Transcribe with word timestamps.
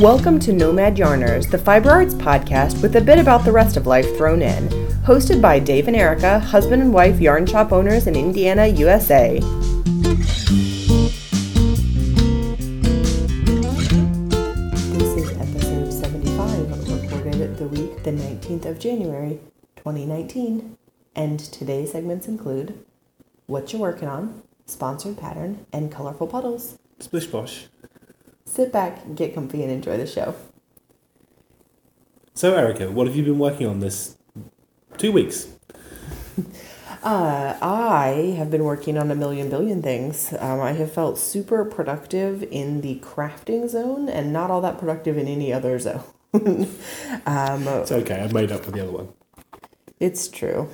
Welcome 0.00 0.38
to 0.40 0.54
Nomad 0.54 0.96
Yarns, 0.96 1.46
the 1.46 1.58
fiber 1.58 1.90
arts 1.90 2.14
podcast 2.14 2.80
with 2.80 2.96
a 2.96 3.02
bit 3.02 3.18
about 3.18 3.44
the 3.44 3.52
rest 3.52 3.76
of 3.76 3.86
life 3.86 4.16
thrown 4.16 4.40
in. 4.40 4.66
Hosted 5.04 5.42
by 5.42 5.58
Dave 5.58 5.88
and 5.88 5.96
Erica, 5.96 6.38
husband 6.38 6.80
and 6.80 6.90
wife 6.90 7.20
yarn 7.20 7.44
shop 7.44 7.70
owners 7.70 8.06
in 8.06 8.16
Indiana, 8.16 8.66
USA. 8.66 9.40
This 14.88 15.16
is 15.18 15.36
episode 15.38 15.92
75, 15.92 17.02
recorded 17.02 17.58
the 17.58 17.68
week 17.68 18.02
the 18.02 18.12
19th 18.12 18.64
of 18.64 18.78
January, 18.78 19.38
2019. 19.76 20.78
And 21.14 21.38
today's 21.38 21.92
segments 21.92 22.26
include 22.26 22.86
What 23.44 23.70
You're 23.70 23.82
Working 23.82 24.08
On, 24.08 24.44
Sponsored 24.64 25.18
Pattern, 25.18 25.66
and 25.74 25.92
Colorful 25.92 26.26
Puddles. 26.26 26.78
Splish 27.00 27.26
Bosh. 27.26 27.66
Sit 28.50 28.72
back, 28.72 29.14
get 29.14 29.32
comfy, 29.32 29.62
and 29.62 29.70
enjoy 29.70 29.96
the 29.96 30.08
show. 30.08 30.34
So, 32.34 32.54
Erica, 32.54 32.90
what 32.90 33.06
have 33.06 33.14
you 33.14 33.22
been 33.22 33.38
working 33.38 33.68
on 33.68 33.78
this 33.78 34.16
two 34.98 35.12
weeks? 35.12 35.46
Uh, 37.02 37.56
I 37.62 38.34
have 38.36 38.50
been 38.50 38.62
working 38.62 38.98
on 38.98 39.10
a 39.10 39.14
million 39.14 39.48
billion 39.48 39.80
things. 39.80 40.34
Um, 40.38 40.60
I 40.60 40.72
have 40.72 40.92
felt 40.92 41.16
super 41.18 41.64
productive 41.64 42.42
in 42.42 42.82
the 42.82 42.96
crafting 42.96 43.70
zone 43.70 44.06
and 44.10 44.34
not 44.34 44.50
all 44.50 44.60
that 44.60 44.76
productive 44.78 45.16
in 45.16 45.26
any 45.26 45.50
other 45.50 45.78
zone. 45.78 46.02
um, 46.34 47.66
It's 47.66 47.90
okay, 47.90 48.20
I've 48.20 48.34
made 48.34 48.52
up 48.52 48.66
for 48.66 48.72
the 48.72 48.82
other 48.82 48.92
one. 48.92 49.08
it's 49.98 50.28
true. 50.28 50.68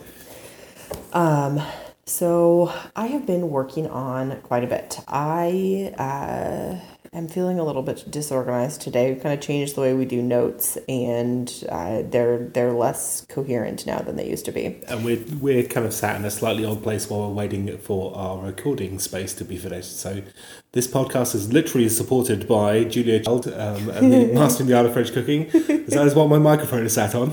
Um, 1.12 1.62
so 2.06 2.72
I 2.96 3.06
have 3.06 3.24
been 3.24 3.48
working 3.48 3.86
on 3.88 4.40
quite 4.40 4.64
a 4.64 4.66
bit. 4.66 4.98
I 5.06 5.94
uh, 5.96 6.95
am 7.12 7.28
feeling 7.28 7.58
a 7.58 7.64
little 7.64 7.82
bit 7.82 8.10
disorganized 8.10 8.80
today. 8.80 9.12
We've 9.12 9.22
kind 9.22 9.34
of 9.34 9.40
changed 9.40 9.74
the 9.74 9.80
way 9.80 9.94
we 9.94 10.04
do 10.04 10.22
notes, 10.22 10.76
and 10.88 11.52
uh, 11.68 12.02
they're 12.04 12.38
they're 12.38 12.72
less 12.72 13.26
coherent 13.28 13.86
now 13.86 13.98
than 13.98 14.16
they 14.16 14.28
used 14.28 14.44
to 14.46 14.52
be. 14.52 14.80
And 14.88 15.04
we're, 15.04 15.22
we're 15.40 15.64
kind 15.64 15.86
of 15.86 15.92
sat 15.92 16.16
in 16.16 16.24
a 16.24 16.30
slightly 16.30 16.64
odd 16.64 16.82
place 16.82 17.08
while 17.08 17.28
we're 17.28 17.34
waiting 17.34 17.76
for 17.78 18.16
our 18.16 18.38
recording 18.38 18.98
space 18.98 19.34
to 19.34 19.44
be 19.44 19.56
finished. 19.56 19.98
So, 19.98 20.22
this 20.72 20.86
podcast 20.86 21.34
is 21.34 21.52
literally 21.52 21.88
supported 21.88 22.46
by 22.48 22.84
Julia 22.84 23.20
Child 23.20 23.48
um, 23.48 23.90
and 23.90 24.12
the 24.12 24.26
Mastering 24.34 24.68
the 24.68 24.76
Art 24.76 24.86
of 24.86 24.92
French 24.92 25.12
Cooking. 25.12 25.48
That 25.88 26.06
is 26.06 26.14
what 26.14 26.28
my 26.28 26.38
microphone 26.38 26.84
is 26.84 26.94
sat 26.94 27.14
on. 27.14 27.32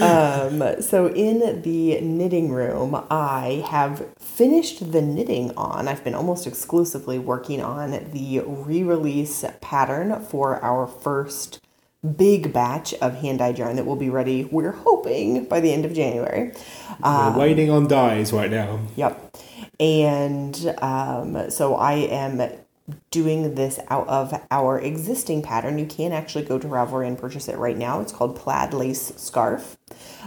Um, 0.00 0.80
so 0.80 1.08
in 1.08 1.62
the 1.62 2.00
knitting 2.00 2.50
room, 2.50 3.04
I 3.10 3.64
have 3.68 4.06
finished 4.34 4.92
the 4.92 5.02
knitting 5.02 5.52
on. 5.56 5.88
I've 5.88 6.02
been 6.02 6.14
almost 6.14 6.46
exclusively 6.46 7.18
working 7.18 7.62
on 7.62 7.90
the 8.12 8.40
re-release 8.40 9.44
pattern 9.60 10.24
for 10.24 10.62
our 10.64 10.86
first 10.86 11.60
big 12.16 12.52
batch 12.52 12.94
of 12.94 13.16
hand-dyed 13.16 13.58
yarn 13.58 13.76
that 13.76 13.86
will 13.86 13.96
be 13.96 14.10
ready. 14.10 14.44
We're 14.44 14.72
hoping 14.72 15.44
by 15.44 15.60
the 15.60 15.72
end 15.72 15.84
of 15.84 15.92
January. 15.92 16.52
we're 17.34 17.40
waiting 17.40 17.70
on 17.70 17.86
dyes 17.86 18.32
right 18.32 18.50
now. 18.50 18.80
Yep. 18.96 19.36
And 19.78 20.74
um, 20.80 21.50
so 21.50 21.74
I 21.74 21.94
am 21.94 22.40
doing 23.10 23.54
this 23.54 23.78
out 23.88 24.08
of 24.08 24.34
our 24.50 24.80
existing 24.80 25.42
pattern. 25.42 25.78
You 25.78 25.86
can 25.86 26.12
actually 26.12 26.44
go 26.44 26.58
to 26.58 26.66
Ravelry 26.66 27.06
and 27.06 27.18
purchase 27.18 27.48
it 27.48 27.56
right 27.56 27.76
now. 27.76 28.00
It's 28.00 28.12
called 28.12 28.36
Plaid 28.36 28.74
Lace 28.74 29.12
Scarf. 29.16 29.76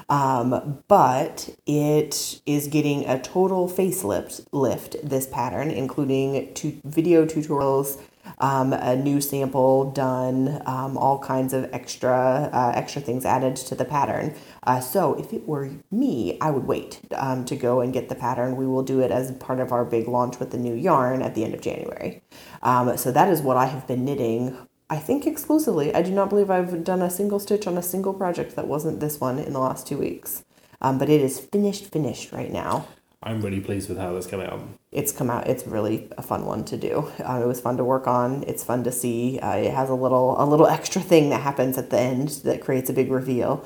Um, 0.10 0.84
but 0.88 1.50
it 1.66 2.42
is 2.46 2.68
getting 2.68 3.06
a 3.08 3.20
total 3.20 3.68
facelift 3.68 4.46
lift 4.52 4.96
this 5.04 5.28
pattern, 5.28 5.72
including 5.72 6.54
two 6.54 6.80
video 6.84 7.26
tutorials, 7.26 8.00
um, 8.40 8.74
a 8.74 8.96
new 8.96 9.22
sample 9.22 9.92
done, 9.92 10.62
um, 10.66 10.98
all 10.98 11.20
kinds 11.20 11.54
of 11.54 11.70
extra 11.74 12.50
uh, 12.52 12.72
extra 12.76 13.02
things 13.02 13.26
added 13.26 13.56
to 13.56 13.76
the 13.76 13.86
pattern. 13.86 14.34
Uh, 14.64 14.80
so 14.80 15.14
if 15.16 15.34
it 15.34 15.48
were 15.48 15.70
me, 15.92 16.38
I 16.42 16.52
would 16.52 16.66
wait 16.66 17.02
um, 17.16 17.46
to 17.46 17.56
go 17.56 17.82
and 17.82 17.94
get 17.94 18.10
the 18.10 18.16
pattern. 18.16 18.56
We 18.56 18.68
will 18.68 18.84
do 18.84 19.00
it 19.00 19.12
as 19.12 19.32
part 19.34 19.60
of 19.60 19.72
our 19.72 19.86
big 19.86 20.08
launch 20.08 20.40
with 20.40 20.52
the 20.52 20.58
new 20.58 20.74
yarn 20.74 21.22
at 21.22 21.36
the 21.36 21.44
end 21.44 21.54
of 21.54 21.62
January. 21.62 22.22
Um, 22.62 22.98
so 22.98 23.12
that 23.12 23.30
is 23.30 23.42
what 23.42 23.58
I 23.58 23.66
have 23.66 23.88
been 23.88 24.06
knitting. 24.06 24.58
I 24.90 24.98
think 24.98 25.26
exclusively. 25.26 25.94
I 25.94 26.02
do 26.02 26.12
not 26.12 26.30
believe 26.30 26.50
I've 26.50 26.84
done 26.84 27.02
a 27.02 27.10
single 27.10 27.40
stitch 27.40 27.68
on 27.68 27.78
a 27.78 27.82
single 27.82 28.14
project 28.14 28.56
that 28.56 28.68
wasn't 28.68 29.00
this 29.00 29.20
one 29.20 29.40
in 29.40 29.54
the 29.54 29.60
last 29.60 29.88
two 29.88 29.98
weeks. 29.98 30.44
Um, 30.82 31.00
but 31.00 31.10
it 31.10 31.22
is 31.22 31.40
finished, 31.40 31.86
finished 31.92 32.32
right 32.32 32.52
now 32.52 32.88
I'm 33.26 33.42
really 33.42 33.60
pleased 33.60 33.90
with 33.90 33.98
how 33.98 34.14
this 34.14 34.28
came 34.28 34.40
out. 34.40 34.62
it's 34.92 35.12
come 35.12 35.32
out. 35.32 35.48
It's 35.48 35.66
really 35.66 36.08
a 36.16 36.22
fun 36.22 36.46
one 36.46 36.64
to 36.66 36.78
do. 36.78 37.12
Uh, 37.28 37.42
it 37.44 37.48
was 37.48 37.60
fun 37.60 37.76
to 37.78 37.84
work 37.84 38.06
on. 38.06 38.44
It's 38.46 38.64
fun 38.64 38.84
to 38.84 38.92
see. 38.92 39.40
Uh, 39.40 39.56
it 39.56 39.74
has 39.74 39.90
a 39.90 39.96
little 39.96 40.42
a 40.42 40.46
little 40.46 40.68
extra 40.78 41.02
thing 41.02 41.32
that 41.32 41.42
happens 41.42 41.78
at 41.80 41.90
the 41.90 42.00
end 42.00 42.30
that 42.44 42.62
creates 42.62 42.90
a 42.90 42.94
big 42.94 43.12
reveal. 43.12 43.66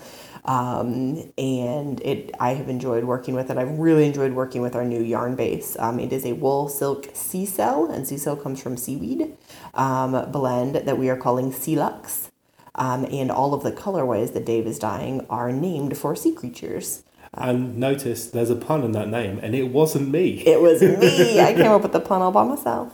Um, 0.50 1.32
and 1.38 2.02
it 2.02 2.32
I 2.40 2.56
have 2.56 2.70
enjoyed 2.70 3.04
working 3.04 3.36
with 3.36 3.52
it. 3.52 3.58
I've 3.60 3.78
really 3.78 4.08
enjoyed 4.08 4.34
working 4.34 4.64
with 4.64 4.76
our 4.76 4.84
new 4.84 5.04
yarn 5.04 5.36
base. 5.36 5.78
Um, 5.78 6.00
it 6.00 6.12
is 6.12 6.26
a 6.26 6.34
wool 6.34 6.70
silk 6.70 7.10
sea 7.14 7.46
cell, 7.46 7.86
and 7.86 8.08
sea 8.08 8.18
cell 8.18 8.36
comes 8.36 8.60
from 8.60 8.76
seaweed 8.76 9.38
um, 9.76 10.32
blend 10.32 10.76
that 10.76 10.98
we 10.98 11.08
are 11.08 11.18
calling 11.18 11.52
Sea 11.52 11.76
Lux. 11.76 12.32
Um, 12.74 13.06
and 13.06 13.30
all 13.30 13.54
of 13.54 13.62
the 13.62 13.72
colorways 13.72 14.34
that 14.34 14.46
Dave 14.46 14.66
is 14.66 14.80
dyeing 14.80 15.24
are 15.30 15.52
named 15.52 15.96
for 15.96 16.16
sea 16.16 16.34
creatures. 16.34 17.04
And 17.32 17.78
notice 17.78 18.26
there's 18.28 18.50
a 18.50 18.56
pun 18.56 18.84
in 18.84 18.94
that 18.94 19.08
name, 19.08 19.40
and 19.44 19.54
it 19.54 19.66
wasn't 19.66 20.10
me. 20.10 20.42
It 20.48 20.62
was 20.62 20.82
me. 20.82 21.40
I 21.42 21.54
came 21.54 21.68
up 21.68 21.84
with 21.84 21.94
the 21.94 22.00
pun 22.00 22.24
all 22.24 22.32
by 22.32 22.44
myself. 22.44 22.92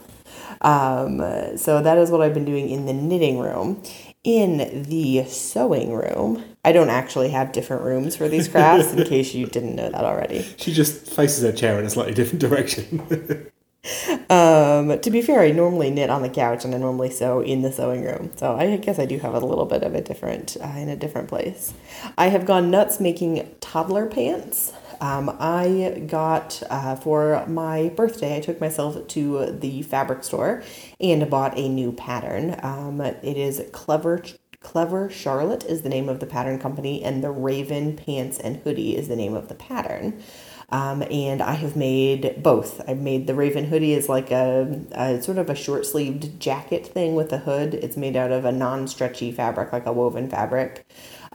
Um, 0.60 1.18
so 1.56 1.80
that 1.80 1.96
is 1.96 2.10
what 2.10 2.20
I've 2.20 2.34
been 2.34 2.44
doing 2.44 2.68
in 2.68 2.84
the 2.84 2.92
knitting 2.92 3.38
room. 3.38 3.82
In 4.24 4.82
the 4.82 5.24
sewing 5.24 5.92
room, 5.92 6.44
I 6.66 6.72
don't 6.72 6.90
actually 6.90 7.30
have 7.30 7.52
different 7.52 7.84
rooms 7.84 8.16
for 8.16 8.28
these 8.28 8.48
crafts, 8.48 8.92
in 8.92 9.04
case 9.04 9.32
you 9.32 9.46
didn't 9.46 9.76
know 9.76 9.88
that 9.88 10.04
already. 10.04 10.44
She 10.56 10.72
just 10.72 11.06
faces 11.06 11.44
her 11.44 11.52
chair 11.52 11.78
in 11.78 11.86
a 11.86 11.90
slightly 11.90 12.12
different 12.12 12.40
direction. 12.40 13.48
Um, 14.28 14.98
to 14.98 15.10
be 15.12 15.22
fair, 15.22 15.42
I 15.42 15.52
normally 15.52 15.90
knit 15.90 16.10
on 16.10 16.22
the 16.22 16.28
couch 16.28 16.64
and 16.64 16.74
I 16.74 16.78
normally 16.78 17.08
sew 17.08 17.40
in 17.40 17.62
the 17.62 17.70
sewing 17.70 18.02
room. 18.02 18.32
So 18.34 18.56
I 18.56 18.76
guess 18.78 18.98
I 18.98 19.06
do 19.06 19.16
have 19.20 19.32
a 19.32 19.38
little 19.38 19.64
bit 19.64 19.84
of 19.84 19.94
a 19.94 20.00
different, 20.00 20.56
uh, 20.60 20.66
in 20.76 20.88
a 20.88 20.96
different 20.96 21.28
place. 21.28 21.72
I 22.18 22.26
have 22.26 22.46
gone 22.46 22.68
nuts 22.68 22.98
making 22.98 23.48
toddler 23.60 24.06
pants. 24.06 24.72
Um, 25.00 25.36
I 25.38 26.02
got 26.08 26.64
uh, 26.68 26.96
for 26.96 27.44
my 27.46 27.90
birthday, 27.90 28.36
I 28.36 28.40
took 28.40 28.60
myself 28.60 29.06
to 29.06 29.52
the 29.52 29.82
fabric 29.82 30.24
store 30.24 30.64
and 31.00 31.30
bought 31.30 31.56
a 31.56 31.68
new 31.68 31.92
pattern. 31.92 32.58
Um, 32.62 33.00
it 33.00 33.36
is 33.36 33.62
Clever 33.70 34.22
Clever 34.66 35.08
Charlotte 35.08 35.64
is 35.64 35.82
the 35.82 35.88
name 35.88 36.08
of 36.08 36.18
the 36.18 36.26
pattern 36.26 36.58
company, 36.58 37.00
and 37.00 37.22
the 37.22 37.30
Raven 37.30 37.94
Pants 37.96 38.36
and 38.40 38.56
Hoodie 38.56 38.96
is 38.96 39.06
the 39.06 39.14
name 39.14 39.32
of 39.32 39.46
the 39.46 39.54
pattern. 39.54 40.20
Um, 40.70 41.04
and 41.08 41.40
I 41.40 41.52
have 41.52 41.76
made 41.76 42.42
both. 42.42 42.82
I've 42.88 42.98
made 42.98 43.28
the 43.28 43.36
Raven 43.36 43.66
hoodie 43.66 43.92
is 43.92 44.08
like 44.08 44.32
a, 44.32 44.80
a 44.90 45.22
sort 45.22 45.38
of 45.38 45.48
a 45.48 45.54
short 45.54 45.86
sleeved 45.86 46.40
jacket 46.40 46.84
thing 46.84 47.14
with 47.14 47.32
a 47.32 47.38
hood. 47.38 47.74
It's 47.74 47.96
made 47.96 48.16
out 48.16 48.32
of 48.32 48.44
a 48.44 48.50
non 48.50 48.88
stretchy 48.88 49.30
fabric, 49.30 49.72
like 49.72 49.86
a 49.86 49.92
woven 49.92 50.28
fabric. 50.28 50.84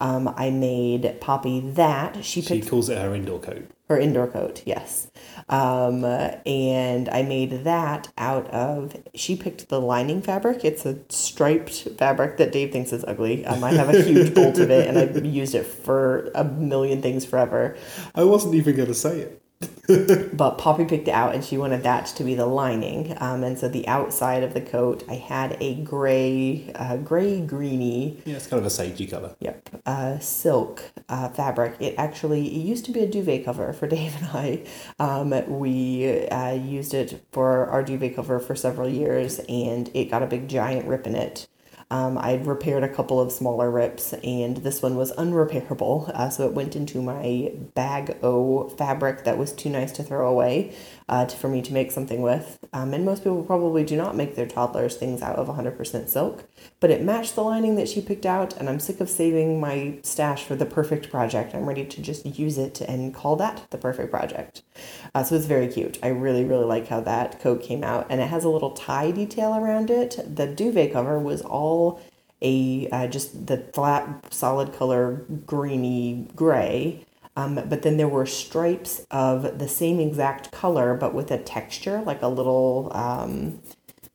Um, 0.02 0.34
I 0.36 0.50
made 0.50 1.22
Poppy 1.22 1.60
that. 1.62 2.26
She 2.26 2.42
she 2.42 2.60
calls 2.62 2.90
it 2.90 2.98
her 2.98 3.14
indoor 3.16 3.40
coat. 3.40 3.70
her 3.88 4.00
indoor 4.00 4.28
coat, 4.28 4.64
yes. 4.66 5.12
Um, 5.50 6.06
and 6.06 7.10
I 7.10 7.24
made 7.24 7.66
that 7.66 8.08
out 8.18 8.48
of, 8.48 8.96
she 9.14 9.36
picked 9.36 9.68
the 9.70 9.82
lining 9.82 10.22
fabric. 10.22 10.64
It's 10.64 10.86
a 10.86 11.00
striped 11.10 11.90
fabric 11.98 12.38
that 12.38 12.52
Dave 12.52 12.72
thinks 12.72 12.94
is 12.94 13.04
ugly. 13.06 13.46
Um, 13.46 13.64
I 13.64 13.72
have 13.74 13.90
a 13.90 14.02
huge 14.02 14.34
bolt 14.34 14.58
of 14.60 14.72
it 14.72 14.88
and 14.88 14.98
I've 14.98 15.26
used 15.26 15.54
it 15.56 15.66
for 15.66 16.32
a 16.36 16.44
million 16.46 17.02
things 17.02 17.26
forever. 17.26 17.76
I 18.16 18.24
wasn't 18.24 18.56
even 18.56 18.76
going 18.76 18.88
to 18.88 18.94
say 18.94 19.20
it. 19.20 19.41
But 20.34 20.58
Poppy 20.58 20.86
picked 20.86 21.08
it 21.08 21.12
out 21.12 21.36
and 21.36 21.44
she 21.44 21.58
wanted 21.58 21.84
that 21.84 22.08
to 22.08 22.24
be 22.24 22.36
the 22.36 22.46
lining. 22.46 23.16
Um, 23.20 23.44
and 23.44 23.58
so 23.58 23.68
the 23.68 23.88
outside 23.88 24.44
of 24.44 24.54
the 24.54 24.62
coat, 24.62 25.04
I 25.10 25.16
had 25.16 25.58
a 25.60 25.76
gray, 25.76 26.72
uh, 26.76 26.98
gray 26.98 27.42
greeny 27.42 28.18
Yeah, 28.26 28.36
it's 28.36 28.48
kind 28.48 28.60
of 28.60 28.66
a 28.66 28.70
sagey 28.70 29.10
colour. 29.10 29.36
Yep, 29.40 29.82
uh, 29.86 30.20
silk 30.20 30.84
uh, 31.10 31.30
fabric. 31.30 31.76
It 31.80 31.96
actually 31.98 32.48
it 32.48 32.66
used 32.66 32.86
to 32.86 32.92
be 32.92 33.02
a 33.02 33.08
duvet 33.08 33.46
cover 33.46 33.74
for 33.74 33.88
Dave 33.92 34.16
and 34.18 34.28
I. 34.28 34.64
Um, 35.00 35.60
we 35.60 36.28
uh, 36.30 36.54
used 36.54 36.94
it 36.94 37.24
for 37.32 37.68
our 37.68 37.84
duvet 37.84 38.16
cover 38.16 38.40
for 38.40 38.56
several 38.56 38.90
years, 38.90 39.40
and 39.50 39.90
it 39.94 40.06
got 40.06 40.24
a 40.24 40.28
big 40.28 40.48
giant 40.48 40.88
rip 40.88 41.06
in 41.06 41.16
it. 41.16 41.48
Um, 41.92 42.18
I'd 42.18 42.48
repaired 42.48 42.84
a 42.86 42.88
couple 42.88 43.20
of 43.20 43.34
smaller 43.34 43.70
rips, 43.70 44.14
and 44.24 44.56
this 44.58 44.82
one 44.82 44.96
was 44.96 45.12
unrepairable, 45.12 46.10
uh, 46.16 46.30
so 46.30 46.48
it 46.48 46.54
went 46.54 46.78
into 46.78 47.02
my 47.02 47.52
bag 47.76 48.18
O 48.24 48.70
fabric 48.70 49.26
that 49.26 49.38
was 49.38 49.52
too 49.52 49.70
nice 49.70 49.92
to 49.94 50.04
throw 50.04 50.30
away 50.30 50.74
uh, 51.12 51.26
to, 51.26 51.36
for 51.36 51.50
me 51.50 51.62
to 51.62 51.74
make 51.74 51.92
something 51.92 52.22
with. 52.22 52.58
Um, 52.72 52.94
and 52.94 53.06
most 53.06 53.20
people 53.20 53.44
probably 53.44 53.84
do 53.84 53.98
not 53.98 54.16
make 54.16 54.36
their 54.36 54.48
toddlers 54.48 54.96
things 54.96 55.22
out 55.22 55.36
of 55.36 55.48
100% 55.48 56.08
silk, 56.08 56.46
but 56.80 56.90
it 56.90 57.04
matched 57.04 57.36
the 57.36 57.44
lining 57.44 57.76
that 57.76 57.90
she 57.90 58.02
picked 58.02 58.26
out, 58.26 58.56
and 58.58 58.70
I'm 58.70 58.80
sick 58.80 59.02
of 59.02 59.10
saving 59.10 59.60
my 59.60 60.00
stash 60.04 60.46
for 60.46 60.56
the 60.56 60.66
perfect 60.66 61.12
project. 61.12 61.54
I'm 61.54 61.68
ready 61.68 61.86
to 61.86 62.02
just 62.02 62.26
use 62.26 62.58
it 62.58 62.80
and 62.80 63.14
call 63.14 63.36
that 63.36 63.70
the 63.72 63.78
perfect 63.78 64.10
project. 64.10 64.64
Uh, 65.14 65.24
so 65.24 65.36
it's 65.36 65.46
very 65.46 65.68
cute. 65.68 66.00
I 66.02 66.08
really, 66.08 66.46
really 66.46 66.66
like 66.66 66.88
how 66.88 67.02
that 67.02 67.42
coat 67.42 67.62
came 67.62 67.84
out, 67.84 68.08
and 68.10 68.22
it 68.22 68.30
has 68.30 68.46
a 68.46 68.50
little 68.50 68.72
tie 68.72 69.12
detail 69.12 69.54
around 69.54 69.92
it. 69.92 70.18
The 70.34 70.48
duvet 70.48 70.94
cover 70.94 71.20
was 71.20 71.42
all 71.42 72.02
a 72.42 72.90
uh, 72.92 73.08
just 73.08 73.48
the 73.48 73.58
flat 73.74 74.34
solid 74.34 74.74
color 74.74 75.26
greeny 75.46 76.28
gray. 76.36 77.06
Um, 77.36 77.56
but 77.56 77.82
then 77.82 77.98
there 77.98 78.08
were 78.10 78.26
stripes 78.26 79.06
of 79.10 79.58
the 79.60 79.68
same 79.68 80.00
exact 80.00 80.52
color, 80.52 80.94
but 80.96 81.14
with 81.14 81.32
a 81.32 81.38
texture, 81.38 82.02
like 82.06 82.22
a 82.22 82.28
little. 82.28 82.92
Um, 82.94 83.60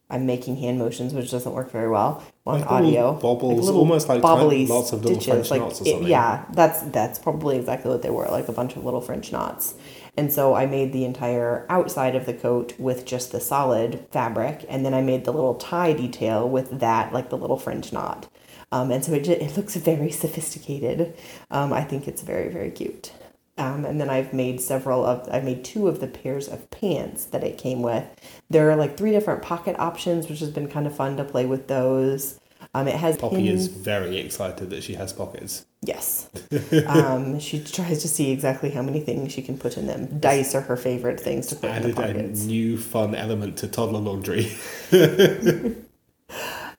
I'm 0.08 0.24
making 0.24 0.58
hand 0.58 0.78
motions, 0.78 1.12
which 1.12 1.32
doesn't 1.32 1.52
work 1.52 1.72
very 1.72 1.88
well 1.88 2.22
on 2.46 2.60
Like 2.60 2.70
audio. 2.70 3.14
bobbles, 3.14 3.64
little 3.64 3.80
almost 3.80 4.08
like 4.08 4.22
bobbly 4.22 4.68
lots 4.68 4.92
of 4.92 5.02
little 5.04 5.20
stitches, 5.20 5.48
French 5.48 5.50
like 5.50 5.60
knots 5.62 5.80
or 5.80 5.84
it- 5.88 6.02
yeah, 6.02 6.44
that's 6.52 6.82
that's 6.82 7.18
probably 7.18 7.56
exactly 7.56 7.90
what 7.90 8.02
they 8.02 8.10
were, 8.10 8.28
like 8.30 8.48
a 8.48 8.52
bunch 8.52 8.76
of 8.76 8.84
little 8.84 9.00
French 9.00 9.32
knots. 9.32 9.74
And 10.16 10.32
so 10.32 10.54
I 10.54 10.66
made 10.66 10.92
the 10.92 11.04
entire 11.04 11.66
outside 11.68 12.14
of 12.14 12.24
the 12.24 12.34
coat 12.34 12.74
with 12.78 13.04
just 13.04 13.32
the 13.32 13.40
solid 13.40 14.06
fabric, 14.12 14.64
and 14.68 14.86
then 14.86 14.94
I 14.94 15.00
made 15.02 15.24
the 15.24 15.32
little 15.32 15.54
tie 15.56 15.92
detail 15.92 16.48
with 16.48 16.78
that, 16.78 17.12
like 17.12 17.28
the 17.30 17.36
little 17.36 17.58
French 17.58 17.92
knot. 17.92 18.28
Um, 18.72 18.90
and 18.90 19.04
so 19.04 19.12
it, 19.12 19.28
it 19.28 19.56
looks 19.56 19.76
very 19.76 20.10
sophisticated. 20.10 21.14
Um, 21.50 21.72
I 21.72 21.82
think 21.84 22.08
it's 22.08 22.22
very 22.22 22.48
very 22.48 22.70
cute. 22.70 23.12
Um, 23.58 23.86
and 23.86 23.98
then 23.98 24.10
I've 24.10 24.34
made 24.34 24.60
several 24.60 25.04
of 25.06 25.28
I've 25.32 25.44
made 25.44 25.64
two 25.64 25.88
of 25.88 26.00
the 26.00 26.06
pairs 26.08 26.46
of 26.48 26.70
pants 26.70 27.24
that 27.26 27.42
it 27.42 27.56
came 27.56 27.80
with. 27.82 28.04
There 28.50 28.70
are 28.70 28.76
like 28.76 28.96
three 28.98 29.12
different 29.12 29.42
pocket 29.42 29.76
options, 29.78 30.28
which 30.28 30.40
has 30.40 30.50
been 30.50 30.68
kind 30.68 30.86
of 30.86 30.94
fun 30.94 31.16
to 31.16 31.24
play 31.24 31.46
with 31.46 31.68
those. 31.68 32.38
Um, 32.74 32.88
it 32.88 32.96
has 32.96 33.16
Poppy 33.16 33.36
pins- 33.36 33.62
is 33.62 33.68
very 33.68 34.18
excited 34.18 34.68
that 34.70 34.82
she 34.82 34.94
has 34.94 35.12
pockets. 35.12 35.64
Yes. 35.82 36.28
um, 36.86 37.38
she 37.38 37.62
tries 37.62 38.02
to 38.02 38.08
see 38.08 38.30
exactly 38.30 38.70
how 38.70 38.82
many 38.82 39.00
things 39.00 39.32
she 39.32 39.40
can 39.40 39.56
put 39.56 39.78
in 39.78 39.86
them. 39.86 40.18
Dice 40.18 40.54
are 40.54 40.60
her 40.62 40.76
favorite 40.76 41.18
things 41.20 41.46
to 41.46 41.56
put 41.56 41.70
in 41.70 41.70
the 41.70 41.76
Added 41.76 41.92
a 41.98 42.14
pockets. 42.14 42.44
new 42.44 42.76
fun 42.76 43.14
element 43.14 43.56
to 43.58 43.68
toddler 43.68 44.00
laundry. 44.00 44.52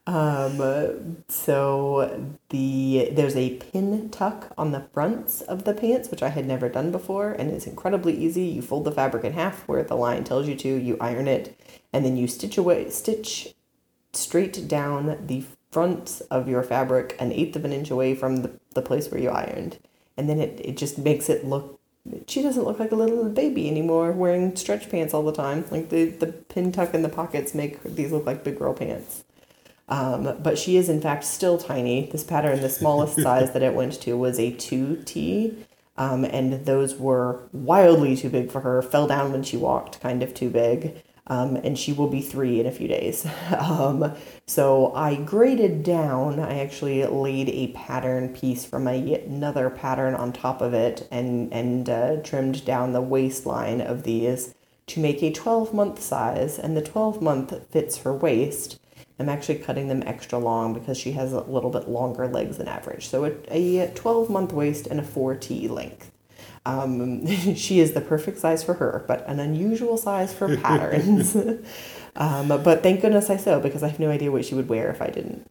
Um, 0.08 1.18
so 1.28 2.32
the 2.48 3.10
there's 3.12 3.36
a 3.36 3.58
pin 3.58 4.10
tuck 4.10 4.54
on 4.58 4.72
the 4.72 4.88
fronts 4.94 5.42
of 5.42 5.66
the 5.66 5.74
pants, 5.74 6.10
which 6.10 6.24
I 6.24 6.30
had 6.30 6.48
never 6.48 6.70
done 6.70 6.92
before, 6.94 7.34
and 7.34 7.52
it's 7.52 7.68
incredibly 7.68 8.16
easy. 8.16 8.44
You 8.44 8.62
fold 8.62 8.86
the 8.86 8.92
fabric 8.94 9.26
in 9.26 9.34
half 9.34 9.68
where 9.68 9.84
the 9.84 9.96
line 9.96 10.24
tells 10.24 10.48
you 10.48 10.56
to. 10.56 10.70
You 10.70 10.98
iron 11.02 11.28
it, 11.28 11.60
and 11.92 12.06
then 12.06 12.16
you 12.16 12.28
stitch 12.28 12.58
away 12.58 12.90
stitch 12.90 13.54
straight 14.14 14.68
down 14.68 15.28
the 15.28 15.44
front 15.72 16.22
of 16.32 16.48
your 16.48 16.64
fabric 16.64 17.18
an 17.20 17.34
eighth 17.34 17.58
of 17.58 17.66
an 17.66 17.74
inch 17.74 17.92
away 17.92 18.16
from 18.16 18.38
the, 18.38 18.52
the 18.76 18.82
place 18.82 19.12
where 19.12 19.22
you 19.22 19.30
ironed, 19.30 19.78
and 20.16 20.30
then 20.30 20.40
it 20.40 20.62
it 20.64 20.78
just 20.78 20.98
makes 20.98 21.30
it 21.30 21.46
look. 21.46 21.82
She 22.28 22.42
doesn't 22.42 22.64
look 22.64 22.80
like 22.80 22.94
a 22.94 22.96
little 22.96 23.26
baby 23.30 23.68
anymore 23.70 24.14
wearing 24.14 24.56
stretch 24.56 24.90
pants 24.90 25.14
all 25.14 25.24
the 25.24 25.34
time. 25.34 25.66
Like 25.70 25.90
the, 25.90 26.06
the 26.06 26.28
pin 26.28 26.72
tuck 26.72 26.94
in 26.94 27.02
the 27.02 27.10
pockets 27.10 27.54
make 27.54 27.84
these 27.84 28.14
look 28.14 28.26
like 28.26 28.46
big 28.46 28.58
girl 28.58 28.74
pants. 28.74 29.26
Um, 29.90 30.38
but 30.42 30.58
she 30.58 30.78
is 30.78 30.90
in 30.90 31.02
fact 31.02 31.24
still 31.24 31.58
tiny. 31.58 32.10
This 32.12 32.24
pattern, 32.24 32.62
the 32.62 32.70
smallest 32.70 33.16
size 33.22 33.52
that 33.54 33.64
it 33.64 33.74
went 33.74 33.94
to 34.02 34.18
was 34.18 34.40
a 34.40 34.52
2T. 34.52 35.56
Um, 35.98 36.26
and 36.26 36.66
those 36.66 36.96
were 36.96 37.48
wildly 37.52 38.16
too 38.16 38.30
big 38.30 38.52
for 38.52 38.62
her. 38.62 38.82
Fell 38.82 39.08
down 39.08 39.32
when 39.32 39.44
she 39.44 39.58
walked, 39.58 40.00
kind 40.00 40.22
of 40.22 40.34
too 40.34 40.50
big. 40.50 41.02
Um, 41.30 41.58
and 41.58 41.78
she 41.78 41.92
will 41.92 42.08
be 42.08 42.22
three 42.22 42.60
in 42.60 42.66
a 42.66 42.72
few 42.72 42.88
days. 42.88 43.28
Um, 43.60 44.14
so 44.46 44.94
I 44.94 45.16
graded 45.16 45.84
down. 45.84 46.40
I 46.40 46.60
actually 46.60 47.06
laid 47.06 47.50
a 47.50 47.74
pattern 47.74 48.34
piece 48.34 48.66
from 48.66 48.88
a, 48.88 48.96
yet 48.96 49.24
another 49.24 49.70
pattern 49.70 50.16
on 50.16 50.32
top 50.32 50.62
of 50.62 50.74
it 50.74 51.08
and 51.12 51.52
and 51.52 51.90
uh, 51.90 52.18
trimmed 52.18 52.64
down 52.64 52.94
the 52.94 53.02
waistline 53.02 53.82
of 53.82 54.04
these 54.04 54.54
to 54.88 55.00
make 55.02 55.22
a 55.22 55.32
12 55.32 55.74
month 55.74 56.02
size. 56.02 56.58
And 56.58 56.78
the 56.78 56.82
12 56.82 57.22
month 57.22 57.54
fits 57.72 58.00
her 58.00 58.14
waist. 58.14 58.80
I'm 59.20 59.30
actually 59.30 59.60
cutting 59.60 59.88
them 59.88 60.04
extra 60.06 60.38
long 60.38 60.74
because 60.74 60.98
she 60.98 61.14
has 61.14 61.34
a 61.34 61.42
little 61.42 61.72
bit 61.72 61.88
longer 61.88 62.28
legs 62.28 62.58
than 62.58 62.68
average. 62.68 63.08
So 63.08 63.26
a, 63.26 63.80
a 63.80 63.92
12 63.94 64.30
month 64.30 64.54
waist 64.54 64.88
and 64.88 65.00
a 65.00 65.04
4T 65.04 65.70
length. 65.70 66.12
Um, 66.66 67.26
she 67.56 67.80
is 67.80 67.94
the 67.94 68.02
perfect 68.02 68.40
size 68.40 68.64
for 68.64 68.76
her, 68.76 69.06
but 69.08 69.28
an 69.28 69.40
unusual 69.40 69.98
size 69.98 70.34
for 70.34 70.56
patterns. 70.62 71.36
um, 72.16 72.48
but 72.48 72.84
thank 72.84 73.02
goodness 73.02 73.30
I 73.30 73.38
sew 73.38 73.60
because 73.60 73.84
I 73.84 73.88
have 73.88 74.00
no 74.00 74.12
idea 74.12 74.32
what 74.32 74.46
she 74.46 74.54
would 74.54 74.70
wear 74.70 74.90
if 74.90 75.02
I 75.02 75.08
didn't. 75.08 75.50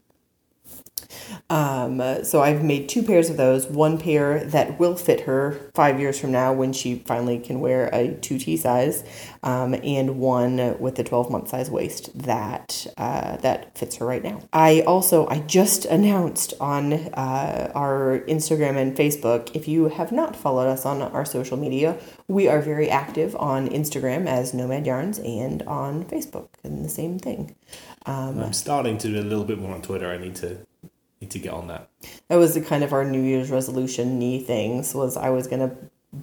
Um, 1.49 2.25
so 2.25 2.43
I've 2.43 2.65
made 2.65 2.89
two 2.89 3.03
pairs 3.03 3.31
of 3.31 3.37
those. 3.37 3.67
One 3.67 3.99
pair 3.99 4.45
that 4.45 4.81
will 4.81 4.97
fit 4.97 5.21
her 5.23 5.71
five 5.75 6.01
years 6.01 6.19
from 6.19 6.33
now 6.33 6.53
when 6.53 6.73
she 6.73 6.97
finally 7.07 7.39
can 7.39 7.61
wear 7.61 7.89
a 7.93 8.09
2T 8.21 8.59
size, 8.59 9.05
um, 9.45 9.75
and 9.85 10.19
one 10.19 10.79
with 10.81 10.99
a 10.99 11.05
12 11.05 11.31
month 11.31 11.49
size 11.49 11.71
waist 11.71 12.17
that 12.19 12.87
uh, 12.97 13.37
that 13.39 13.79
fits 13.79 13.97
her 13.97 14.07
right 14.07 14.25
now. 14.25 14.43
I 14.53 14.81
also 14.81 15.29
I 15.29 15.39
just 15.41 15.85
announced 15.85 16.55
on 16.61 16.93
uh, 16.93 17.71
our 17.75 18.21
Instagram 18.27 18.77
and 18.77 18.97
Facebook. 18.97 19.55
If 19.55 19.69
you 19.69 19.89
have 19.89 20.11
not 20.11 20.35
followed 20.35 20.67
us 20.67 20.85
on 20.85 21.01
our 21.01 21.25
social 21.25 21.57
media, 21.57 21.97
we 22.27 22.49
are 22.49 22.61
very 22.61 22.91
active 22.91 23.37
on 23.37 23.69
Instagram 23.69 24.27
as 24.27 24.53
Nomad 24.53 24.85
Yarns 24.87 25.21
and 25.21 25.63
on 25.63 26.05
Facebook, 26.05 26.49
and 26.65 26.85
the 26.85 26.89
same 26.89 27.21
thing. 27.21 27.55
Um, 28.05 28.41
I'm 28.41 28.53
starting 28.53 28.99
to 28.99 29.09
do 29.09 29.21
a 29.21 29.23
little 29.23 29.45
bit 29.45 29.59
more 29.59 29.75
on 29.75 29.83
Twitter. 29.83 30.09
I 30.09 30.17
need 30.17 30.37
to 30.37 30.59
need 31.21 31.31
to 31.31 31.39
get 31.39 31.53
on 31.53 31.69
that. 31.69 31.89
that 32.29 32.37
was 32.37 32.55
the 32.55 32.61
kind 32.61 32.85
of 32.85 32.93
our 32.93 33.05
New 33.05 33.23
Year's 33.23 33.51
resolution 33.51 34.19
knee 34.19 34.43
things 34.43 34.95
was 34.95 35.17
I 35.17 35.31
was 35.31 35.47
gonna 35.47 35.77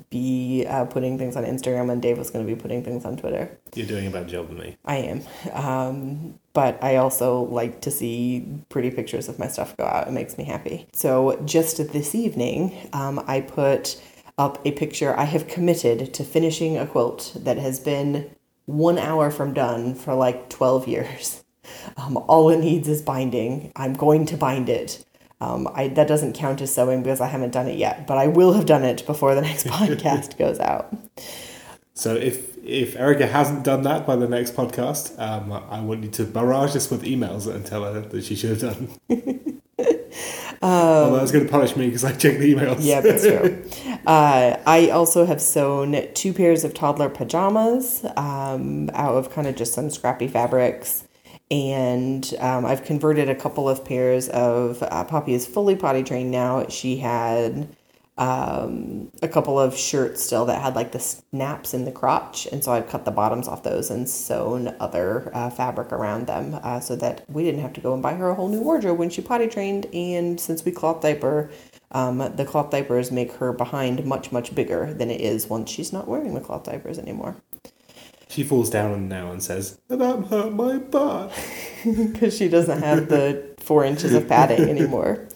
be 0.10 0.66
uh, 0.68 0.86
putting 0.86 1.18
things 1.18 1.36
on 1.36 1.44
Instagram 1.44 1.92
and 1.92 2.02
Dave 2.02 2.18
was 2.18 2.30
gonna 2.30 2.46
be 2.46 2.56
putting 2.56 2.84
things 2.84 3.06
on 3.06 3.18
Twitter. 3.18 3.58
You're 3.76 3.88
doing 3.88 4.08
a 4.08 4.10
better 4.10 4.28
job 4.28 4.48
than 4.48 4.58
me. 4.58 4.78
I 4.86 4.98
am, 4.98 5.22
um, 5.52 6.40
but 6.54 6.84
I 6.84 6.98
also 6.98 7.42
like 7.44 7.82
to 7.82 7.92
see 7.92 8.48
pretty 8.70 8.92
pictures 8.92 9.28
of 9.30 9.40
my 9.40 9.48
stuff 9.48 9.76
go 9.78 9.86
out. 9.86 10.08
It 10.08 10.12
makes 10.12 10.38
me 10.38 10.44
happy. 10.44 10.88
So 10.94 11.42
just 11.46 11.78
this 11.92 12.16
evening, 12.16 12.90
um, 12.94 13.24
I 13.28 13.42
put 13.42 14.02
up 14.38 14.66
a 14.66 14.72
picture. 14.72 15.16
I 15.18 15.26
have 15.26 15.48
committed 15.48 16.14
to 16.14 16.24
finishing 16.24 16.78
a 16.78 16.88
quilt 16.88 17.34
that 17.36 17.58
has 17.58 17.80
been 17.80 18.32
one 18.66 18.98
hour 18.98 19.30
from 19.30 19.54
done 19.54 19.94
for 19.94 20.14
like 20.16 20.50
twelve 20.50 20.88
years. 20.88 21.43
Um, 21.98 22.18
all 22.28 22.50
it 22.50 22.60
needs 22.60 22.88
is 22.88 23.02
binding. 23.02 23.72
I'm 23.76 23.94
going 23.94 24.26
to 24.28 24.38
bind 24.38 24.70
it. 24.70 25.04
Um, 25.42 25.68
I, 25.74 25.90
that 25.90 26.08
doesn't 26.08 26.34
count 26.34 26.62
as 26.62 26.74
sewing 26.74 27.04
because 27.04 27.20
I 27.20 27.28
haven't 27.28 27.52
done 27.52 27.68
it 27.68 27.78
yet, 27.78 28.08
but 28.08 28.18
I 28.18 28.28
will 28.28 28.54
have 28.54 28.66
done 28.66 28.84
it 28.84 29.06
before 29.06 29.36
the 29.36 29.42
next 29.42 29.68
podcast 29.68 30.38
goes 30.44 30.60
out. 30.60 30.96
So 31.94 32.16
if 32.16 32.54
if 32.64 32.96
Erica 32.96 33.28
hasn't 33.28 33.64
done 33.64 33.84
that 33.84 34.08
by 34.08 34.16
the 34.16 34.28
next 34.28 34.56
podcast, 34.56 35.20
um, 35.20 35.52
I 35.52 35.82
want 35.82 36.04
you 36.04 36.10
to 36.12 36.24
barrage 36.24 36.76
us 36.76 36.90
with 36.90 37.04
emails 37.04 37.54
and 37.54 37.66
tell 37.66 37.84
her 37.84 38.00
that 38.00 38.24
she 38.24 38.36
should 38.36 38.62
have 38.62 38.78
done. 38.78 39.00
Although 40.62 41.18
that's 41.18 41.34
going 41.34 41.46
to 41.46 41.52
punish 41.52 41.76
me 41.76 41.88
because 41.88 42.06
I 42.06 42.14
check 42.14 42.38
the 42.38 42.56
emails. 42.56 42.78
Yeah, 42.80 43.02
that's 43.02 43.24
true. 43.24 43.66
uh, 44.08 44.58
I 44.66 44.90
also 44.92 45.26
have 45.26 45.42
sewn 45.42 46.08
two 46.14 46.32
pairs 46.32 46.64
of 46.64 46.74
toddler 46.74 47.10
pajamas 47.10 48.06
um, 48.16 48.90
out 48.94 49.16
of 49.16 49.30
kind 49.30 49.46
of 49.46 49.58
just 49.58 49.74
some 49.74 49.90
scrappy 49.90 50.30
fabrics. 50.30 51.06
And 51.54 52.34
um, 52.40 52.66
I've 52.66 52.84
converted 52.84 53.30
a 53.30 53.36
couple 53.36 53.70
of 53.70 53.86
pairs 53.86 54.28
of 54.30 54.82
uh, 54.82 55.04
Poppy 55.04 55.36
is 55.36 55.46
fully 55.46 55.76
potty 55.76 56.02
trained 56.02 56.32
now. 56.32 56.66
She 56.68 56.98
had 56.98 57.68
um, 58.18 59.12
a 59.22 59.28
couple 59.28 59.60
of 59.60 59.78
shirts 59.78 60.24
still 60.24 60.46
that 60.46 60.64
had 60.64 60.74
like 60.74 60.94
the 60.94 61.00
snaps 61.00 61.76
in 61.76 61.86
the 61.86 61.92
crotch, 61.92 62.48
and 62.48 62.64
so 62.64 62.72
I've 62.72 62.90
cut 62.90 63.06
the 63.06 63.12
bottoms 63.12 63.48
off 63.48 63.62
those 63.62 63.92
and 63.92 64.10
sewn 64.10 64.76
other 64.80 65.30
uh, 65.36 65.52
fabric 65.52 65.92
around 65.92 66.26
them 66.26 66.60
uh, 66.64 66.80
so 66.80 66.96
that 66.96 67.24
we 67.30 67.44
didn't 67.44 67.62
have 67.62 67.74
to 67.74 67.82
go 67.82 67.94
and 67.94 68.02
buy 68.02 68.16
her 68.16 68.32
a 68.32 68.34
whole 68.34 68.50
new 68.50 68.62
wardrobe 68.62 68.98
when 68.98 69.12
she 69.12 69.22
potty 69.22 69.46
trained. 69.46 69.86
And 69.94 70.40
since 70.40 70.66
we 70.66 70.72
cloth 70.72 71.02
diaper, 71.02 71.52
um, 71.92 72.18
the 72.36 72.46
cloth 72.46 72.72
diapers 72.72 73.12
make 73.12 73.32
her 73.34 73.54
behind 73.54 74.04
much 74.08 74.32
much 74.32 74.56
bigger 74.56 74.92
than 74.92 75.12
it 75.12 75.22
is 75.22 75.46
once 75.46 75.70
she's 75.70 75.94
not 75.94 76.08
wearing 76.08 76.34
the 76.34 76.42
cloth 76.42 76.64
diapers 76.64 76.98
anymore 76.98 77.36
She 78.34 78.44
falls 78.44 78.72
down 78.72 79.08
now 79.08 79.32
and 79.32 79.44
says, 79.44 79.80
"And 79.90 80.04
I'm 80.04 80.24
hurt 80.24 80.54
my 80.54 80.78
butt." 80.80 81.32
because 81.86 82.36
she 82.38 82.50
doesn't 82.50 82.82
have 82.82 83.08
the 83.08 83.54
four 83.60 83.86
inches 83.86 84.16
of 84.16 84.28
padding 84.28 84.68
anymore. 84.68 85.28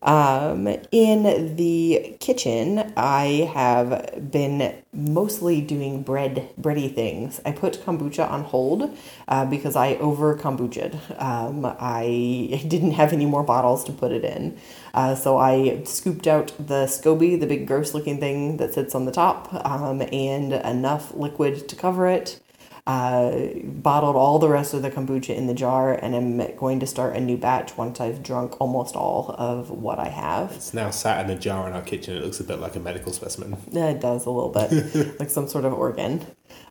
Um, 0.00 0.68
in 0.92 1.56
the 1.56 2.16
kitchen, 2.20 2.92
I 2.96 3.50
have 3.52 4.30
been 4.30 4.76
mostly 4.92 5.60
doing 5.60 6.02
bread, 6.02 6.50
bready 6.60 6.94
things. 6.94 7.40
I 7.44 7.50
put 7.50 7.84
kombucha 7.84 8.30
on 8.30 8.44
hold 8.44 8.96
uh, 9.26 9.44
because 9.46 9.74
I 9.74 9.96
over 9.96 10.36
kombucha'd. 10.36 10.98
Um, 11.20 11.64
I 11.66 12.64
didn't 12.68 12.92
have 12.92 13.12
any 13.12 13.26
more 13.26 13.42
bottles 13.42 13.82
to 13.84 13.92
put 13.92 14.12
it 14.12 14.24
in. 14.24 14.58
Uh, 14.94 15.16
so 15.16 15.36
I 15.36 15.82
scooped 15.84 16.28
out 16.28 16.52
the 16.58 16.86
SCOBY, 16.86 17.40
the 17.40 17.46
big 17.46 17.66
gross 17.66 17.92
looking 17.92 18.20
thing 18.20 18.58
that 18.58 18.74
sits 18.74 18.94
on 18.94 19.04
the 19.04 19.12
top, 19.12 19.52
um, 19.66 20.02
and 20.12 20.52
enough 20.52 21.12
liquid 21.14 21.68
to 21.68 21.76
cover 21.76 22.06
it 22.06 22.40
uh, 22.88 23.50
bottled 23.64 24.16
all 24.16 24.38
the 24.38 24.48
rest 24.48 24.72
of 24.72 24.80
the 24.80 24.90
kombucha 24.90 25.36
in 25.36 25.46
the 25.46 25.52
jar 25.52 25.92
and 25.92 26.16
I'm 26.16 26.56
going 26.56 26.80
to 26.80 26.86
start 26.86 27.14
a 27.16 27.20
new 27.20 27.36
batch 27.36 27.76
once 27.76 28.00
I've 28.00 28.22
drunk 28.22 28.58
almost 28.62 28.96
all 28.96 29.34
of 29.36 29.68
what 29.68 29.98
I 29.98 30.08
have. 30.08 30.52
It's 30.52 30.72
now 30.72 30.88
sat 30.88 31.22
in 31.22 31.30
a 31.30 31.38
jar 31.38 31.68
in 31.68 31.74
our 31.74 31.82
kitchen. 31.82 32.16
It 32.16 32.24
looks 32.24 32.40
a 32.40 32.44
bit 32.44 32.60
like 32.60 32.76
a 32.76 32.80
medical 32.80 33.12
specimen. 33.12 33.58
Yeah, 33.70 33.90
It 33.90 34.00
does 34.00 34.24
a 34.24 34.30
little 34.30 34.48
bit, 34.48 35.18
like 35.20 35.28
some 35.28 35.48
sort 35.48 35.66
of 35.66 35.74
organ. 35.74 36.26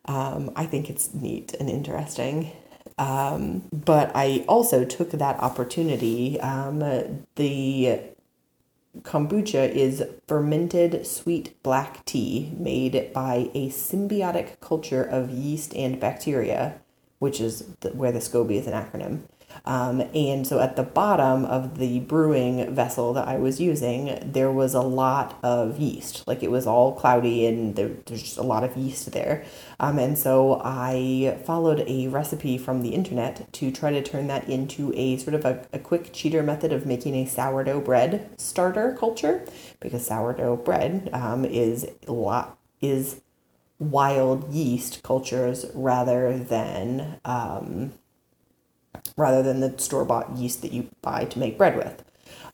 Um, 0.05 0.51
I 0.55 0.65
think 0.65 0.89
it's 0.89 1.13
neat 1.13 1.53
and 1.59 1.69
interesting. 1.69 2.51
Um, 2.97 3.65
but 3.71 4.12
I 4.15 4.43
also 4.47 4.86
took 4.86 5.12
that 5.12 5.39
opportunity. 5.39 6.39
Um, 6.41 6.79
the 7.36 8.01
kombucha 9.01 9.70
is 9.70 10.03
fermented 10.27 11.06
sweet 11.06 11.62
black 11.63 12.03
tea 12.06 12.53
made 12.58 13.12
by 13.13 13.50
a 13.53 13.70
symbiotic 13.70 14.60
culture 14.60 15.03
of 15.03 15.29
yeast 15.29 15.75
and 15.75 16.00
bacteria, 16.00 16.79
which 17.20 17.39
is 17.39 17.75
the, 17.82 17.89
where 17.89 18.12
the 18.12 18.20
SCOBY 18.20 18.56
is 18.56 18.67
an 18.67 18.74
acronym. 18.74 19.22
Um, 19.66 20.02
and 20.14 20.46
so 20.46 20.60
at 20.60 20.76
the 20.76 20.84
bottom 20.84 21.46
of 21.46 21.78
the 21.78 22.00
brewing 22.02 22.74
vessel 22.74 23.14
that 23.14 23.28
I 23.28 23.38
was 23.38 23.60
using, 23.60 24.20
there 24.22 24.52
was 24.52 24.74
a 24.74 24.82
lot 24.82 25.38
of 25.44 25.80
yeast. 25.80 26.28
Like 26.28 26.44
it 26.44 26.52
was 26.52 26.66
all 26.66 26.94
cloudy 26.94 27.46
and 27.46 27.76
there, 27.76 27.90
there's 28.06 28.24
just 28.24 28.38
a 28.38 28.44
lot 28.44 28.64
of 28.64 28.76
yeast 28.76 29.12
there. 29.12 29.46
Um, 29.80 30.00
and 30.00 30.18
so 30.18 30.62
I 30.64 31.40
followed 31.46 31.84
a 31.88 32.08
recipe 32.08 32.58
from 32.58 32.82
the 32.82 32.90
internet 32.90 33.52
to 33.54 33.72
try 33.72 33.92
to 33.92 34.02
turn 34.02 34.28
that 34.28 34.48
into 34.50 34.94
a 34.96 35.18
sort 35.18 35.34
of 35.34 35.46
a, 35.46 35.66
a 35.74 35.80
quick 35.80 36.12
cheater 36.14 36.44
method 36.44 36.74
of 36.74 36.86
making 36.86 37.16
a 37.16 37.26
sourdough 37.26 37.82
bread 37.82 38.30
starter 38.38 38.96
culture 39.00 39.46
because 39.80 40.06
sourdough 40.08 40.58
bread 40.58 41.10
um, 41.14 41.46
is 41.46 41.88
a 42.08 42.12
lot 42.12 42.58
is 42.82 43.22
wild 43.80 44.52
yeast 44.52 45.04
cultures 45.04 45.66
rather 45.74 46.38
than 46.38 47.20
um, 47.26 47.94
rather 49.17 49.43
than 49.43 49.59
the 49.59 49.77
store 49.77 50.05
bought 50.05 50.38
yeast 50.38 50.62
that 50.62 50.71
you 50.71 50.89
buy 51.01 51.25
to 51.25 51.39
make 51.39 51.57
bread 51.57 51.75
with. 51.75 52.03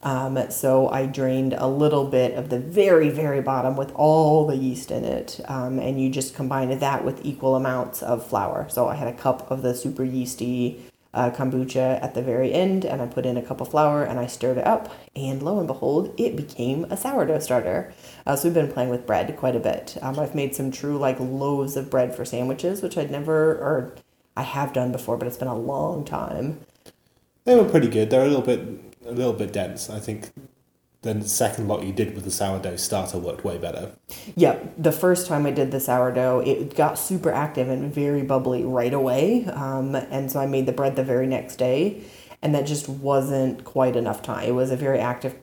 Um, 0.01 0.37
so 0.49 0.89
I 0.89 1.05
drained 1.05 1.53
a 1.53 1.67
little 1.67 2.05
bit 2.05 2.33
of 2.33 2.49
the 2.49 2.59
very, 2.59 3.09
very 3.09 3.41
bottom 3.41 3.77
with 3.77 3.91
all 3.95 4.45
the 4.45 4.57
yeast 4.57 4.91
in 4.91 5.05
it, 5.05 5.39
um, 5.47 5.79
and 5.79 6.01
you 6.01 6.09
just 6.09 6.35
combined 6.35 6.73
that 6.81 7.05
with 7.05 7.25
equal 7.25 7.55
amounts 7.55 8.03
of 8.03 8.25
flour. 8.25 8.67
So 8.69 8.87
I 8.87 8.95
had 8.95 9.07
a 9.07 9.13
cup 9.13 9.49
of 9.49 9.61
the 9.61 9.73
super 9.73 10.03
yeasty 10.03 10.83
uh, 11.13 11.29
kombucha 11.29 12.03
at 12.03 12.15
the 12.15 12.21
very 12.21 12.51
end, 12.51 12.83
and 12.85 13.01
I 13.01 13.05
put 13.05 13.25
in 13.25 13.37
a 13.37 13.41
cup 13.41 13.61
of 13.61 13.69
flour 13.69 14.03
and 14.03 14.19
I 14.19 14.25
stirred 14.27 14.57
it 14.57 14.67
up, 14.67 14.91
and 15.15 15.41
lo 15.41 15.59
and 15.59 15.67
behold, 15.67 16.13
it 16.17 16.35
became 16.35 16.85
a 16.85 16.97
sourdough 16.97 17.39
starter. 17.39 17.93
Uh, 18.25 18.35
so 18.35 18.47
we've 18.47 18.53
been 18.53 18.71
playing 18.71 18.89
with 18.89 19.05
bread 19.05 19.35
quite 19.37 19.55
a 19.55 19.59
bit. 19.59 19.97
Um, 20.01 20.19
I've 20.19 20.35
made 20.35 20.55
some 20.55 20.71
true 20.71 20.97
like 20.97 21.19
loaves 21.19 21.77
of 21.77 21.89
bread 21.89 22.15
for 22.15 22.25
sandwiches, 22.25 22.81
which 22.81 22.97
I'd 22.97 23.11
never 23.11 23.53
or 23.53 23.95
I 24.35 24.43
have 24.43 24.73
done 24.73 24.91
before, 24.91 25.17
but 25.17 25.27
it's 25.27 25.37
been 25.37 25.47
a 25.47 25.57
long 25.57 26.05
time. 26.05 26.61
They 27.45 27.55
were 27.55 27.65
pretty 27.65 27.87
good. 27.87 28.09
They're 28.09 28.23
a 28.23 28.27
little 28.27 28.41
bit 28.41 28.61
a 29.05 29.11
little 29.11 29.33
bit 29.33 29.51
dense. 29.51 29.89
I 29.89 29.99
think 29.99 30.31
the 31.01 31.21
second 31.27 31.67
lot 31.67 31.83
you 31.83 31.91
did 31.91 32.15
with 32.15 32.23
the 32.23 32.31
sourdough 32.31 32.77
starter 32.77 33.17
worked 33.17 33.43
way 33.43 33.57
better. 33.57 33.91
Yeah, 34.35 34.59
the 34.77 34.93
first 34.93 35.27
time 35.27 35.45
I 35.45 35.51
did 35.51 35.71
the 35.71 35.79
sourdough, 35.79 36.39
it 36.39 36.75
got 36.75 36.97
super 36.97 37.31
active 37.31 37.67
and 37.69 37.93
very 37.93 38.23
bubbly 38.23 38.63
right 38.63 38.93
away. 38.93 39.45
Um, 39.45 39.95
and 39.95 40.31
so 40.31 40.39
I 40.39 40.45
made 40.45 40.65
the 40.65 40.71
bread 40.71 40.95
the 40.95 41.03
very 41.03 41.27
next 41.27 41.57
day, 41.57 42.01
and 42.41 42.55
that 42.55 42.65
just 42.65 42.87
wasn't 42.87 43.65
quite 43.65 43.97
enough 43.97 44.21
time. 44.21 44.47
It 44.47 44.53
was 44.53 44.71
a 44.71 44.77
very 44.77 44.99
active 44.99 45.35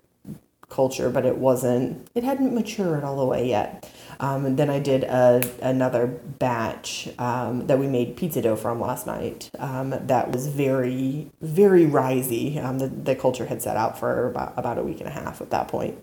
culture, 0.70 1.10
but 1.10 1.26
it 1.26 1.36
wasn't, 1.36 2.08
it 2.14 2.24
hadn't 2.24 2.54
matured 2.54 3.04
all 3.04 3.16
the 3.16 3.26
way 3.26 3.48
yet. 3.48 3.90
Um, 4.20 4.46
and 4.46 4.58
then 4.58 4.70
I 4.70 4.78
did 4.78 5.04
a, 5.04 5.42
another 5.62 6.06
batch 6.06 7.08
um, 7.18 7.66
that 7.66 7.78
we 7.78 7.86
made 7.86 8.16
pizza 8.16 8.40
dough 8.40 8.56
from 8.56 8.80
last 8.80 9.06
night. 9.06 9.50
Um, 9.58 9.90
that 9.90 10.30
was 10.30 10.46
very, 10.46 11.30
very 11.40 11.86
risey. 11.86 12.62
Um, 12.62 12.78
the, 12.78 12.88
the 12.88 13.16
culture 13.16 13.46
had 13.46 13.60
set 13.60 13.76
out 13.76 13.98
for 13.98 14.28
about, 14.28 14.54
about 14.56 14.78
a 14.78 14.82
week 14.82 15.00
and 15.00 15.08
a 15.08 15.12
half 15.12 15.40
at 15.40 15.50
that 15.50 15.68
point. 15.68 16.02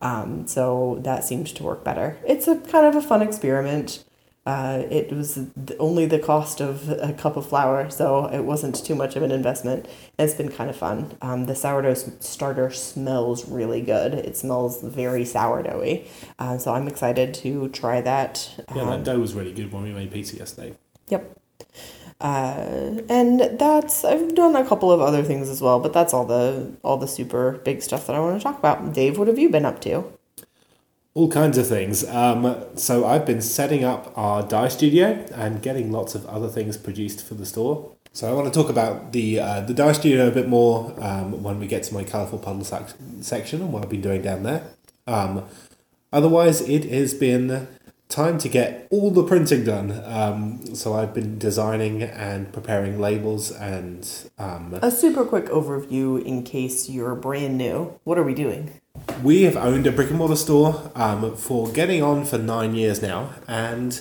Um, 0.00 0.46
so 0.46 0.98
that 1.02 1.24
seemed 1.24 1.46
to 1.48 1.62
work 1.62 1.82
better. 1.82 2.18
It's 2.26 2.46
a 2.46 2.56
kind 2.56 2.86
of 2.86 2.94
a 2.96 3.02
fun 3.02 3.22
experiment. 3.22 4.04
Uh, 4.46 4.82
it 4.90 5.10
was 5.10 5.38
only 5.78 6.04
the 6.04 6.18
cost 6.18 6.60
of 6.60 6.90
a 6.90 7.14
cup 7.14 7.36
of 7.36 7.48
flour, 7.48 7.88
so 7.88 8.26
it 8.26 8.40
wasn't 8.40 8.84
too 8.84 8.94
much 8.94 9.16
of 9.16 9.22
an 9.22 9.30
investment. 9.30 9.88
It's 10.18 10.34
been 10.34 10.50
kind 10.50 10.68
of 10.68 10.76
fun. 10.76 11.16
Um, 11.22 11.46
the 11.46 11.54
sourdough 11.54 11.94
starter 12.20 12.70
smells 12.70 13.48
really 13.48 13.80
good. 13.80 14.12
It 14.12 14.36
smells 14.36 14.82
very 14.82 15.22
sourdoughy, 15.24 16.06
uh, 16.38 16.58
so 16.58 16.74
I'm 16.74 16.88
excited 16.88 17.32
to 17.34 17.68
try 17.70 18.02
that. 18.02 18.50
Yeah, 18.74 18.82
Um, 18.82 18.90
that 18.90 19.04
dough 19.04 19.18
was 19.18 19.32
really 19.32 19.52
good 19.52 19.72
when 19.72 19.82
we 19.82 19.92
made 19.92 20.10
pizza 20.12 20.36
yesterday. 20.36 20.74
Yep. 21.08 21.38
Uh, 22.20 23.00
and 23.08 23.40
that's 23.58 24.04
I've 24.04 24.34
done 24.34 24.56
a 24.56 24.64
couple 24.64 24.92
of 24.92 25.00
other 25.00 25.22
things 25.22 25.48
as 25.48 25.60
well, 25.60 25.80
but 25.80 25.92
that's 25.92 26.14
all 26.14 26.24
the 26.24 26.72
all 26.82 26.96
the 26.96 27.08
super 27.08 27.52
big 27.64 27.82
stuff 27.82 28.06
that 28.06 28.14
I 28.14 28.20
want 28.20 28.38
to 28.38 28.42
talk 28.42 28.58
about. 28.58 28.92
Dave, 28.94 29.18
what 29.18 29.26
have 29.28 29.38
you 29.38 29.48
been 29.50 29.64
up 29.64 29.80
to? 29.82 30.04
All 31.16 31.30
kinds 31.30 31.58
of 31.58 31.68
things. 31.68 32.04
Um, 32.08 32.64
so 32.74 33.06
I've 33.06 33.24
been 33.24 33.40
setting 33.40 33.84
up 33.84 34.12
our 34.16 34.42
dye 34.42 34.66
studio 34.66 35.24
and 35.32 35.62
getting 35.62 35.92
lots 35.92 36.16
of 36.16 36.26
other 36.26 36.48
things 36.48 36.76
produced 36.76 37.24
for 37.24 37.34
the 37.34 37.46
store. 37.46 37.92
So 38.12 38.28
I 38.28 38.32
want 38.34 38.52
to 38.52 38.60
talk 38.60 38.68
about 38.68 39.12
the 39.12 39.38
uh, 39.38 39.60
the 39.60 39.74
dye 39.74 39.92
studio 39.92 40.26
a 40.26 40.32
bit 40.32 40.48
more 40.48 40.92
um, 40.98 41.40
when 41.40 41.60
we 41.60 41.68
get 41.68 41.84
to 41.84 41.94
my 41.94 42.02
colourful 42.02 42.40
puddle 42.40 42.64
sec- 42.64 42.96
section 43.20 43.62
and 43.62 43.72
what 43.72 43.84
I've 43.84 43.90
been 43.90 44.00
doing 44.00 44.22
down 44.22 44.42
there. 44.42 44.64
Um, 45.06 45.44
otherwise, 46.12 46.60
it 46.68 46.84
has 46.90 47.14
been 47.14 47.68
time 48.08 48.38
to 48.38 48.48
get 48.48 48.86
all 48.90 49.10
the 49.10 49.24
printing 49.24 49.64
done. 49.64 50.02
Um, 50.04 50.74
so 50.74 50.94
I've 50.94 51.12
been 51.14 51.38
designing 51.38 52.02
and 52.02 52.52
preparing 52.52 53.00
labels 53.00 53.50
and 53.50 54.08
um, 54.38 54.78
A 54.82 54.90
super 54.90 55.24
quick 55.24 55.46
overview 55.46 56.24
in 56.24 56.42
case 56.42 56.88
you're 56.88 57.14
brand 57.14 57.58
new. 57.58 57.98
What 58.04 58.18
are 58.18 58.22
we 58.22 58.34
doing? 58.34 58.80
We 59.22 59.42
have 59.42 59.56
owned 59.56 59.86
a 59.86 59.92
brick 59.92 60.10
and 60.10 60.18
mortar 60.18 60.36
store 60.36 60.92
um, 60.94 61.36
for 61.36 61.68
getting 61.68 62.02
on 62.02 62.24
for 62.24 62.38
nine 62.38 62.74
years 62.76 63.02
now, 63.02 63.30
and 63.48 64.00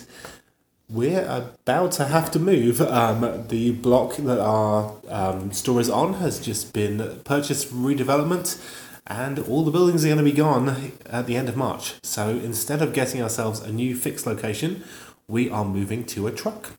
we're 0.87 1.25
about 1.25 1.91
to 1.93 2.05
have 2.05 2.29
to 2.31 2.39
move. 2.39 2.79
Um, 2.79 3.47
the 3.47 3.71
block 3.71 4.17
that 4.17 4.39
our 4.39 4.93
um, 5.09 5.51
store 5.51 5.79
is 5.81 5.89
on 5.89 6.15
has 6.15 6.39
just 6.39 6.73
been 6.73 7.21
purchased 7.23 7.67
for 7.69 7.75
redevelopment, 7.75 8.61
and 9.07 9.39
all 9.39 9.63
the 9.63 9.71
buildings 9.71 10.05
are 10.05 10.07
going 10.07 10.17
to 10.17 10.23
be 10.23 10.31
gone 10.31 10.93
at 11.05 11.27
the 11.27 11.35
end 11.35 11.49
of 11.49 11.57
March. 11.57 11.95
So 12.03 12.29
instead 12.29 12.81
of 12.81 12.93
getting 12.93 13.21
ourselves 13.21 13.59
a 13.59 13.71
new 13.71 13.95
fixed 13.95 14.25
location, 14.25 14.83
we 15.27 15.49
are 15.49 15.65
moving 15.65 16.05
to 16.05 16.27
a 16.27 16.31
truck. 16.31 16.71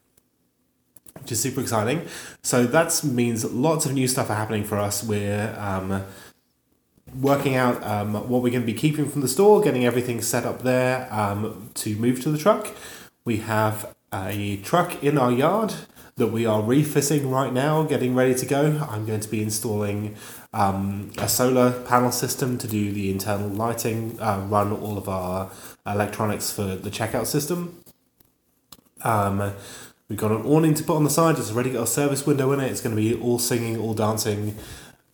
Which 1.20 1.32
is 1.32 1.40
super 1.40 1.60
exciting. 1.60 2.06
So 2.42 2.66
that 2.66 3.02
means 3.04 3.44
lots 3.44 3.86
of 3.86 3.94
new 3.94 4.08
stuff 4.08 4.30
are 4.30 4.36
happening 4.36 4.64
for 4.64 4.78
us. 4.78 5.02
We're 5.02 5.54
um, 5.58 6.04
working 7.20 7.54
out 7.54 7.82
um, 7.84 8.14
what 8.28 8.42
we're 8.42 8.50
going 8.50 8.62
to 8.62 8.66
be 8.66 8.74
keeping 8.74 9.08
from 9.08 9.20
the 9.20 9.28
store, 9.28 9.62
getting 9.62 9.84
everything 9.86 10.20
set 10.20 10.44
up 10.44 10.62
there 10.62 11.08
um, 11.12 11.70
to 11.74 11.96
move 11.96 12.20
to 12.22 12.30
the 12.30 12.38
truck. 12.38 12.68
We 13.24 13.38
have 13.38 13.94
a 14.12 14.58
truck 14.58 15.02
in 15.02 15.18
our 15.18 15.32
yard 15.32 15.74
that 16.16 16.28
we 16.28 16.46
are 16.46 16.62
refitting 16.62 17.30
right 17.30 17.52
now, 17.52 17.82
getting 17.82 18.14
ready 18.14 18.34
to 18.34 18.46
go. 18.46 18.86
I'm 18.88 19.04
going 19.04 19.20
to 19.20 19.28
be 19.28 19.42
installing 19.42 20.16
um, 20.52 21.10
a 21.18 21.28
solar 21.28 21.72
panel 21.82 22.12
system 22.12 22.56
to 22.58 22.68
do 22.68 22.92
the 22.92 23.10
internal 23.10 23.48
lighting, 23.48 24.20
uh, 24.20 24.46
run 24.48 24.72
all 24.72 24.96
of 24.96 25.08
our 25.08 25.50
electronics 25.86 26.52
for 26.52 26.76
the 26.76 26.90
checkout 26.90 27.26
system. 27.26 27.82
Um, 29.02 29.52
we've 30.08 30.18
got 30.18 30.30
an 30.30 30.42
awning 30.46 30.74
to 30.74 30.84
put 30.84 30.96
on 30.96 31.04
the 31.04 31.10
side. 31.10 31.36
It's 31.38 31.50
already 31.50 31.72
got 31.72 31.82
a 31.82 31.86
service 31.86 32.24
window 32.24 32.52
in 32.52 32.60
it. 32.60 32.70
It's 32.70 32.80
going 32.80 32.94
to 32.94 33.02
be 33.02 33.20
all 33.20 33.40
singing, 33.40 33.76
all 33.78 33.94
dancing, 33.94 34.56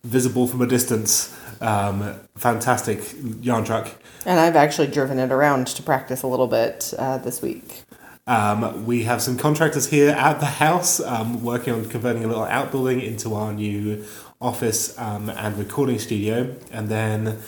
visible 0.03 0.47
from 0.47 0.61
a 0.61 0.67
distance. 0.67 1.35
Um, 1.61 2.15
fantastic 2.35 3.01
yarn 3.41 3.63
truck. 3.63 3.89
And 4.25 4.39
I've 4.39 4.55
actually 4.55 4.87
driven 4.87 5.17
it 5.17 5.31
around 5.31 5.67
to 5.67 5.83
practice 5.83 6.21
a 6.21 6.27
little 6.27 6.47
bit 6.47 6.93
uh, 6.97 7.17
this 7.17 7.41
week. 7.41 7.83
Um, 8.27 8.85
we 8.85 9.03
have 9.03 9.21
some 9.21 9.37
contractors 9.37 9.87
here 9.87 10.11
at 10.11 10.39
the 10.39 10.45
house 10.45 10.99
um, 10.99 11.43
working 11.43 11.73
on 11.73 11.89
converting 11.89 12.23
a 12.23 12.27
little 12.27 12.43
outbuilding 12.43 13.01
into 13.01 13.33
our 13.33 13.51
new 13.51 14.05
office 14.39 14.97
um, 14.99 15.29
and 15.29 15.57
recording 15.57 15.97
studio. 15.97 16.55
And 16.71 16.87
then 16.87 17.39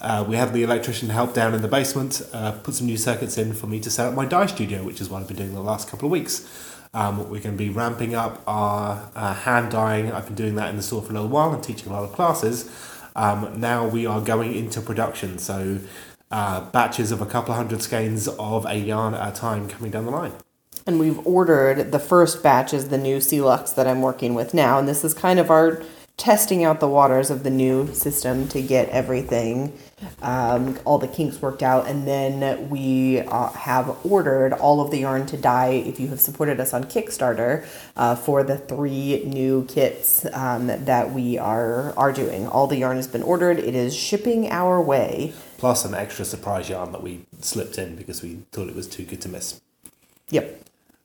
uh, 0.00 0.24
we 0.26 0.36
have 0.36 0.52
the 0.52 0.62
electrician 0.62 1.10
help 1.10 1.34
down 1.34 1.54
in 1.54 1.62
the 1.62 1.68
basement, 1.68 2.22
uh, 2.32 2.52
put 2.52 2.74
some 2.74 2.86
new 2.86 2.96
circuits 2.96 3.36
in 3.36 3.52
for 3.52 3.66
me 3.66 3.78
to 3.80 3.90
set 3.90 4.06
up 4.06 4.14
my 4.14 4.24
dye 4.24 4.46
studio, 4.46 4.82
which 4.82 5.00
is 5.00 5.10
what 5.10 5.20
I've 5.20 5.28
been 5.28 5.36
doing 5.36 5.54
the 5.54 5.60
last 5.60 5.88
couple 5.88 6.06
of 6.06 6.12
weeks. 6.12 6.48
Um, 6.94 7.18
we're 7.18 7.40
going 7.40 7.56
to 7.56 7.58
be 7.58 7.68
ramping 7.68 8.14
up 8.14 8.42
our 8.46 9.10
uh, 9.14 9.34
hand 9.34 9.70
dyeing. 9.70 10.12
I've 10.12 10.26
been 10.26 10.34
doing 10.34 10.54
that 10.54 10.70
in 10.70 10.76
the 10.76 10.82
store 10.82 11.02
for 11.02 11.10
a 11.10 11.12
little 11.12 11.28
while 11.28 11.52
and 11.52 11.62
teaching 11.62 11.90
a 11.90 11.92
lot 11.92 12.04
of 12.04 12.12
classes. 12.12 12.70
Um, 13.14 13.60
now 13.60 13.86
we 13.86 14.06
are 14.06 14.20
going 14.20 14.54
into 14.54 14.80
production, 14.80 15.38
so 15.38 15.78
uh, 16.30 16.62
batches 16.70 17.12
of 17.12 17.20
a 17.20 17.26
couple 17.26 17.54
hundred 17.54 17.82
skeins 17.82 18.28
of 18.28 18.66
a 18.66 18.74
yarn 18.74 19.14
at 19.14 19.28
a 19.28 19.34
time 19.34 19.68
coming 19.68 19.90
down 19.90 20.04
the 20.04 20.10
line. 20.10 20.32
And 20.86 21.00
we've 21.00 21.24
ordered 21.26 21.90
the 21.90 21.98
first 21.98 22.42
batch 22.42 22.72
is 22.72 22.88
the 22.88 22.98
new 22.98 23.18
Celux 23.18 23.72
that 23.74 23.86
I'm 23.86 24.02
working 24.02 24.34
with 24.34 24.54
now. 24.54 24.78
And 24.78 24.86
this 24.86 25.04
is 25.04 25.14
kind 25.14 25.38
of 25.38 25.50
our 25.50 25.82
testing 26.16 26.64
out 26.64 26.80
the 26.80 26.88
waters 26.88 27.28
of 27.28 27.42
the 27.42 27.50
new 27.50 27.92
system 27.92 28.48
to 28.48 28.62
get 28.62 28.88
everything, 28.88 29.76
um, 30.22 30.78
all 30.86 30.98
the 30.98 31.08
kinks 31.08 31.42
worked 31.42 31.62
out. 31.62 31.86
And 31.86 32.08
then 32.08 32.70
we 32.70 33.20
uh, 33.20 33.50
have 33.50 33.98
ordered 34.04 34.54
all 34.54 34.80
of 34.80 34.90
the 34.90 34.98
yarn 34.98 35.26
to 35.26 35.36
dye, 35.36 35.72
if 35.72 36.00
you 36.00 36.08
have 36.08 36.20
supported 36.20 36.58
us 36.58 36.72
on 36.72 36.84
Kickstarter, 36.84 37.66
uh, 37.96 38.16
for 38.16 38.42
the 38.42 38.56
three 38.56 39.24
new 39.26 39.66
kits 39.66 40.24
um, 40.32 40.68
that 40.68 41.12
we 41.12 41.36
are, 41.36 41.92
are 41.98 42.12
doing. 42.12 42.46
All 42.46 42.66
the 42.66 42.78
yarn 42.78 42.96
has 42.96 43.08
been 43.08 43.22
ordered, 43.22 43.58
it 43.58 43.74
is 43.74 43.94
shipping 43.94 44.50
our 44.50 44.80
way. 44.80 45.34
Plus 45.58 45.84
an 45.84 45.94
extra 45.94 46.24
surprise 46.24 46.68
yarn 46.68 46.92
that 46.92 47.02
we 47.02 47.26
slipped 47.40 47.78
in 47.78 47.96
because 47.96 48.22
we 48.22 48.42
thought 48.52 48.68
it 48.68 48.74
was 48.74 48.86
too 48.86 49.04
good 49.04 49.20
to 49.22 49.28
miss. 49.28 49.60
Yep. 50.30 50.60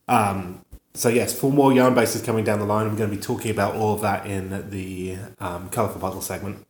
Um, 0.08 0.62
so 0.94 1.08
yes, 1.08 1.38
four 1.38 1.52
more 1.52 1.72
yarn 1.72 1.96
bases 1.96 2.22
coming 2.22 2.44
down 2.44 2.60
the 2.60 2.66
line, 2.66 2.90
we're 2.90 2.98
going 2.98 3.10
to 3.10 3.16
be 3.16 3.22
talking 3.22 3.52
about 3.52 3.76
all 3.76 3.94
of 3.94 4.02
that 4.02 4.26
in 4.26 4.70
the 4.72 5.18
um, 5.40 5.70
colourful 5.70 6.02
puddle 6.02 6.22
segment. 6.22 6.66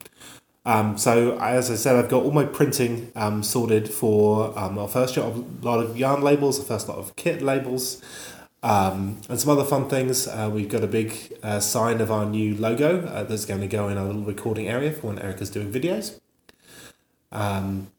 Um, 0.64 0.96
so 0.98 1.40
as 1.40 1.72
I 1.72 1.76
said, 1.76 1.96
I've 1.96 2.10
got 2.10 2.24
all 2.24 2.32
my 2.32 2.46
printing 2.46 3.12
um, 3.16 3.42
sorted 3.42 3.90
for 3.90 4.58
um, 4.58 4.78
our 4.78 4.88
first 4.88 5.18
lot 5.18 5.30
of, 5.30 5.64
lot 5.64 5.84
of 5.84 5.98
yarn 5.98 6.22
labels, 6.22 6.60
the 6.60 6.66
first 6.66 6.88
lot 6.88 7.00
of 7.00 7.16
kit 7.16 7.42
labels, 7.42 8.00
um, 8.62 9.20
and 9.28 9.40
some 9.40 9.50
other 9.50 9.64
fun 9.64 9.90
things. 9.90 10.28
Uh, 10.28 10.52
we've 10.54 10.70
got 10.70 10.84
a 10.84 10.88
big 10.88 11.36
uh, 11.42 11.60
sign 11.60 12.00
of 12.00 12.12
our 12.12 12.26
new 12.26 12.56
logo 12.56 13.08
uh, 13.08 13.24
that's 13.24 13.46
going 13.46 13.62
to 13.62 13.68
go 13.68 13.90
in 13.90 13.98
our 13.98 14.06
little 14.06 14.22
recording 14.22 14.68
area 14.68 14.92
for 14.92 15.08
when 15.08 15.18
Erica's 15.18 15.50
doing 15.50 15.72
videos. 15.72 16.20
Um, 17.32 17.92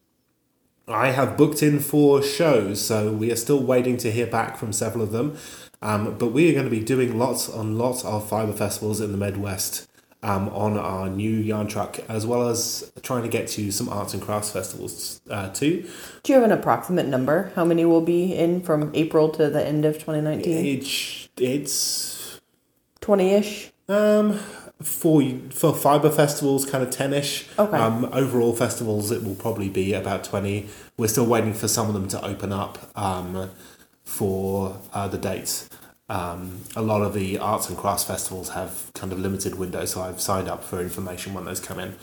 I 0.87 1.11
have 1.11 1.37
booked 1.37 1.63
in 1.63 1.79
four 1.79 2.21
shows, 2.21 2.85
so 2.85 3.11
we 3.11 3.31
are 3.31 3.35
still 3.35 3.61
waiting 3.61 3.97
to 3.97 4.11
hear 4.11 4.27
back 4.27 4.57
from 4.57 4.73
several 4.73 5.03
of 5.03 5.11
them. 5.11 5.37
Um, 5.81 6.17
but 6.17 6.27
we 6.27 6.49
are 6.49 6.53
going 6.53 6.65
to 6.65 6.71
be 6.71 6.83
doing 6.83 7.17
lots 7.17 7.47
and 7.47 7.77
lots 7.77 8.03
of 8.05 8.27
fibre 8.27 8.53
festivals 8.53 9.01
in 9.01 9.11
the 9.11 9.17
Midwest 9.17 9.89
um, 10.21 10.49
on 10.49 10.77
our 10.77 11.09
new 11.09 11.31
yarn 11.31 11.67
truck, 11.67 11.99
as 12.09 12.25
well 12.25 12.47
as 12.47 12.91
trying 13.01 13.23
to 13.23 13.29
get 13.29 13.47
to 13.49 13.71
some 13.71 13.89
arts 13.89 14.13
and 14.13 14.23
crafts 14.23 14.51
festivals 14.51 15.21
uh, 15.29 15.49
too. 15.49 15.87
Do 16.23 16.33
you 16.33 16.39
have 16.39 16.49
an 16.49 16.57
approximate 16.57 17.07
number? 17.07 17.51
How 17.55 17.65
many 17.65 17.85
will 17.85 18.01
be 18.01 18.33
in 18.33 18.61
from 18.61 18.91
April 18.93 19.29
to 19.31 19.49
the 19.49 19.65
end 19.65 19.83
of 19.85 19.95
2019? 19.95 20.65
It's 20.65 21.29
it's 21.37 22.41
20 23.01 23.29
ish? 23.31 23.73
um 23.89 24.39
for 24.81 25.21
for 25.49 25.73
fiber 25.73 26.09
festivals 26.09 26.69
kind 26.69 26.83
of 26.83 26.89
10ish 26.89 27.47
Okay. 27.57 27.77
um 27.77 28.05
overall 28.11 28.53
festivals 28.53 29.11
it 29.11 29.23
will 29.23 29.35
probably 29.35 29.69
be 29.69 29.93
about 29.93 30.23
20 30.25 30.67
we're 30.97 31.07
still 31.07 31.25
waiting 31.25 31.53
for 31.53 31.67
some 31.69 31.87
of 31.87 31.93
them 31.93 32.07
to 32.09 32.25
open 32.25 32.51
up 32.51 32.77
um 32.97 33.49
for 34.05 34.77
uh, 34.93 35.07
the 35.07 35.17
dates. 35.17 35.69
Um, 36.09 36.59
a 36.75 36.81
lot 36.81 37.01
of 37.01 37.13
the 37.13 37.37
arts 37.39 37.69
and 37.69 37.77
crafts 37.77 38.03
festivals 38.03 38.49
have 38.49 38.91
kind 38.93 39.13
of 39.13 39.19
limited 39.19 39.55
windows 39.55 39.91
so 39.91 40.01
i've 40.01 40.19
signed 40.19 40.49
up 40.49 40.61
for 40.63 40.81
information 40.81 41.33
when 41.33 41.45
those 41.45 41.61
come 41.61 41.79
in. 41.79 41.95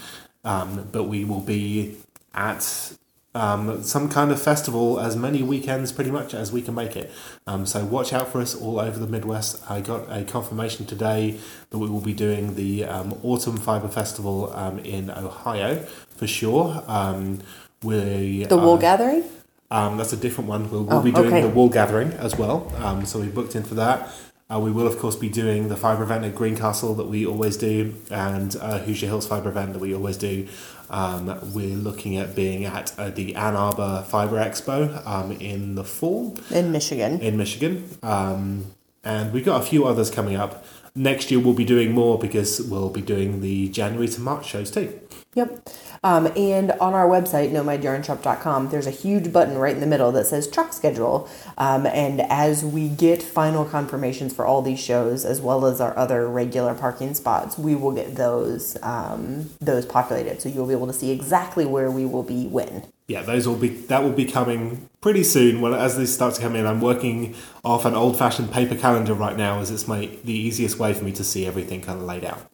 Um, 0.42 0.88
but 0.90 1.04
we 1.04 1.24
will 1.26 1.40
be 1.42 1.96
at 2.34 2.94
um, 3.34 3.82
some 3.82 4.08
kind 4.08 4.32
of 4.32 4.42
festival 4.42 4.98
as 4.98 5.14
many 5.16 5.42
weekends 5.42 5.92
pretty 5.92 6.10
much 6.10 6.34
as 6.34 6.50
we 6.50 6.62
can 6.62 6.74
make 6.74 6.96
it. 6.96 7.10
Um, 7.46 7.64
so 7.64 7.84
watch 7.84 8.12
out 8.12 8.28
for 8.32 8.40
us 8.40 8.54
all 8.54 8.80
over 8.80 8.98
the 8.98 9.06
Midwest. 9.06 9.62
I 9.70 9.80
got 9.80 10.06
a 10.10 10.24
confirmation 10.24 10.84
today 10.86 11.38
that 11.70 11.78
we 11.78 11.88
will 11.88 12.00
be 12.00 12.12
doing 12.12 12.56
the 12.56 12.84
um, 12.84 13.18
Autumn 13.22 13.56
Fiber 13.56 13.88
Festival 13.88 14.52
um, 14.54 14.78
in 14.80 15.10
Ohio 15.10 15.76
for 16.16 16.26
sure. 16.26 16.82
Um, 16.88 17.38
we 17.82 18.44
The 18.44 18.56
wool 18.56 18.74
are- 18.74 18.78
gathering? 18.80 19.24
um, 19.70 19.96
that's 19.96 20.12
a 20.12 20.16
different 20.16 20.50
one. 20.50 20.68
We'll, 20.70 20.82
we'll 20.82 20.98
Oh, 20.98 21.02
be 21.02 21.12
doing 21.12 21.28
okay. 21.28 21.42
the 21.42 21.48
wool 21.48 21.68
gathering 21.68 22.12
as 22.14 22.36
well. 22.36 22.70
Um, 22.78 23.06
so 23.06 23.20
we 23.20 23.28
booked 23.28 23.54
in 23.54 23.62
for 23.62 23.74
that. 23.76 24.10
Uh, 24.52 24.58
we 24.58 24.70
will, 24.72 24.86
of 24.86 24.98
course, 24.98 25.14
be 25.14 25.28
doing 25.28 25.68
the 25.68 25.76
fibre 25.76 26.02
event 26.02 26.24
at 26.24 26.34
Greencastle 26.34 26.94
that 26.94 27.06
we 27.06 27.24
always 27.24 27.56
do, 27.56 27.94
and 28.10 28.56
uh, 28.56 28.78
Hoosier 28.80 29.06
Hills 29.06 29.26
fibre 29.26 29.48
event 29.50 29.72
that 29.74 29.78
we 29.78 29.94
always 29.94 30.16
do. 30.16 30.48
Um, 30.90 31.26
we're 31.54 31.76
looking 31.76 32.16
at 32.16 32.34
being 32.34 32.64
at 32.64 32.92
uh, 32.98 33.10
the 33.10 33.36
Ann 33.36 33.54
Arbor 33.54 34.04
Fibre 34.08 34.38
Expo 34.38 35.06
um, 35.06 35.30
in 35.32 35.76
the 35.76 35.84
fall 35.84 36.36
In 36.50 36.72
Michigan. 36.72 37.20
in 37.20 37.36
Michigan. 37.36 37.88
Um, 38.02 38.66
and 39.04 39.32
we've 39.32 39.44
got 39.44 39.62
a 39.62 39.64
few 39.64 39.86
others 39.86 40.10
coming 40.10 40.34
up. 40.34 40.64
Next 40.96 41.30
year, 41.30 41.38
we'll 41.38 41.54
be 41.54 41.64
doing 41.64 41.92
more 41.92 42.18
because 42.18 42.60
we'll 42.60 42.90
be 42.90 43.00
doing 43.00 43.40
the 43.40 43.68
January 43.68 44.08
to 44.08 44.20
March 44.20 44.46
shows 44.46 44.72
too. 44.72 44.98
Yep. 45.34 45.68
Um, 46.02 46.26
and 46.36 46.72
on 46.72 46.92
our 46.92 47.06
website, 47.08 47.52
nomadyarnshop.com, 47.52 48.70
there's 48.70 48.88
a 48.88 48.90
huge 48.90 49.32
button 49.32 49.58
right 49.58 49.72
in 49.74 49.80
the 49.80 49.86
middle 49.86 50.10
that 50.12 50.26
says 50.26 50.50
truck 50.50 50.72
schedule. 50.72 51.28
Um, 51.56 51.86
and 51.86 52.20
as 52.22 52.64
we 52.64 52.88
get 52.88 53.22
final 53.22 53.64
confirmations 53.64 54.34
for 54.34 54.44
all 54.44 54.60
these 54.60 54.80
shows, 54.80 55.24
as 55.24 55.40
well 55.40 55.66
as 55.66 55.80
our 55.80 55.96
other 55.96 56.28
regular 56.28 56.74
parking 56.74 57.14
spots, 57.14 57.56
we 57.56 57.76
will 57.76 57.92
get 57.92 58.16
those 58.16 58.76
um, 58.82 59.50
those 59.60 59.86
populated. 59.86 60.42
So 60.42 60.48
you'll 60.48 60.66
be 60.66 60.74
able 60.74 60.88
to 60.88 60.92
see 60.92 61.12
exactly 61.12 61.64
where 61.64 61.92
we 61.92 62.04
will 62.04 62.24
be 62.24 62.48
when. 62.48 62.86
yeah, 63.06 63.22
those 63.22 63.46
will 63.46 63.56
be 63.56 63.68
that 63.68 64.02
will 64.02 64.12
be 64.12 64.24
coming 64.24 64.88
pretty 65.00 65.22
soon. 65.24 65.60
When 65.60 65.74
as 65.74 65.96
these 65.96 66.12
start 66.14 66.34
to 66.34 66.40
come 66.40 66.56
in, 66.56 66.66
I'm 66.66 66.80
working 66.80 67.34
off 67.64 67.84
an 67.84 67.94
old 67.94 68.16
fashioned 68.18 68.52
paper 68.52 68.76
calendar 68.76 69.14
right 69.14 69.36
now, 69.36 69.60
as 69.60 69.70
it's 69.70 69.86
my 69.86 70.10
the 70.24 70.32
easiest 70.32 70.78
way 70.78 70.92
for 70.92 71.04
me 71.04 71.12
to 71.12 71.24
see 71.24 71.46
everything 71.46 71.80
kind 71.82 72.00
of 72.00 72.04
laid 72.04 72.24
out. 72.24 72.50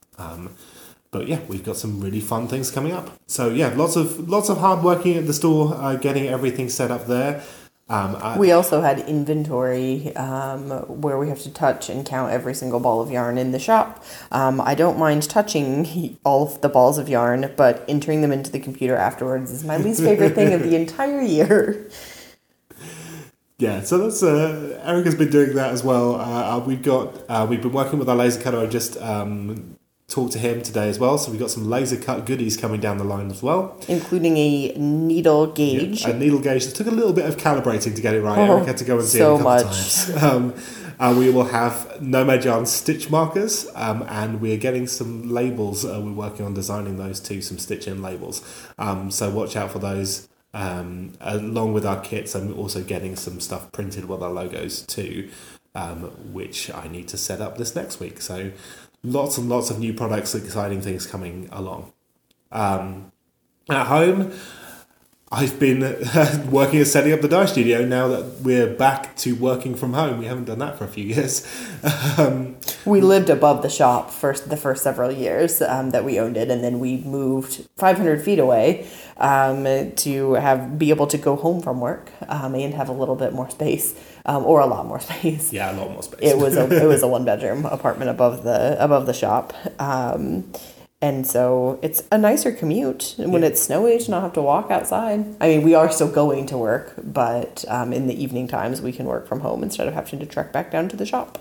But 1.17 1.29
yeah, 1.29 1.41
we've 1.49 1.65
got 1.65 1.79
some 1.79 1.99
really 2.03 2.21
fun 2.21 2.47
things 2.47 2.71
coming 2.71 2.93
up. 2.93 3.11
So 3.27 3.49
yeah, 3.49 3.69
lots 3.75 3.97
of 3.97 4.29
lots 4.29 4.51
of 4.51 4.59
hard 4.59 4.85
working 4.85 5.17
at 5.17 5.27
the 5.27 5.33
store, 5.33 5.75
uh, 5.75 5.97
getting 5.97 6.27
everything 6.27 6.69
set 6.69 6.91
up 6.91 7.07
there. 7.07 7.43
Um, 7.89 8.17
I, 8.17 8.37
We 8.37 8.53
also 8.53 8.83
had 8.83 8.99
inventory 8.99 10.15
um, 10.17 10.69
where 11.01 11.17
we 11.17 11.31
have 11.31 11.41
to 11.43 11.51
touch 11.51 11.89
and 11.89 12.05
count 12.05 12.33
every 12.33 12.53
single 12.53 12.81
ball 12.81 13.01
of 13.01 13.11
yarn 13.11 13.39
in 13.39 13.53
the 13.53 13.59
shop. 13.59 14.05
Um, 14.31 14.61
I 14.61 14.75
don't 14.75 14.99
mind 14.99 15.23
touching 15.31 16.19
all 16.25 16.49
of 16.49 16.61
the 16.61 16.69
balls 16.69 16.99
of 16.99 17.09
yarn, 17.09 17.51
but 17.57 17.83
entering 17.89 18.21
them 18.21 18.33
into 18.33 18.51
the 18.51 18.61
computer 18.61 18.97
afterwards 18.97 19.51
is 19.51 19.65
my 19.65 19.79
least 19.79 20.03
favorite 20.03 20.35
thing 20.35 20.53
of 20.53 20.63
the 20.65 20.77
entire 20.83 21.23
year. 21.23 21.89
Yeah, 23.59 23.81
so 23.85 23.97
that's 23.97 24.23
uh, 24.23 24.83
Erica's 24.85 25.15
been 25.15 25.31
doing 25.31 25.55
that 25.55 25.73
as 25.73 25.83
well. 25.83 26.17
Uh, 26.17 26.57
uh, 26.57 26.59
we've 26.59 26.83
got 26.83 27.23
uh, 27.31 27.47
we've 27.49 27.63
been 27.63 27.73
working 27.73 27.99
with 27.99 28.09
our 28.11 28.17
laser 28.17 28.43
cutter. 28.43 28.59
I 28.59 28.67
just 28.67 29.01
um, 29.01 29.76
talked 30.09 30.33
to 30.33 30.39
him 30.39 30.63
today 30.63 30.89
as 30.89 30.99
well. 30.99 31.19
So 31.19 31.31
we've 31.31 31.41
got 31.41 31.51
some 31.51 31.69
laser 31.69 31.97
cut 31.97 32.27
goodies 32.27 32.57
coming 32.57 32.81
down 32.81 32.99
the 32.99 33.05
line 33.05 33.31
as 33.31 33.43
well. 33.43 33.81
Including 33.89 34.37
a 34.37 34.73
needle 34.77 35.49
gauge. 35.49 36.05
A 36.05 36.13
needle 36.13 36.39
gauge. 36.41 36.67
It 36.67 36.75
took 36.75 36.87
a 36.87 36.93
little 36.93 37.13
bit 37.13 37.27
of 37.27 37.37
calibrating 37.37 37.95
to 37.95 38.01
get 38.03 38.15
it 38.15 38.23
right. 38.23 38.39
Oh, 38.39 38.57
Eric 38.57 38.67
had 38.69 38.77
to 38.79 38.85
go 38.85 38.99
and 38.99 39.07
see 39.07 39.19
so 39.19 39.37
it 39.37 39.41
a 39.41 39.45
couple 39.45 39.69
much. 39.69 40.05
times. 40.07 40.23
Um, 40.23 40.55
uh, 40.99 41.15
we 41.17 41.29
will 41.31 41.45
have 41.45 42.01
Nomad 42.01 42.43
Yarn 42.45 42.65
stitch 42.65 43.11
markers, 43.11 43.69
um, 43.75 44.03
and 44.09 44.41
we're 44.41 44.57
getting 44.57 44.87
some 44.87 45.29
labels. 45.29 45.85
Uh, 45.85 46.01
we're 46.03 46.13
working 46.13 46.47
on 46.47 46.55
designing 46.55 46.97
those 46.97 47.21
too, 47.21 47.43
some 47.43 47.59
stitch 47.59 47.87
in 47.87 48.01
labels. 48.01 48.43
Um, 48.79 49.11
so 49.11 49.29
watch 49.31 49.57
out 49.57 49.71
for 49.73 49.79
those. 49.79 50.27
Um, 50.55 51.13
along 51.21 51.75
with 51.75 51.85
our 51.85 52.01
kits, 52.01 52.35
I'm 52.35 52.57
also 52.59 52.83
getting 52.83 53.15
some 53.15 53.41
stuff 53.41 53.71
printed 53.73 54.07
with 54.07 54.23
our 54.23 54.31
logos 54.31 54.81
too, 54.87 55.29
um, 55.75 56.05
which 56.33 56.73
I 56.73 56.89
need 56.89 57.09
to 57.09 57.19
set 57.19 57.43
up 57.43 57.59
this 57.59 57.75
next 57.77 58.01
week. 58.01 58.23
So 58.23 58.53
lots 59.03 59.39
and 59.39 59.49
lots 59.49 59.71
of 59.71 59.79
new 59.79 59.95
products, 59.95 60.35
exciting 60.35 60.81
things 60.81 61.07
coming 61.07 61.49
along. 61.53 61.93
Um, 62.53 63.13
at 63.69 63.87
home, 63.87 64.33
I've 65.33 65.59
been 65.59 65.81
working 66.51 66.81
at 66.81 66.87
setting 66.87 67.13
up 67.13 67.21
the 67.21 67.27
dye 67.27 67.47
studio 67.47 67.85
now 67.85 68.07
that 68.07 68.43
we're 68.43 68.73
back 68.73 69.17
to 69.17 69.35
working 69.35 69.75
from 69.75 69.93
home. 69.93 70.19
We 70.19 70.27
haven't 70.27 70.45
done 70.45 70.61
that 70.61 70.79
for 70.79 70.85
a 70.85 70.89
few 70.89 71.05
years. 71.05 71.45
um, 72.19 72.57
We 72.85 73.01
lived 73.01 73.29
above 73.29 73.63
the 73.63 73.69
shop 73.69 74.11
for 74.13 74.35
the 74.35 74.57
first 74.57 74.85
several 74.85 75.11
years 75.11 75.61
um, 75.61 75.91
that 75.91 76.05
we 76.05 76.21
owned 76.21 76.37
it, 76.37 76.49
and 76.49 76.63
then 76.63 76.79
we 76.79 76.99
moved 76.99 77.67
500 77.77 78.23
feet 78.23 78.39
away 78.39 78.87
um, 79.17 79.65
to 79.97 80.35
have 80.35 80.79
be 80.79 80.91
able 80.91 81.09
to 81.09 81.19
go 81.19 81.35
home 81.35 81.61
from 81.61 81.81
work 81.81 82.13
um, 82.29 82.55
and 82.55 82.75
have 82.75 82.89
a 82.89 82.93
little 82.93 83.17
bit 83.17 83.33
more 83.33 83.51
space, 83.51 83.97
um, 84.27 84.45
or 84.45 84.61
a 84.61 84.67
lot 84.67 84.87
more 84.87 85.01
space. 85.11 85.53
yeah, 85.53 85.73
a 85.73 85.77
lot 85.77 85.91
more 85.91 86.03
space. 86.03 86.21
It 86.31 86.37
was 86.39 86.57
a 86.57 86.65
it 86.83 86.87
was 86.87 87.03
a 87.03 87.09
one 87.17 87.25
bedroom 87.25 87.65
apartment 87.67 88.11
above 88.11 88.43
the 88.45 88.77
above 88.83 89.07
the 89.07 89.15
shop. 89.15 89.55
Um, 89.81 90.53
and 91.03 91.27
so 91.27 91.79
it's 91.83 92.03
a 92.11 92.17
nicer 92.19 92.51
commute 92.53 93.15
when 93.19 93.43
Yeah. 93.43 93.49
it's 93.49 93.63
snowy 93.63 93.99
to 93.99 94.11
not 94.11 94.23
have 94.23 94.33
to 94.33 94.43
walk 94.43 94.71
outside. 94.71 95.27
I 95.43 95.49
mean, 95.49 95.63
we 95.63 95.75
are 95.75 95.91
still 95.93 96.11
going 96.11 96.47
to 96.47 96.57
work, 96.59 96.95
but 97.03 97.65
um, 97.69 97.93
in 97.93 98.07
the 98.07 98.21
evening 98.23 98.49
times 98.49 98.81
we 98.81 98.93
can 98.93 99.05
work 99.07 99.29
from 99.29 99.41
home 99.41 99.63
instead 99.63 99.87
of 99.89 99.95
having 99.95 100.19
to 100.21 100.27
trek 100.27 100.53
back 100.53 100.71
down 100.71 100.89
to 100.89 100.97
the 100.97 101.05
shop. 101.05 101.39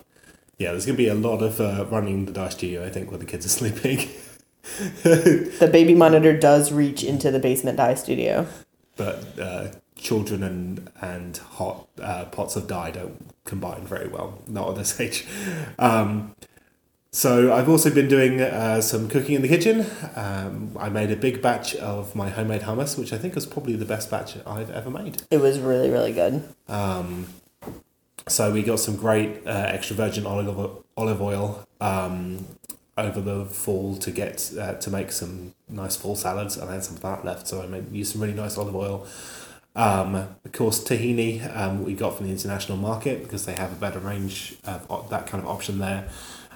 yeah, 0.60 0.72
there's 0.72 0.86
going 0.86 0.98
to 0.98 1.04
be 1.04 1.08
a 1.08 1.16
lot 1.16 1.42
of 1.42 1.60
uh, 1.62 1.86
running 1.90 2.26
the 2.26 2.34
dye 2.34 2.50
studio, 2.50 2.86
I 2.86 2.90
think, 2.90 3.10
when 3.12 3.20
the 3.22 3.26
kids 3.26 3.46
are 3.46 3.50
sleeping. 3.60 4.10
The 5.04 5.70
baby 5.72 5.96
monitor 5.96 6.38
does 6.38 6.72
reach 6.74 7.04
into 7.04 7.32
the 7.32 7.40
basement 7.40 7.78
dye 7.78 7.96
studio. 7.96 8.48
but 8.98 9.24
uh, 9.40 9.68
children 9.96 10.44
and 10.44 10.90
and 11.02 11.38
hot 11.38 11.88
uh, 12.02 12.26
pots 12.26 12.56
of 12.56 12.68
dye 12.68 12.92
don't 12.92 13.34
combine 13.44 13.86
very 13.86 14.08
well, 14.08 14.40
not 14.48 14.70
at 14.70 14.76
this 14.76 15.00
age. 15.06 15.26
Um, 15.80 16.36
so 17.12 17.54
I've 17.54 17.70
also 17.70 17.90
been 17.94 18.10
doing 18.10 18.42
uh, 18.42 18.82
some 18.82 19.08
cooking 19.08 19.36
in 19.36 19.42
the 19.42 19.48
kitchen. 19.48 19.86
Um, 20.18 20.76
I 20.78 20.90
made 20.90 21.12
a 21.12 21.16
big 21.16 21.42
batch 21.42 21.74
of 21.76 22.14
my 22.14 22.28
homemade 22.28 22.64
hummus, 22.64 23.00
which 23.00 23.14
I 23.14 23.18
think 23.18 23.36
was 23.36 23.46
probably 23.46 23.78
the 23.78 23.86
best 23.86 24.12
batch 24.12 24.36
I've 24.46 24.70
ever 24.70 24.90
made. 24.90 25.24
It 25.32 25.40
was 25.40 25.60
really 25.60 25.90
really 25.90 26.12
good. 26.12 26.44
Um, 26.68 27.28
so 28.28 28.52
we 28.52 28.64
got 28.64 28.80
some 28.80 28.96
great 28.96 29.46
uh, 29.48 29.68
extra 29.70 29.96
virgin 29.96 30.26
olive 30.26 30.84
olive 30.98 31.22
oil 31.22 31.66
um, 31.80 32.46
over 32.98 33.22
the 33.22 33.46
fall 33.46 33.96
to 33.98 34.12
get 34.12 34.52
uh, 34.60 34.74
to 34.74 34.90
make 34.90 35.12
some 35.12 35.54
nice 35.70 35.96
fall 35.96 36.16
salads, 36.16 36.58
and 36.58 36.70
I 36.70 36.74
had 36.74 36.84
some 36.84 36.96
of 36.96 37.02
that 37.04 37.24
left, 37.24 37.48
so 37.48 37.62
I 37.62 37.68
made 37.68 37.92
used 37.92 38.14
some 38.14 38.22
really 38.22 38.34
nice 38.34 38.58
olive 38.58 38.76
oil. 38.76 39.08
Um, 39.76 40.16
of 40.16 40.52
course, 40.54 40.84
tahini 40.84 41.56
um, 41.56 41.84
we 41.84 41.94
got 41.94 42.18
from 42.18 42.28
the 42.28 42.32
international 42.32 42.78
market 42.78 43.24
because 43.24 43.46
they 43.46 43.54
have 43.54 43.72
a 43.72 43.76
better 43.76 44.00
range 44.00 44.56
of 44.64 44.90
op- 44.90 45.10
that 45.10 45.28
kind 45.28 45.44
of 45.44 45.50
option 45.50 45.80
there. 45.80 46.08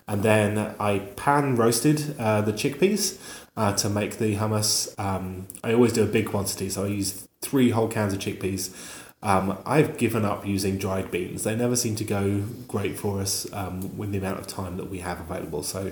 And 0.08 0.24
then 0.24 0.76
I 0.80 1.00
pan 1.18 1.56
roasted 1.56 2.16
uh, 2.18 2.42
the 2.42 2.54
chickpeas 2.54 3.20
uh, 3.56 3.74
to 3.76 3.90
make 3.90 4.18
the 4.18 4.38
hummus. 4.38 4.98
Um, 4.98 5.48
I 5.64 5.74
always 5.74 5.94
do 5.94 6.04
a 6.04 6.08
big 6.08 6.28
quantity, 6.28 6.70
so 6.70 6.86
I 6.86 6.88
use 6.88 7.28
three 7.42 7.70
whole 7.70 7.88
cans 7.88 8.14
of 8.14 8.20
chickpeas. 8.20 8.74
Um, 9.22 9.58
I've 9.66 9.98
given 9.98 10.24
up 10.24 10.48
using 10.48 10.78
dried 10.78 11.12
beans. 11.12 11.44
They 11.44 11.56
never 11.56 11.76
seem 11.76 11.96
to 11.98 12.06
go 12.06 12.44
great 12.68 12.98
for 12.98 13.20
us 13.20 13.52
um, 13.52 13.98
with 13.98 14.12
the 14.12 14.18
amount 14.18 14.40
of 14.40 14.48
time 14.48 14.78
that 14.78 14.90
we 14.90 15.00
have 15.00 15.20
available. 15.20 15.62
So, 15.62 15.92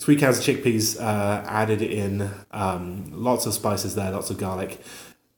three 0.00 0.16
cans 0.16 0.38
of 0.38 0.44
chickpeas, 0.44 1.00
uh, 1.00 1.44
added 1.46 1.80
in 1.80 2.28
um, 2.50 3.04
lots 3.12 3.46
of 3.46 3.54
spices 3.54 3.94
there, 3.94 4.10
lots 4.10 4.30
of 4.30 4.38
garlic, 4.38 4.80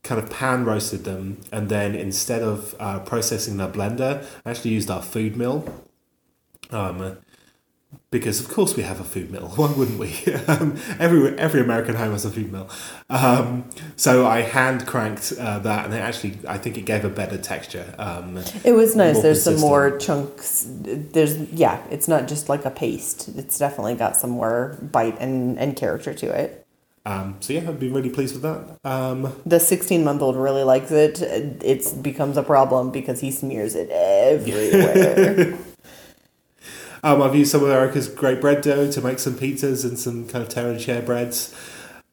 kind 0.09 0.21
of 0.21 0.31
pan 0.31 0.65
roasted 0.65 1.05
them, 1.05 1.39
and 1.53 1.69
then 1.69 1.95
instead 1.95 2.43
of 2.43 2.75
uh, 2.81 2.99
processing 3.01 3.59
the 3.59 3.69
blender, 3.69 4.25
I 4.45 4.51
actually 4.51 4.71
used 4.71 4.91
our 4.91 5.03
food 5.03 5.37
mill. 5.37 5.69
Um, 6.71 7.19
because 8.11 8.41
of 8.41 8.49
course 8.49 8.77
we 8.77 8.83
have 8.83 9.01
a 9.01 9.05
food 9.05 9.31
mill. 9.31 9.49
Why 9.57 9.71
wouldn't 9.73 9.99
we? 9.99 10.13
um, 10.49 10.79
every 10.99 11.39
every 11.39 11.61
American 11.61 11.95
home 11.95 12.13
has 12.13 12.25
a 12.25 12.31
food 12.31 12.51
mill. 12.51 12.69
Um, 13.11 13.69
so 13.97 14.27
I 14.27 14.41
hand 14.41 14.87
cranked 14.87 15.33
uh, 15.39 15.59
that, 15.61 15.85
and 15.85 15.95
it 15.95 15.99
actually 15.99 16.39
I 16.49 16.57
think 16.57 16.79
it 16.79 16.87
gave 16.87 17.05
a 17.05 17.11
better 17.11 17.37
texture. 17.39 17.95
Um, 17.99 18.39
It 18.65 18.73
was 18.73 18.97
nice. 18.97 19.21
There's 19.21 19.43
some 19.43 19.61
more 19.61 19.99
chunks. 19.99 20.67
There's 20.69 21.39
yeah, 21.53 21.83
it's 21.91 22.09
not 22.09 22.29
just 22.29 22.49
like 22.49 22.65
a 22.65 22.71
paste. 22.71 23.29
It's 23.37 23.59
definitely 23.59 23.95
got 23.95 24.17
some 24.17 24.31
more 24.31 24.79
bite 24.81 25.19
and 25.21 25.59
and 25.59 25.77
character 25.77 26.15
to 26.15 26.27
it. 26.27 26.67
Um, 27.09 27.37
so 27.41 27.55
yeah, 27.55 27.61
I've 27.61 27.81
been 27.81 27.95
really 27.95 28.11
pleased 28.11 28.35
with 28.35 28.43
that. 28.43 28.79
Um, 28.85 29.33
The 29.47 29.59
16 29.59 30.05
month 30.05 30.21
old 30.21 30.37
really 30.37 30.63
likes 30.63 30.91
it. 30.91 31.23
It 31.23 32.03
becomes 32.03 32.37
a 32.37 32.43
problem 32.43 32.91
because 32.91 33.21
he 33.21 33.31
smears 33.31 33.75
it 33.75 33.89
everywhere. 33.89 35.57
um, 37.03 37.23
I've 37.23 37.35
used 37.35 37.51
some 37.51 37.65
of 37.65 37.71
Erica's 37.71 38.09
great 38.09 38.43
bread 38.43 38.61
dough 38.61 38.91
to 38.93 39.01
make 39.01 39.21
some 39.21 39.33
pizzas 39.33 39.89
and 39.89 39.99
some 39.99 40.29
kind 40.29 40.43
of 40.43 40.51
tear 40.51 40.69
and 40.69 40.79
share 40.79 41.01
breads. 41.01 41.55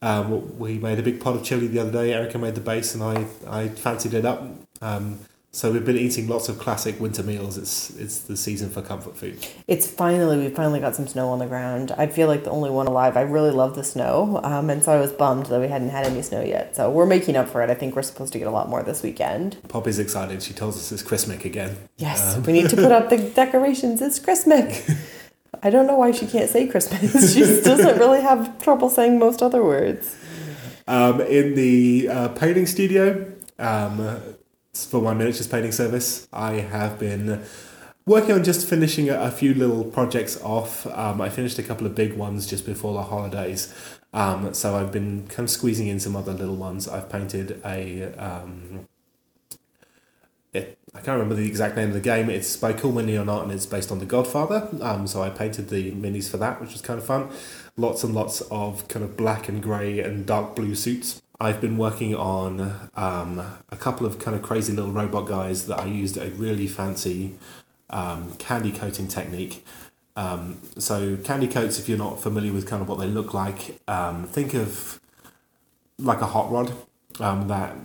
Um, 0.02 0.58
we 0.58 0.78
made 0.78 0.98
a 0.98 1.04
big 1.04 1.20
pot 1.20 1.36
of 1.36 1.44
chili 1.44 1.68
the 1.68 1.80
other 1.80 1.92
day. 1.92 2.14
Erica 2.14 2.38
made 2.38 2.56
the 2.56 2.62
base, 2.62 2.96
and 2.96 3.04
I 3.04 3.26
I 3.50 3.68
fancied 3.68 4.14
it 4.14 4.24
up. 4.24 4.48
Um, 4.82 5.20
so 5.56 5.72
we've 5.72 5.86
been 5.86 5.98
eating 5.98 6.28
lots 6.28 6.50
of 6.50 6.60
classic 6.60 7.00
winter 7.00 7.24
meals. 7.24 7.58
It's 7.58 7.90
it's 7.92 8.20
the 8.20 8.36
season 8.36 8.70
for 8.70 8.82
comfort 8.82 9.16
food. 9.16 9.36
it's 9.68 9.88
finally 9.88 10.38
we 10.38 10.50
finally 10.50 10.82
got 10.82 10.96
some 10.96 11.08
snow 11.08 11.30
on 11.30 11.40
the 11.40 11.46
ground. 11.46 11.94
I 11.98 12.08
feel 12.08 12.28
like 12.28 12.44
the 12.44 12.50
only 12.50 12.70
one 12.70 12.88
alive. 12.88 13.16
I 13.16 13.22
really 13.22 13.52
love 13.52 13.76
the 13.76 13.84
snow, 13.84 14.42
um, 14.44 14.70
and 14.70 14.84
so 14.84 14.92
I 14.92 15.00
was 15.00 15.14
bummed 15.14 15.46
that 15.46 15.62
we 15.62 15.70
hadn't 15.70 15.90
had 15.90 16.06
any 16.06 16.22
snow 16.22 16.42
yet. 16.42 16.76
So 16.76 16.92
we're 16.92 17.06
making 17.06 17.38
up 17.38 17.48
for 17.48 17.62
it. 17.64 17.70
I 17.70 17.74
think 17.74 17.96
we're 17.96 18.02
supposed 18.02 18.34
to 18.34 18.40
get 18.40 18.50
a 18.50 18.52
lot 18.52 18.68
more 18.68 18.84
this 18.84 19.02
weekend. 19.02 19.58
Poppy's 19.70 19.98
excited. 19.98 20.44
She 20.44 20.54
tells 20.54 20.76
us 20.76 20.92
it's 20.92 21.02
Christmas 21.02 21.46
again. 21.46 21.78
Yes, 21.98 22.36
Um, 22.36 22.44
we 22.44 22.52
need 22.52 22.70
to 22.70 22.76
put 22.76 22.92
up 22.92 23.10
the 23.10 23.18
decorations. 23.44 24.02
It's 24.02 24.20
Christmas. 24.20 24.92
I 25.64 25.70
don't 25.70 25.88
know 25.88 25.96
why 25.96 26.12
she 26.12 26.28
can't 26.28 26.50
say 26.50 26.68
Christmas. 26.68 27.34
She 27.34 27.40
doesn't 27.40 27.98
really 27.98 28.22
have 28.22 28.62
trouble 28.62 28.90
saying 28.90 29.18
most 29.20 29.42
other 29.42 29.64
words. 29.64 30.16
Um, 30.86 31.22
in 31.22 31.56
the 31.56 32.10
uh, 32.10 32.28
painting 32.30 32.66
studio, 32.68 33.32
um, 33.58 34.20
for 34.84 35.02
my 35.02 35.14
miniatures 35.14 35.48
painting 35.48 35.72
service, 35.72 36.28
I 36.34 36.54
have 36.56 37.00
been 37.00 37.44
working 38.06 38.34
on 38.34 38.44
just 38.44 38.68
finishing 38.68 39.10
a, 39.10 39.20
a 39.22 39.32
few 39.32 39.54
little 39.54 39.86
projects 39.86 40.42
off. 40.42 40.86
Um, 40.88 41.22
I 41.22 41.30
finished 41.30 41.58
a 41.60 41.64
couple 41.64 41.88
of 41.88 41.96
big 41.96 42.14
ones 42.14 42.46
just 42.46 42.66
before 42.66 42.94
the 42.94 43.04
holidays. 43.04 43.74
Um, 44.14 44.54
so 44.54 44.76
I've 44.76 44.92
been 44.92 45.28
kind 45.28 45.46
of 45.46 45.50
squeezing 45.50 45.88
in 45.88 46.00
some 46.00 46.16
other 46.16 46.34
little 46.34 46.56
ones. 46.56 46.88
I've 46.88 47.10
painted 47.10 47.62
a. 47.66 48.14
Um, 48.14 48.88
it, 50.54 50.78
I 50.94 51.00
can't 51.00 51.20
remember 51.20 51.36
the 51.36 51.46
exact 51.46 51.76
name 51.76 51.90
of 51.90 51.94
the 51.94 52.00
game. 52.00 52.30
It's 52.30 52.56
by 52.56 52.72
Cool 52.72 52.94
Mini 52.94 53.18
or 53.18 53.26
Not, 53.26 53.44
and 53.44 53.52
it's 53.52 53.66
based 53.66 53.92
on 53.92 54.00
The 54.00 54.06
Godfather. 54.06 54.70
Um, 54.82 55.06
so 55.06 55.22
I 55.22 55.30
painted 55.30 55.68
the 55.68 55.92
minis 55.92 56.30
for 56.30 56.38
that, 56.38 56.62
which 56.62 56.72
was 56.72 56.82
kind 56.82 56.98
of 56.98 57.06
fun. 57.06 57.30
Lots 57.76 58.06
and 58.06 58.16
lots 58.16 58.40
of 58.50 58.88
kind 58.88 59.04
of 59.04 59.18
black 59.18 59.50
and 59.50 59.62
grey 59.62 60.00
and 60.00 60.26
dark 60.26 60.56
blue 60.56 60.76
suits. 60.76 61.22
I've 61.40 61.60
been 61.60 61.78
working 61.78 62.16
on 62.16 62.90
um, 62.96 63.40
a 63.70 63.76
couple 63.76 64.08
of 64.08 64.20
kind 64.20 64.36
of 64.36 64.42
crazy 64.42 64.74
little 64.74 64.92
robot 64.92 65.28
guys 65.28 65.68
that 65.68 65.80
I 65.80 65.86
used 65.86 66.18
a 66.18 66.30
really 66.32 66.68
fancy 66.68 67.36
um, 67.90 68.36
candy 68.36 68.72
coating 68.72 69.08
technique. 69.08 69.66
Um, 70.16 70.60
so 70.78 71.18
candy 71.18 71.48
coats, 71.48 71.78
if 71.78 71.90
you're 71.90 71.98
not 71.98 72.22
familiar 72.22 72.54
with 72.54 72.68
kind 72.68 72.82
of 72.82 72.88
what 72.88 73.00
they 73.00 73.08
look 73.08 73.34
like, 73.34 73.82
um, 73.88 74.24
think 74.26 74.54
of 74.54 75.00
like 76.00 76.22
a 76.22 76.28
hot 76.28 76.52
rod, 76.52 76.72
um, 77.20 77.50
that 77.50 77.76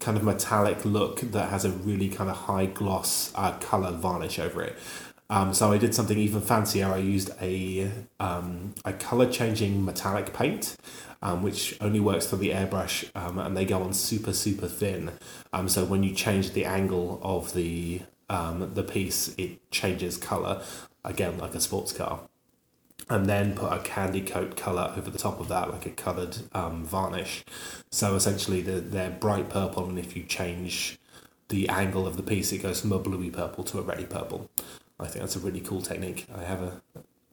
kind 0.00 0.16
of 0.16 0.24
metallic 0.24 0.84
look 0.84 1.20
that 1.20 1.50
has 1.50 1.64
a 1.64 1.70
really 1.70 2.08
kind 2.08 2.30
of 2.30 2.36
high 2.36 2.66
gloss 2.66 3.32
uh, 3.34 3.52
color 3.58 3.92
varnish 3.92 4.38
over 4.38 4.62
it. 4.62 4.76
Um, 5.30 5.52
so 5.52 5.72
I 5.72 5.78
did 5.78 5.94
something 5.94 6.18
even 6.18 6.40
fancier. 6.40 6.86
I 6.86 6.98
used 6.98 7.30
a 7.40 7.90
um, 8.18 8.74
a 8.84 8.92
color 8.92 9.30
changing 9.30 9.84
metallic 9.84 10.32
paint, 10.32 10.76
um, 11.20 11.42
which 11.42 11.76
only 11.80 12.00
works 12.00 12.26
for 12.26 12.36
the 12.36 12.50
airbrush, 12.50 13.10
um, 13.14 13.38
and 13.38 13.56
they 13.56 13.64
go 13.64 13.82
on 13.82 13.92
super 13.92 14.32
super 14.32 14.68
thin. 14.68 15.12
Um, 15.52 15.68
so 15.68 15.84
when 15.84 16.02
you 16.02 16.14
change 16.14 16.52
the 16.52 16.64
angle 16.64 17.20
of 17.22 17.52
the 17.52 18.02
um, 18.30 18.72
the 18.74 18.82
piece, 18.82 19.34
it 19.36 19.70
changes 19.70 20.16
color 20.16 20.62
again 21.04 21.38
like 21.38 21.54
a 21.54 21.60
sports 21.60 21.92
car 21.92 22.20
and 23.10 23.26
then 23.26 23.54
put 23.54 23.72
a 23.72 23.78
candy 23.78 24.20
coat 24.20 24.56
color 24.56 24.92
over 24.96 25.10
the 25.10 25.18
top 25.18 25.40
of 25.40 25.48
that, 25.48 25.70
like 25.70 25.86
a 25.86 25.90
colored 25.90 26.36
um, 26.52 26.84
varnish. 26.84 27.44
So 27.90 28.14
essentially, 28.14 28.60
they're, 28.60 28.80
they're 28.80 29.10
bright 29.10 29.48
purple, 29.48 29.88
and 29.88 29.98
if 29.98 30.16
you 30.16 30.24
change 30.24 30.98
the 31.48 31.68
angle 31.68 32.06
of 32.06 32.16
the 32.16 32.22
piece, 32.22 32.52
it 32.52 32.58
goes 32.58 32.80
from 32.80 32.92
a 32.92 32.98
bluey 32.98 33.30
purple 33.30 33.64
to 33.64 33.78
a 33.78 33.82
reddy 33.82 34.04
purple. 34.04 34.50
I 35.00 35.06
think 35.06 35.20
that's 35.20 35.36
a 35.36 35.40
really 35.40 35.60
cool 35.60 35.80
technique. 35.80 36.26
I 36.34 36.44
have 36.44 36.62
a 36.62 36.82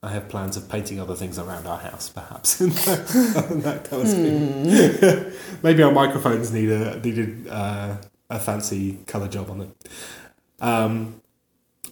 I 0.04 0.10
have 0.10 0.30
plans 0.30 0.56
of 0.56 0.70
painting 0.70 1.00
other 1.00 1.16
things 1.16 1.40
around 1.40 1.66
our 1.66 1.80
house, 1.80 2.10
perhaps. 2.10 2.62
in 2.62 2.70
that, 2.70 3.88
colour 3.90 4.06
scheme. 4.06 5.34
Maybe 5.64 5.82
our 5.82 5.92
microphones 5.92 6.52
need 6.52 6.70
a 6.70 7.00
needed 7.00 7.48
uh, 7.50 7.98
a 8.30 8.40
fancy 8.40 9.00
color 9.08 9.28
job 9.28 9.50
on 9.50 9.60
them. 9.60 9.76
Um, 10.62 11.22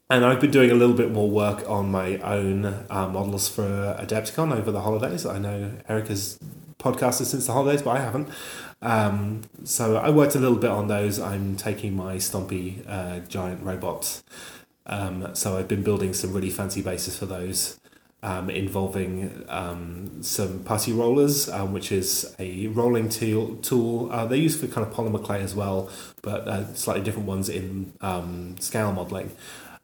and 0.09 0.25
I've 0.25 0.39
been 0.39 0.51
doing 0.51 0.69
a 0.69 0.75
little 0.75 0.95
bit 0.95 1.11
more 1.11 1.29
work 1.29 1.67
on 1.67 1.89
my 1.89 2.17
own 2.17 2.65
uh, 2.65 3.07
models 3.07 3.49
for 3.49 3.97
Adepticon 3.99 4.55
over 4.55 4.71
the 4.71 4.81
holidays. 4.81 5.25
I 5.25 5.39
know 5.39 5.71
Erica's 5.89 6.37
podcasted 6.77 7.25
since 7.25 7.47
the 7.47 7.53
holidays, 7.53 7.81
but 7.81 7.97
I 7.97 7.99
haven't. 7.99 8.29
Um, 8.83 9.41
so 9.63 9.95
I 9.95 10.09
worked 10.09 10.35
a 10.35 10.39
little 10.39 10.57
bit 10.57 10.69
on 10.69 10.87
those. 10.87 11.19
I'm 11.19 11.55
taking 11.55 11.95
my 11.95 12.17
Stompy 12.17 12.83
uh, 12.87 13.19
giant 13.21 13.63
robots. 13.63 14.23
Um, 14.85 15.33
so 15.33 15.57
I've 15.57 15.67
been 15.67 15.83
building 15.83 16.13
some 16.13 16.33
really 16.33 16.49
fancy 16.49 16.81
bases 16.81 17.17
for 17.17 17.25
those. 17.25 17.79
Um, 18.21 18.49
involving 18.49 19.43
um, 19.49 20.23
some 20.23 20.63
putty 20.63 20.93
rollers, 20.93 21.49
um, 21.49 21.73
which 21.73 21.91
is 21.91 22.33
a 22.39 22.67
rolling 22.67 23.09
tool. 23.09 23.57
tool. 23.57 24.09
Uh, 24.13 24.25
they're 24.25 24.37
used 24.37 24.61
for 24.61 24.67
kind 24.67 24.87
of 24.87 24.93
polymer 24.93 25.21
clay 25.21 25.41
as 25.41 25.53
well, 25.53 25.89
but 26.21 26.47
uh, 26.47 26.73
slightly 26.73 27.03
different 27.03 27.27
ones 27.27 27.49
in 27.49 27.91
um, 27.99 28.55
scale 28.59 28.93
modeling. 28.93 29.31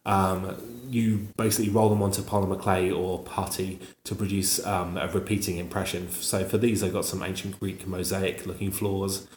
Um, 0.05 0.55
you 0.89 1.27
basically 1.37 1.69
roll 1.69 1.89
them 1.89 2.01
onto 2.01 2.21
polymer 2.21 2.59
clay 2.59 2.89
or 2.89 3.19
putty 3.19 3.79
to 4.05 4.15
produce 4.15 4.65
um, 4.65 4.97
a 4.97 5.07
repeating 5.09 5.57
impression. 5.57 6.09
So 6.09 6.45
for 6.45 6.57
these, 6.57 6.81
I've 6.81 6.93
got 6.93 7.05
some 7.05 7.21
ancient 7.21 7.59
Greek 7.59 7.85
mosaic 7.85 8.45
looking 8.45 8.71
floors. 8.71 9.27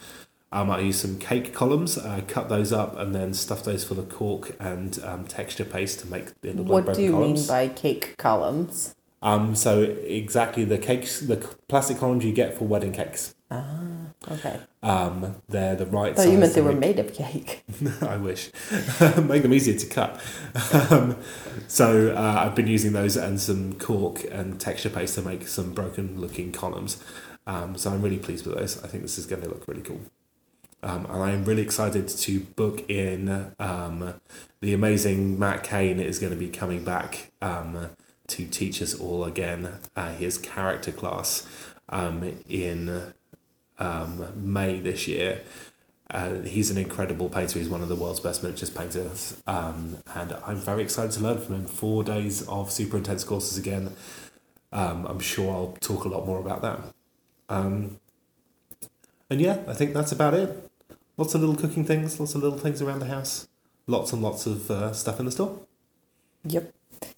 Um, 0.53 0.71
I 0.71 0.81
use 0.81 1.01
some 1.01 1.19
cake 1.19 1.55
columns, 1.55 1.97
uh, 1.97 2.21
cut 2.29 2.49
those 2.51 2.73
up, 2.73 2.97
and 2.99 3.15
then 3.15 3.33
stuff 3.33 3.65
those 3.65 3.85
full 3.85 3.99
of 3.99 4.09
cork 4.11 4.55
and 4.61 5.03
um, 5.03 5.25
texture 5.27 5.65
paste 5.65 6.01
to 6.01 6.07
make 6.11 6.39
the 6.43 6.53
like 6.53 6.85
What 6.87 6.95
do 6.95 7.03
you 7.03 7.13
columns. 7.13 7.41
mean 7.41 7.49
by 7.49 7.69
cake 7.69 8.17
columns? 8.19 8.95
Um, 9.23 9.55
so 9.55 9.83
exactly 9.83 10.65
the 10.65 10.79
cakes, 10.79 11.21
the 11.21 11.37
plastic 11.69 11.99
columns 11.99 12.25
you 12.25 12.33
get 12.33 12.55
for 12.59 12.65
wedding 12.67 12.93
cakes. 12.93 13.35
Ah, 13.51 13.81
okay. 14.31 14.59
Um, 14.83 15.37
they're 15.49 15.77
the 15.77 15.87
right 15.87 16.15
thought 16.17 16.23
size. 16.25 16.33
you 16.33 16.39
meant 16.39 16.53
to 16.55 16.61
they 16.61 16.67
were 16.67 16.73
make- 16.73 16.97
made 16.97 16.99
of 16.99 17.15
cake. 17.15 17.63
I 18.03 18.17
wish. 18.17 18.51
Make 19.23 19.43
them 19.43 19.55
easier 19.55 19.79
to 19.79 19.87
cut. 19.87 20.21
um, 20.91 21.17
so 21.69 22.11
uh, 22.17 22.43
I've 22.45 22.55
been 22.55 22.67
using 22.67 22.93
those 22.95 23.17
and 23.17 23.41
some 23.41 23.75
cork 23.79 24.25
and 24.31 24.61
texture 24.61 24.91
paste 24.91 25.15
to 25.17 25.23
make 25.23 25.47
some 25.47 25.73
broken 25.73 26.21
looking 26.21 26.51
columns. 26.53 27.03
Um, 27.47 27.77
so 27.79 27.91
I'm 27.91 28.03
really 28.03 28.19
pleased 28.19 28.45
with 28.47 28.57
those. 28.57 28.83
I 28.83 28.89
think 28.89 29.03
this 29.03 29.19
is 29.19 29.27
going 29.27 29.43
to 29.43 29.49
look 29.49 29.69
really 29.69 29.83
cool. 29.83 30.01
Um, 30.83 31.07
and 31.07 31.23
I'm 31.23 31.45
really 31.45 31.63
excited 31.63 32.09
to 32.09 32.41
book 32.41 32.89
in 32.91 33.53
um, 33.59 34.15
the 34.61 34.75
amazing 34.75 35.39
Matt 35.39 35.63
Kane 35.63 36.01
is 36.01 36.19
going 36.19 36.33
to 36.33 36.39
be 36.39 36.49
coming 36.49 36.83
back 36.85 37.31
um, 37.41 37.91
to 38.29 38.47
teach 38.47 38.83
us 38.83 38.95
all 38.95 39.25
again 39.25 39.75
uh, 39.95 40.13
his 40.13 40.39
character 40.39 40.91
class 40.91 41.47
um, 41.89 42.43
in 42.49 43.13
um, 43.79 44.27
May 44.35 44.81
this 44.81 45.07
year. 45.07 45.43
Uh, 46.11 46.41
he's 46.41 46.71
an 46.71 46.77
incredible 46.77 47.29
painter. 47.29 47.59
He's 47.59 47.69
one 47.69 47.83
of 47.83 47.89
the 47.89 47.97
world's 47.97 48.21
best 48.21 48.43
miniatures 48.43 48.69
painters, 48.69 49.41
um, 49.47 49.97
and 50.15 50.37
I'm 50.47 50.57
very 50.57 50.83
excited 50.83 51.13
to 51.13 51.21
learn 51.21 51.39
from 51.39 51.55
him. 51.55 51.65
Four 51.67 52.05
days 52.05 52.47
of 52.49 52.71
super 52.71 52.99
intense 52.99 53.25
courses 53.25 53.57
again. 53.57 53.95
Um, 54.73 55.07
I'm 55.07 55.21
sure 55.21 55.53
I'll 55.53 55.77
talk 55.81 56.05
a 56.05 56.09
lot 56.09 56.27
more 56.27 56.39
about 56.39 56.61
that. 56.63 56.81
Um, 57.49 57.99
and 59.31 59.41
yeah, 59.41 59.61
I 59.67 59.73
think 59.73 59.95
that's 59.95 60.13
about 60.13 60.35
it. 60.35 60.71
Lots 61.17 61.35
of 61.35 61.41
little 61.41 61.57
cooking 61.57 61.85
things, 61.85 62.19
lots 62.19 62.35
of 62.35 62.43
little 62.43 62.59
things 62.59 62.81
around 62.81 63.01
the 63.01 63.07
house, 63.07 63.49
lots 63.87 64.13
and 64.13 64.23
lots 64.23 64.47
of 64.47 64.71
uh, 64.71 64.93
stuff 64.93 65.21
in 65.21 65.27
the 65.27 65.33
store. 65.33 65.59
Yep. 66.45 66.73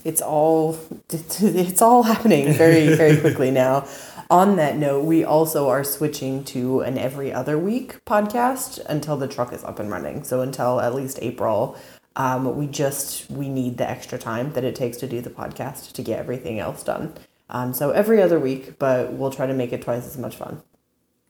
It's 0.04 0.20
all 0.22 0.78
it's 1.10 1.82
all 1.82 2.02
happening 2.02 2.52
very 2.54 2.94
very 2.94 3.16
quickly 3.18 3.50
now. 3.64 3.86
On 4.30 4.56
that 4.56 4.76
note, 4.76 5.04
we 5.04 5.22
also 5.22 5.68
are 5.68 5.84
switching 5.84 6.44
to 6.44 6.80
an 6.80 6.98
every 6.98 7.32
other 7.32 7.58
week 7.58 8.04
podcast 8.04 8.84
until 8.86 9.16
the 9.16 9.28
truck 9.28 9.52
is 9.52 9.62
up 9.64 9.78
and 9.78 9.90
running. 9.90 10.24
So 10.24 10.40
until 10.40 10.80
at 10.80 10.94
least 10.94 11.18
April, 11.20 11.76
um, 12.16 12.56
we 12.56 12.66
just 12.66 13.30
we 13.30 13.48
need 13.48 13.76
the 13.76 13.88
extra 13.88 14.18
time 14.18 14.52
that 14.54 14.64
it 14.64 14.74
takes 14.74 14.96
to 14.98 15.06
do 15.06 15.20
the 15.20 15.30
podcast 15.30 15.92
to 15.92 16.02
get 16.02 16.18
everything 16.18 16.58
else 16.58 16.82
done. 16.82 17.14
Um, 17.50 17.74
so 17.74 17.90
every 17.90 18.22
other 18.22 18.40
week, 18.40 18.78
but 18.78 19.12
we'll 19.12 19.30
try 19.30 19.46
to 19.46 19.54
make 19.54 19.72
it 19.72 19.82
twice 19.82 20.06
as 20.06 20.16
much 20.16 20.36
fun. 20.36 20.62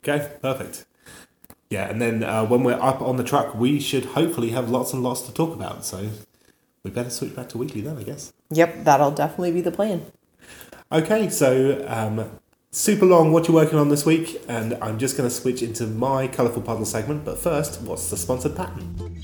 Okay, 0.03 0.31
perfect. 0.41 0.87
Yeah, 1.75 1.91
and 1.91 2.01
then 2.01 2.23
uh, 2.23 2.45
when 2.47 2.63
we're 2.63 2.81
up 2.81 3.03
on 3.03 3.17
the 3.17 3.25
truck, 3.25 3.53
we 3.53 3.81
should 3.81 4.05
hopefully 4.05 4.51
have 4.51 4.71
lots 4.71 4.93
and 4.93 5.03
lots 5.03 5.23
to 5.23 5.35
talk 5.35 5.53
about. 5.53 5.85
So 5.85 6.09
we 6.85 6.93
better 6.93 7.11
switch 7.11 7.35
back 7.35 7.49
to 7.49 7.59
weekly 7.59 7.81
then, 7.81 7.99
I 7.99 8.05
guess. 8.05 8.33
Yep, 8.51 8.85
that'll 8.85 9.11
definitely 9.11 9.51
be 9.51 9.61
the 9.61 9.73
plan. 9.73 10.07
Okay, 10.93 11.29
so 11.31 11.85
um, 11.89 12.31
super 12.71 13.05
long 13.05 13.33
what 13.33 13.49
you're 13.49 13.57
working 13.57 13.81
on 13.81 13.89
this 13.89 14.07
week, 14.07 14.41
and 14.47 14.79
I'm 14.81 15.01
just 15.01 15.17
going 15.17 15.29
to 15.29 15.35
switch 15.35 15.63
into 15.63 15.89
my 15.89 16.29
colourful 16.29 16.63
puddle 16.63 16.85
segment. 16.85 17.25
But 17.25 17.39
first, 17.39 17.81
what's 17.81 18.09
the 18.09 18.17
sponsored 18.17 18.55
pattern? 18.55 19.21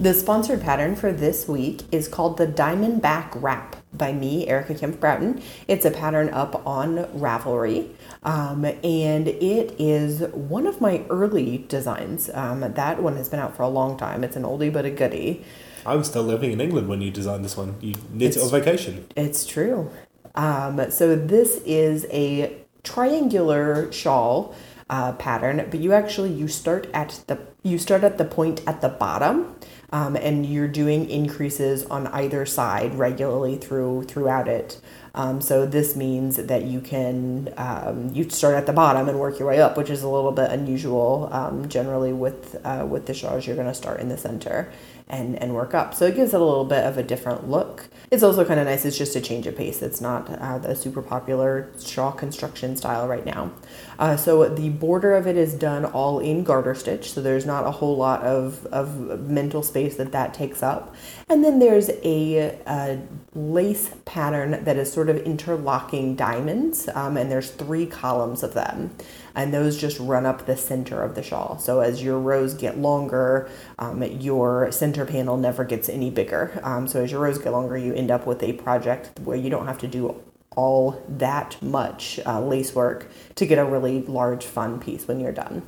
The 0.00 0.14
sponsored 0.14 0.62
pattern 0.62 0.96
for 0.96 1.12
this 1.12 1.46
week 1.46 1.82
is 1.92 2.08
called 2.08 2.38
the 2.38 2.46
Diamondback 2.46 3.32
Wrap 3.42 3.76
by 3.92 4.14
me, 4.14 4.48
Erica 4.48 4.74
Kemp 4.74 4.98
Broughton. 4.98 5.42
It's 5.68 5.84
a 5.84 5.90
pattern 5.90 6.30
up 6.30 6.66
on 6.66 7.04
Ravelry, 7.18 7.90
um, 8.26 8.64
and 8.64 9.28
it 9.28 9.76
is 9.78 10.20
one 10.32 10.66
of 10.66 10.80
my 10.80 11.04
early 11.08 11.64
designs. 11.68 12.28
Um, 12.34 12.60
that 12.60 13.00
one 13.00 13.16
has 13.16 13.28
been 13.28 13.38
out 13.38 13.56
for 13.56 13.62
a 13.62 13.68
long 13.68 13.96
time. 13.96 14.24
It's 14.24 14.34
an 14.34 14.42
oldie 14.42 14.72
but 14.72 14.84
a 14.84 14.90
goodie. 14.90 15.44
I 15.86 15.94
was 15.94 16.08
still 16.08 16.24
living 16.24 16.50
in 16.50 16.60
England 16.60 16.88
when 16.88 17.00
you 17.00 17.12
designed 17.12 17.44
this 17.44 17.56
one. 17.56 17.76
You 17.80 17.94
knit 18.10 18.36
it 18.36 18.42
on 18.42 18.50
vacation. 18.50 19.06
It's 19.14 19.46
true. 19.46 19.92
Um, 20.34 20.90
so 20.90 21.14
this 21.14 21.62
is 21.64 22.04
a 22.10 22.58
triangular 22.82 23.90
shawl 23.92 24.56
uh, 24.90 25.12
pattern, 25.12 25.64
but 25.70 25.78
you 25.78 25.92
actually 25.92 26.32
you 26.32 26.48
start 26.48 26.88
at 26.92 27.22
the 27.28 27.38
you 27.62 27.78
start 27.78 28.02
at 28.02 28.18
the 28.18 28.24
point 28.24 28.60
at 28.66 28.80
the 28.80 28.88
bottom, 28.88 29.56
um, 29.90 30.16
and 30.16 30.44
you're 30.46 30.68
doing 30.68 31.08
increases 31.08 31.84
on 31.84 32.08
either 32.08 32.44
side 32.44 32.94
regularly 32.96 33.56
through 33.56 34.04
throughout 34.04 34.48
it. 34.48 34.80
Um, 35.16 35.40
so 35.40 35.64
this 35.64 35.96
means 35.96 36.36
that 36.36 36.64
you 36.64 36.80
can 36.80 37.52
um, 37.56 38.10
you 38.12 38.28
start 38.28 38.54
at 38.54 38.66
the 38.66 38.72
bottom 38.72 39.08
and 39.08 39.18
work 39.18 39.38
your 39.38 39.48
way 39.48 39.60
up, 39.60 39.76
which 39.76 39.88
is 39.88 40.02
a 40.02 40.08
little 40.08 40.30
bit 40.30 40.50
unusual. 40.50 41.30
Um, 41.32 41.68
generally, 41.68 42.12
with 42.12 42.60
uh, 42.64 42.86
with 42.88 43.06
the 43.06 43.14
shawls, 43.14 43.46
you're 43.46 43.56
going 43.56 43.68
to 43.68 43.74
start 43.74 44.00
in 44.00 44.10
the 44.10 44.18
center 44.18 44.70
and 45.08 45.40
and 45.40 45.54
work 45.54 45.74
up. 45.74 45.94
So 45.94 46.06
it 46.06 46.16
gives 46.16 46.34
it 46.34 46.40
a 46.40 46.44
little 46.44 46.64
bit 46.64 46.84
of 46.84 46.98
a 46.98 47.02
different 47.02 47.48
look. 47.48 47.88
It's 48.10 48.22
also 48.22 48.44
kind 48.44 48.60
of 48.60 48.66
nice. 48.66 48.84
It's 48.84 48.98
just 48.98 49.16
a 49.16 49.20
change 49.20 49.46
of 49.46 49.56
pace. 49.56 49.82
It's 49.82 50.00
not 50.00 50.28
uh, 50.30 50.74
super 50.74 51.02
popular 51.02 51.70
shawl 51.84 52.12
construction 52.12 52.76
style 52.76 53.08
right 53.08 53.24
now. 53.24 53.52
Uh, 53.98 54.16
so 54.16 54.48
the 54.48 54.68
border 54.70 55.16
of 55.16 55.26
it 55.26 55.36
is 55.36 55.54
done 55.54 55.84
all 55.84 56.18
in 56.18 56.44
garter 56.44 56.74
stitch. 56.74 57.12
So 57.12 57.22
there's 57.22 57.46
not 57.46 57.66
a 57.66 57.70
whole 57.70 57.96
lot 57.96 58.22
of 58.22 58.66
of 58.66 59.20
mental 59.28 59.62
space 59.62 59.96
that 59.96 60.12
that 60.12 60.34
takes 60.34 60.62
up. 60.62 60.94
And 61.28 61.44
then 61.44 61.58
there's 61.58 61.90
a, 62.02 62.58
a 62.66 63.02
lace 63.34 63.90
pattern 64.04 64.62
that 64.64 64.76
is 64.76 64.92
sort 64.92 65.08
of 65.08 65.16
interlocking 65.18 66.14
diamonds, 66.14 66.88
um, 66.94 67.16
and 67.16 67.30
there's 67.30 67.50
three 67.50 67.86
columns 67.86 68.42
of 68.42 68.54
them 68.54 68.90
and 69.36 69.52
those 69.52 69.78
just 69.78 70.00
run 70.00 70.26
up 70.26 70.46
the 70.46 70.56
center 70.56 71.02
of 71.02 71.14
the 71.14 71.22
shawl. 71.22 71.58
So 71.58 71.80
as 71.80 72.02
your 72.02 72.18
rows 72.18 72.54
get 72.54 72.78
longer, 72.78 73.48
um, 73.78 74.02
your 74.02 74.72
center 74.72 75.04
panel 75.04 75.36
never 75.36 75.62
gets 75.64 75.88
any 75.88 76.10
bigger. 76.10 76.58
Um, 76.62 76.88
so 76.88 77.04
as 77.04 77.12
your 77.12 77.20
rows 77.20 77.38
get 77.38 77.52
longer, 77.52 77.76
you 77.76 77.94
end 77.94 78.10
up 78.10 78.26
with 78.26 78.42
a 78.42 78.54
project 78.54 79.20
where 79.20 79.36
you 79.36 79.50
don't 79.50 79.66
have 79.66 79.78
to 79.78 79.86
do 79.86 80.22
all 80.56 81.04
that 81.06 81.60
much 81.62 82.18
uh, 82.24 82.40
lace 82.40 82.74
work 82.74 83.08
to 83.34 83.44
get 83.44 83.58
a 83.58 83.64
really 83.64 84.00
large 84.02 84.44
fun 84.44 84.80
piece 84.80 85.06
when 85.06 85.20
you're 85.20 85.32
done. 85.32 85.62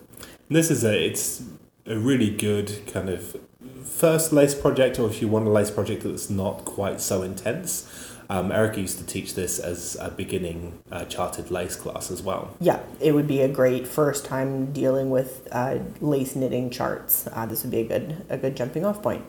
This 0.48 0.70
is 0.70 0.82
a 0.82 1.06
it's 1.06 1.42
a 1.84 1.98
really 1.98 2.30
good 2.30 2.86
kind 2.86 3.10
of 3.10 3.36
first 3.84 4.32
lace 4.32 4.54
project, 4.54 4.98
or 4.98 5.10
if 5.10 5.20
you 5.20 5.28
want 5.28 5.46
a 5.46 5.50
lace 5.50 5.70
project 5.70 6.04
that's 6.04 6.30
not 6.30 6.64
quite 6.64 7.02
so 7.02 7.22
intense. 7.22 8.07
Um, 8.30 8.52
Erica 8.52 8.80
used 8.80 8.98
to 8.98 9.06
teach 9.06 9.34
this 9.34 9.58
as 9.58 9.96
a 10.00 10.10
beginning 10.10 10.78
uh, 10.92 11.06
charted 11.06 11.50
lace 11.50 11.76
class 11.76 12.10
as 12.10 12.22
well. 12.22 12.54
Yeah, 12.60 12.80
it 13.00 13.12
would 13.12 13.26
be 13.26 13.40
a 13.40 13.48
great 13.48 13.86
first 13.86 14.26
time 14.26 14.70
dealing 14.72 15.08
with 15.08 15.48
uh, 15.50 15.78
lace 16.00 16.36
knitting 16.36 16.68
charts. 16.68 17.26
Uh, 17.32 17.46
this 17.46 17.62
would 17.62 17.70
be 17.70 17.80
a 17.80 17.84
good 17.84 18.26
a 18.28 18.36
good 18.36 18.54
jumping 18.54 18.84
off 18.84 19.02
point. 19.02 19.24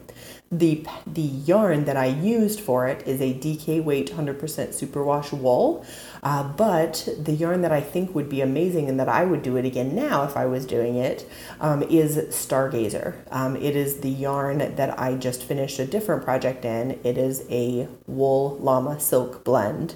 The 0.52 0.86
the 1.08 1.22
yarn 1.22 1.86
that 1.86 1.96
I 1.96 2.08
used 2.08 2.60
for 2.60 2.88
it 2.88 3.08
is 3.08 3.22
a 3.22 3.34
DK 3.34 3.82
weight 3.84 4.12
100% 4.12 4.40
superwash 4.40 5.32
wool, 5.32 5.86
uh, 6.24 6.44
but 6.44 7.08
the 7.18 7.32
yarn 7.34 7.62
that 7.62 7.72
I 7.72 7.82
think 7.82 8.14
would 8.14 8.30
be 8.30 8.42
amazing 8.42 8.90
and 8.90 9.00
that 9.00 9.10
I 9.10 9.24
would 9.26 9.42
do 9.42 9.56
it 9.58 9.66
again 9.66 9.96
now 9.96 10.24
if 10.24 10.36
I 10.36 10.46
was 10.46 10.66
doing 10.66 10.96
it 10.98 11.30
um, 11.62 11.84
is 11.84 12.18
Stargazer. 12.36 13.16
Um, 13.32 13.56
it 13.56 13.76
is 13.76 14.00
the 14.02 14.10
yarn 14.10 14.76
that 14.76 15.00
I 15.00 15.16
just 15.16 15.44
finished 15.44 15.80
a 15.80 15.86
different 15.86 16.24
project 16.24 16.66
in. 16.66 17.00
It 17.04 17.18
is 17.18 17.46
a 17.50 17.88
wool 18.08 18.58
llama 18.60 19.00
silk 19.00 19.44
blend. 19.44 19.96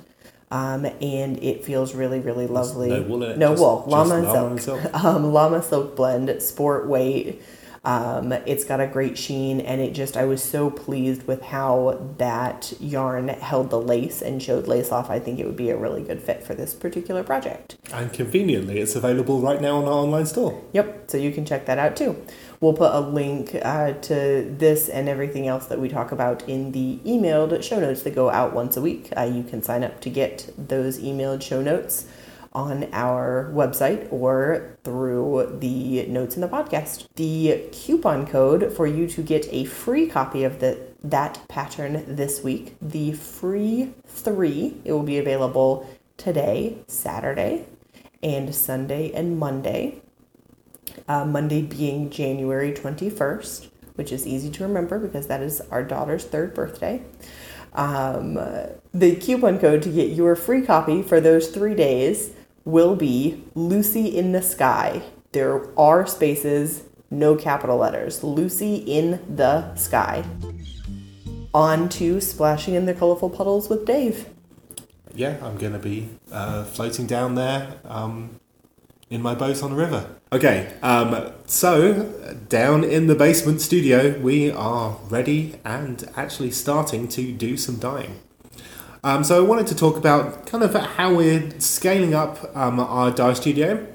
Um, 0.51 0.85
and 1.01 1.41
it 1.41 1.65
feels 1.65 1.95
really, 1.95 2.19
really 2.19 2.45
lovely. 2.45 2.89
no 2.89 3.01
wool 3.01 3.17
No 3.17 3.49
just- 3.53 3.61
wool, 3.61 3.77
just 3.79 3.89
llama, 3.89 4.21
llama 4.21 4.59
silk. 4.61 4.81
silk. 4.81 4.93
Um, 5.03 5.33
llama 5.33 5.63
silk 5.63 5.95
blend, 5.95 6.41
sport 6.43 6.87
weight. 6.87 7.41
Um, 7.85 8.31
it's 8.31 8.63
got 8.63 8.79
a 8.79 8.87
great 8.87 9.17
sheen, 9.17 9.59
and 9.59 9.81
it 9.81 9.93
just 9.93 10.15
I 10.15 10.23
was 10.23 10.41
so 10.41 10.69
pleased 10.69 11.27
with 11.27 11.41
how 11.41 12.13
that 12.17 12.73
yarn 12.79 13.27
held 13.27 13.71
the 13.71 13.79
lace 13.79 14.21
and 14.21 14.41
showed 14.41 14.67
lace 14.67 14.91
off. 14.91 15.09
I 15.09 15.19
think 15.19 15.39
it 15.39 15.45
would 15.45 15.57
be 15.57 15.69
a 15.69 15.75
really 15.77 16.01
good 16.01 16.21
fit 16.21 16.43
for 16.43 16.55
this 16.55 16.73
particular 16.73 17.23
project. 17.23 17.77
And 17.91 18.11
conveniently, 18.13 18.79
it's 18.79 18.95
available 18.95 19.41
right 19.41 19.61
now 19.61 19.77
on 19.77 19.83
our 19.83 19.91
online 19.91 20.25
store. 20.25 20.63
Yep, 20.71 21.11
so 21.11 21.17
you 21.17 21.31
can 21.31 21.45
check 21.45 21.65
that 21.65 21.77
out 21.77 21.97
too. 21.97 22.15
We'll 22.61 22.73
put 22.73 22.93
a 22.93 23.01
link 23.01 23.53
uh, 23.61 23.91
to 23.93 24.55
this 24.57 24.87
and 24.87 25.09
everything 25.09 25.47
else 25.47 25.65
that 25.65 25.81
we 25.81 25.89
talk 25.89 26.13
about 26.13 26.47
in 26.47 26.71
the 26.71 26.99
emailed 27.05 27.61
show 27.61 27.81
notes 27.81 28.03
that 28.03 28.15
go 28.15 28.29
out 28.29 28.53
once 28.53 28.77
a 28.77 28.81
week. 28.81 29.09
Uh, 29.17 29.23
you 29.23 29.43
can 29.43 29.61
sign 29.61 29.83
up 29.83 29.99
to 30.01 30.09
get 30.09 30.53
those 30.57 30.99
emailed 30.99 31.41
show 31.41 31.61
notes 31.61 32.05
on 32.53 32.87
our 32.93 33.51
website 33.53 34.11
or 34.11 34.77
through 34.83 35.57
the 35.59 36.05
notes 36.07 36.35
in 36.35 36.41
the 36.41 36.47
podcast. 36.47 37.07
The 37.15 37.67
coupon 37.71 38.27
code 38.27 38.71
for 38.73 38.87
you 38.87 39.07
to 39.07 39.21
get 39.21 39.47
a 39.51 39.65
free 39.65 40.07
copy 40.07 40.43
of 40.43 40.59
the 40.59 40.79
that 41.03 41.45
pattern 41.49 42.03
this 42.07 42.43
week, 42.43 42.77
the 42.81 43.11
free 43.11 43.93
3, 44.07 44.81
it 44.85 44.93
will 44.93 45.03
be 45.03 45.17
available 45.17 45.89
today, 46.15 46.77
Saturday, 46.87 47.65
and 48.21 48.55
Sunday 48.55 49.11
and 49.11 49.37
Monday. 49.37 50.01
Uh, 51.07 51.25
Monday 51.25 51.61
being 51.61 52.09
January 52.09 52.71
21st, 52.71 53.69
which 53.95 54.11
is 54.11 54.25
easy 54.25 54.49
to 54.49 54.63
remember 54.63 54.97
because 54.99 55.27
that 55.27 55.41
is 55.41 55.59
our 55.71 55.83
daughter's 55.83 56.23
third 56.23 56.53
birthday. 56.53 57.01
Um, 57.73 58.35
the 58.93 59.15
coupon 59.15 59.59
code 59.59 59.81
to 59.81 59.89
get 59.89 60.11
your 60.11 60.35
free 60.35 60.61
copy 60.61 61.01
for 61.01 61.19
those 61.19 61.49
three 61.49 61.73
days 61.73 62.31
will 62.65 62.95
be 62.95 63.43
Lucy 63.55 64.07
in 64.07 64.31
the 64.31 64.41
Sky. 64.41 65.01
There 65.31 65.67
are 65.77 66.05
spaces, 66.05 66.83
no 67.09 67.35
capital 67.35 67.77
letters. 67.77 68.23
Lucy 68.23 68.75
in 68.75 69.19
the 69.35 69.75
Sky. 69.75 70.23
On 71.53 71.89
to 71.89 72.19
splashing 72.19 72.73
in 72.73 72.85
the 72.85 72.93
colorful 72.93 73.29
puddles 73.29 73.69
with 73.69 73.85
Dave. 73.85 74.27
Yeah, 75.13 75.37
I'm 75.43 75.57
going 75.57 75.73
to 75.73 75.79
be 75.79 76.09
uh, 76.31 76.63
floating 76.63 77.05
down 77.05 77.35
there 77.35 77.79
um, 77.85 78.39
in 79.09 79.21
my 79.21 79.35
boat 79.35 79.61
on 79.61 79.69
the 79.69 79.75
river. 79.75 80.07
Okay, 80.31 80.73
um, 80.81 81.31
so 81.45 82.05
down 82.49 82.83
in 82.83 83.05
the 83.05 83.13
basement 83.13 83.61
studio, 83.61 84.17
we 84.19 84.49
are 84.49 84.97
ready 85.09 85.55
and 85.63 86.09
actually 86.15 86.49
starting 86.49 87.07
to 87.09 87.31
do 87.31 87.55
some 87.55 87.75
dyeing. 87.75 88.19
Um, 89.05 89.25
so 89.25 89.43
I 89.43 89.45
wanted 89.45 89.67
to 89.67 89.75
talk 89.75 89.97
about 89.97 90.47
kind 90.47 90.63
of 90.63 90.73
how 90.73 91.13
we're 91.13 91.59
scaling 91.59 92.13
up 92.13 92.55
um, 92.55 92.79
our 92.79 93.11
dye 93.11 93.33
studio 93.33 93.85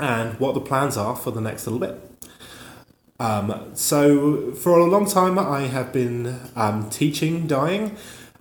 and 0.00 0.38
what 0.40 0.54
the 0.54 0.60
plans 0.60 0.96
are 0.96 1.14
for 1.14 1.30
the 1.30 1.40
next 1.40 1.68
little 1.68 1.78
bit. 1.78 2.00
Um, 3.20 3.70
so 3.74 4.52
for 4.52 4.76
a 4.76 4.84
long 4.86 5.06
time, 5.06 5.38
I 5.38 5.62
have 5.62 5.92
been 5.92 6.40
um, 6.56 6.90
teaching 6.90 7.46
dyeing, 7.46 7.96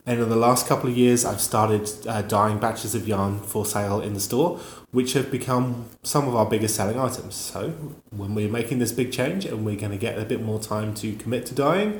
and 0.07 0.19
in 0.19 0.29
the 0.29 0.35
last 0.35 0.67
couple 0.67 0.89
of 0.89 0.97
years, 0.97 1.25
I've 1.25 1.41
started 1.41 1.89
uh, 2.07 2.23
dyeing 2.23 2.57
batches 2.57 2.95
of 2.95 3.07
yarn 3.07 3.39
for 3.39 3.63
sale 3.63 4.01
in 4.01 4.13
the 4.13 4.19
store, 4.19 4.59
which 4.91 5.13
have 5.13 5.29
become 5.29 5.89
some 6.01 6.27
of 6.27 6.35
our 6.35 6.45
biggest 6.45 6.75
selling 6.75 6.99
items. 6.99 7.35
So 7.35 7.69
when 8.09 8.33
we're 8.33 8.49
making 8.49 8.79
this 8.79 8.91
big 8.91 9.11
change 9.11 9.45
and 9.45 9.63
we're 9.65 9.75
going 9.75 9.91
to 9.91 9.97
get 9.97 10.17
a 10.17 10.25
bit 10.25 10.41
more 10.41 10.59
time 10.59 10.95
to 10.95 11.13
commit 11.17 11.45
to 11.47 11.55
dyeing, 11.55 11.99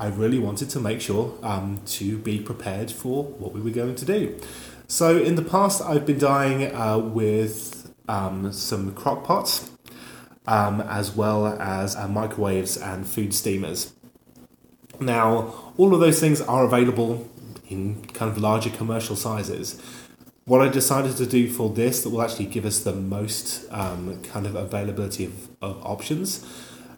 I 0.00 0.08
really 0.08 0.38
wanted 0.38 0.70
to 0.70 0.80
make 0.80 1.00
sure 1.00 1.36
um, 1.42 1.80
to 1.86 2.18
be 2.18 2.40
prepared 2.40 2.90
for 2.90 3.24
what 3.24 3.52
we 3.52 3.60
were 3.60 3.70
going 3.70 3.96
to 3.96 4.04
do. 4.04 4.40
So 4.86 5.18
in 5.18 5.34
the 5.34 5.42
past, 5.42 5.82
I've 5.82 6.06
been 6.06 6.18
dyeing 6.18 6.74
uh, 6.74 6.98
with 6.98 7.92
um, 8.08 8.52
some 8.52 8.94
crock 8.94 9.24
pots, 9.24 9.70
um, 10.46 10.80
as 10.80 11.14
well 11.14 11.46
as 11.46 11.96
uh, 11.96 12.08
microwaves 12.08 12.76
and 12.76 13.06
food 13.06 13.34
steamers. 13.34 13.92
Now, 15.00 15.72
all 15.76 15.94
of 15.94 16.00
those 16.00 16.20
things 16.20 16.40
are 16.40 16.64
available 16.64 17.28
in 17.68 18.04
kind 18.06 18.30
of 18.30 18.38
larger 18.38 18.70
commercial 18.70 19.16
sizes. 19.16 19.80
what 20.48 20.62
I 20.62 20.68
decided 20.68 21.14
to 21.18 21.26
do 21.26 21.46
for 21.50 21.68
this 21.68 22.02
that 22.02 22.08
will 22.08 22.22
actually 22.22 22.46
give 22.46 22.64
us 22.64 22.80
the 22.80 22.94
most 22.94 23.70
um, 23.70 24.22
kind 24.22 24.46
of 24.46 24.54
availability 24.54 25.26
of, 25.26 25.48
of 25.60 25.84
options. 25.84 26.42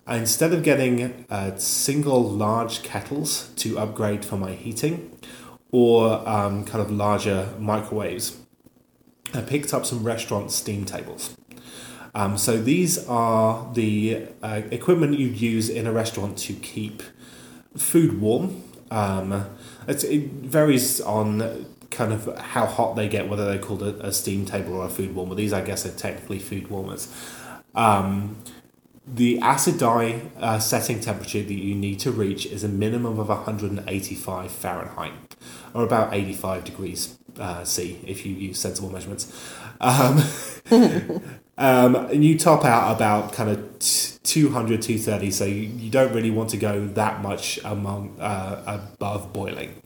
Instead 0.09 0.53
of 0.53 0.63
getting 0.63 1.25
uh, 1.31 1.57
single 1.57 2.23
large 2.23 2.83
kettles 2.83 3.51
to 3.57 3.79
upgrade 3.79 4.25
for 4.25 4.37
my 4.37 4.53
heating 4.53 5.17
or 5.71 6.29
um, 6.29 6.65
kind 6.65 6.83
of 6.83 6.91
larger 6.91 7.55
microwaves, 7.59 8.39
I 9.33 9.43
picked 9.43 9.73
up 9.73 9.87
some 9.87 10.03
restaurant 10.03 10.51
steam 10.51 10.85
tables. 10.85 11.37
Um, 12.15 12.37
so 12.39 12.61
these 12.61 13.07
are 13.07 13.73
the 13.75 14.27
uh, 14.43 14.63
equipment 14.71 15.19
you'd 15.19 15.41
use 15.41 15.69
in 15.69 15.87
a 15.87 15.93
restaurant 15.93 16.39
to 16.39 16.55
keep 16.55 17.03
food 17.77 18.21
warm. 18.21 18.65
Um, 18.91 19.47
it 19.87 20.03
varies 20.31 21.01
on 21.01 21.67
kind 21.91 22.13
of 22.13 22.37
how 22.39 22.67
hot 22.67 22.97
they 22.97 23.09
get, 23.09 23.29
whether 23.29 23.45
they're 23.45 23.59
called 23.59 23.83
a, 23.83 24.07
a 24.07 24.13
steam 24.13 24.45
table 24.45 24.75
or 24.75 24.87
a 24.87 24.89
food 24.89 25.15
warmer. 25.15 25.37
These, 25.37 25.53
I 25.53 25.63
guess, 25.63 25.87
are 25.87 25.93
technically 25.93 26.41
food 26.41 26.69
warmers. 26.69 27.15
Um, 27.75 28.37
the 29.13 29.41
acid 29.41 29.79
dye 29.79 30.23
uh, 30.39 30.59
setting 30.59 31.01
temperature 31.01 31.43
that 31.43 31.55
you 31.55 31.75
need 31.75 31.99
to 32.01 32.13
reach 32.13 32.47
is 32.47 32.63
a 32.63 32.69
minimum 32.69 33.19
of 33.19 33.29
185 33.29 34.51
Fahrenheit, 34.51 35.37
or 35.75 35.85
about 35.85 36.15
85 36.15 36.65
degrees 36.65 37.19
uh, 37.39 37.65
C 37.65 38.01
if 38.07 38.25
you 38.25 38.35
use 38.35 38.59
sensible 38.59 38.91
measurements. 38.91 39.33
Um, 39.81 40.23
um, 41.59 41.97
and 41.97 42.25
you 42.25 42.39
top 42.39 42.65
out 42.65 42.95
about 42.95 43.33
kind 43.33 43.51
of 43.51 43.79
t- 43.79 44.19
200, 44.23 44.83
230, 44.83 45.31
so 45.31 45.45
you, 45.45 45.55
you 45.55 45.91
don't 45.91 46.13
really 46.15 46.31
want 46.31 46.51
to 46.51 46.57
go 46.57 46.87
that 46.87 47.21
much 47.23 47.59
among 47.65 48.21
uh, 48.21 48.63
above 48.67 49.33
boiling. 49.33 49.83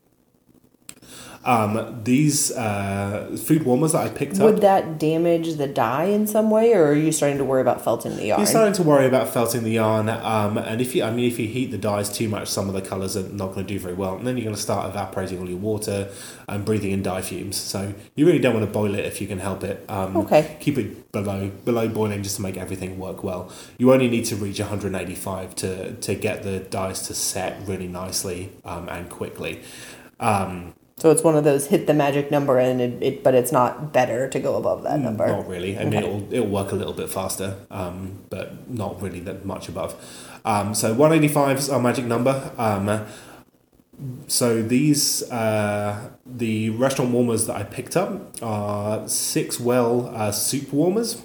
Um, 1.45 2.01
these 2.03 2.51
uh, 2.53 3.37
food 3.45 3.65
warmers 3.65 3.93
that 3.93 4.07
I 4.07 4.09
picked 4.09 4.39
Would 4.39 4.41
up. 4.41 4.53
Would 4.55 4.63
that 4.63 4.99
damage 4.99 5.55
the 5.55 5.67
dye 5.67 6.05
in 6.05 6.27
some 6.27 6.51
way, 6.51 6.73
or 6.73 6.87
are 6.87 6.95
you 6.95 7.13
starting 7.13 7.39
to 7.39 7.45
worry 7.45 7.61
about 7.61 7.85
felting 7.85 8.17
the 8.17 8.27
yarn? 8.27 8.41
You're 8.41 8.47
starting 8.47 8.73
to 8.75 8.83
worry 8.83 9.07
about 9.07 9.29
felting 9.29 9.63
the 9.63 9.73
yarn, 9.73 10.09
um, 10.09 10.57
and 10.57 10.81
if 10.81 10.95
you, 10.95 11.05
I 11.05 11.11
mean, 11.11 11.27
if 11.27 11.39
you 11.39 11.47
heat 11.47 11.71
the 11.71 11.79
dyes 11.79 12.11
too 12.11 12.29
much, 12.29 12.49
some 12.49 12.69
of 12.69 12.75
the 12.75 12.81
colours 12.81 13.17
are 13.17 13.29
not 13.29 13.53
going 13.53 13.67
to 13.67 13.73
do 13.75 13.79
very 13.79 13.95
well, 13.95 14.17
and 14.17 14.27
then 14.27 14.37
you're 14.37 14.45
going 14.45 14.57
to 14.57 14.61
start 14.61 14.89
evaporating 14.89 15.39
all 15.39 15.49
your 15.49 15.59
water 15.59 16.11
and 16.49 16.65
breathing 16.65 16.93
in 16.93 17.03
dye 17.03 17.21
fumes. 17.23 17.57
So 17.57 17.93
you 18.15 18.27
really 18.27 18.39
don't 18.39 18.55
want 18.55 18.67
to 18.67 18.73
boil 18.73 18.95
it 18.95 19.05
if 19.05 19.21
you 19.21 19.27
can 19.27 19.39
help 19.39 19.65
it. 19.65 19.85
Um, 19.89 20.15
Okay. 20.17 20.57
Keep 20.61 20.79
it 20.79 21.13
below 21.13 21.51
below 21.65 21.89
boiling 21.89 22.23
just 22.23 22.37
to 22.37 22.43
make 22.43 22.57
everything 22.57 22.99
work 22.99 23.23
well. 23.23 23.51
You 23.79 23.93
only 23.93 24.09
need 24.09 24.25
to 24.27 24.37
reach 24.37 24.61
185 24.61 25.55
to 25.57 25.93
to 25.93 26.15
get 26.15 26.43
the 26.43 26.61
dyes 26.61 27.07
to 27.09 27.15
set 27.15 27.67
really 27.67 27.89
nicely 27.89 28.53
um, 28.65 28.89
and 28.89 29.09
quickly. 29.11 29.61
Um, 30.21 30.75
so 30.97 31.11
it's 31.11 31.23
one 31.23 31.37
of 31.37 31.45
those 31.45 31.67
hit 31.67 31.87
the 31.87 31.95
magic 31.95 32.31
number, 32.31 32.59
and 32.59 32.81
it, 32.81 33.03
it 33.03 33.23
but 33.25 33.35
it's 33.35 33.53
not 33.53 33.93
better 33.93 34.29
to 34.29 34.39
go 34.41 34.57
above 34.57 34.83
that 34.85 35.01
number. 35.01 35.27
Not 35.27 35.49
really. 35.49 35.77
I 35.79 35.85
mean, 35.85 35.95
Okay. 35.95 35.99
it'll 36.07 36.35
it'll 36.35 36.47
work 36.49 36.73
a 36.73 36.77
little 36.77 36.93
bit 36.93 37.11
faster, 37.11 37.57
um, 37.71 38.21
but 38.31 38.69
not 38.71 39.01
really 39.03 39.21
that 39.21 39.45
much 39.45 39.69
above. 39.69 39.95
Um, 40.45 40.75
so 40.75 40.95
one 40.95 41.13
eighty 41.13 41.29
five 41.29 41.59
is 41.59 41.69
our 41.71 41.81
magic 41.81 42.05
number. 42.05 42.51
Um, 42.59 43.07
so 44.27 44.63
these 44.63 45.23
uh, 45.31 46.11
the 46.27 46.71
restaurant 46.71 47.13
warmers 47.13 47.47
that 47.47 47.57
I 47.57 47.63
picked 47.63 47.97
up 47.97 48.35
are 48.43 49.07
six 49.09 49.59
well 49.61 50.11
uh, 50.15 50.33
soup 50.33 50.73
warmers. 50.73 51.23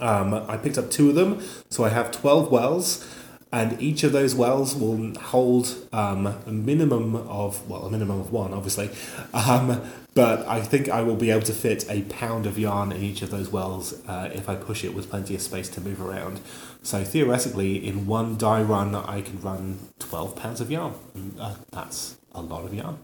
Um, 0.00 0.34
I 0.34 0.56
picked 0.56 0.78
up 0.78 0.90
two 0.90 1.08
of 1.10 1.14
them, 1.14 1.40
so 1.70 1.84
I 1.84 1.88
have 1.90 2.10
twelve 2.10 2.50
wells, 2.50 3.06
and 3.52 3.80
each 3.80 4.02
of 4.02 4.12
those 4.12 4.34
wells 4.34 4.74
will 4.74 5.14
hold 5.14 5.86
um, 5.92 6.26
a 6.26 6.50
minimum 6.50 7.14
of 7.14 7.68
well, 7.68 7.84
a 7.86 7.90
minimum 7.90 8.20
of 8.20 8.32
one, 8.32 8.54
obviously. 8.54 8.90
Um, 9.34 9.82
but 10.14 10.46
I 10.46 10.60
think 10.60 10.88
I 10.88 11.02
will 11.02 11.16
be 11.16 11.30
able 11.30 11.42
to 11.42 11.52
fit 11.52 11.88
a 11.88 12.02
pound 12.02 12.46
of 12.46 12.58
yarn 12.58 12.92
in 12.92 13.02
each 13.02 13.22
of 13.22 13.30
those 13.30 13.48
wells 13.50 13.94
uh, 14.06 14.30
if 14.32 14.48
I 14.48 14.56
push 14.56 14.84
it 14.84 14.94
with 14.94 15.08
plenty 15.08 15.34
of 15.34 15.40
space 15.40 15.68
to 15.70 15.80
move 15.80 16.00
around. 16.00 16.40
So 16.82 17.04
theoretically, 17.04 17.86
in 17.86 18.06
one 18.06 18.36
dye 18.36 18.62
run, 18.62 18.94
I 18.94 19.22
can 19.22 19.40
run 19.40 19.78
twelve 19.98 20.34
pounds 20.34 20.60
of 20.60 20.70
yarn. 20.70 20.94
Uh, 21.38 21.54
that's 21.70 22.16
a 22.32 22.42
lot 22.42 22.64
of 22.64 22.74
yarn. 22.74 22.98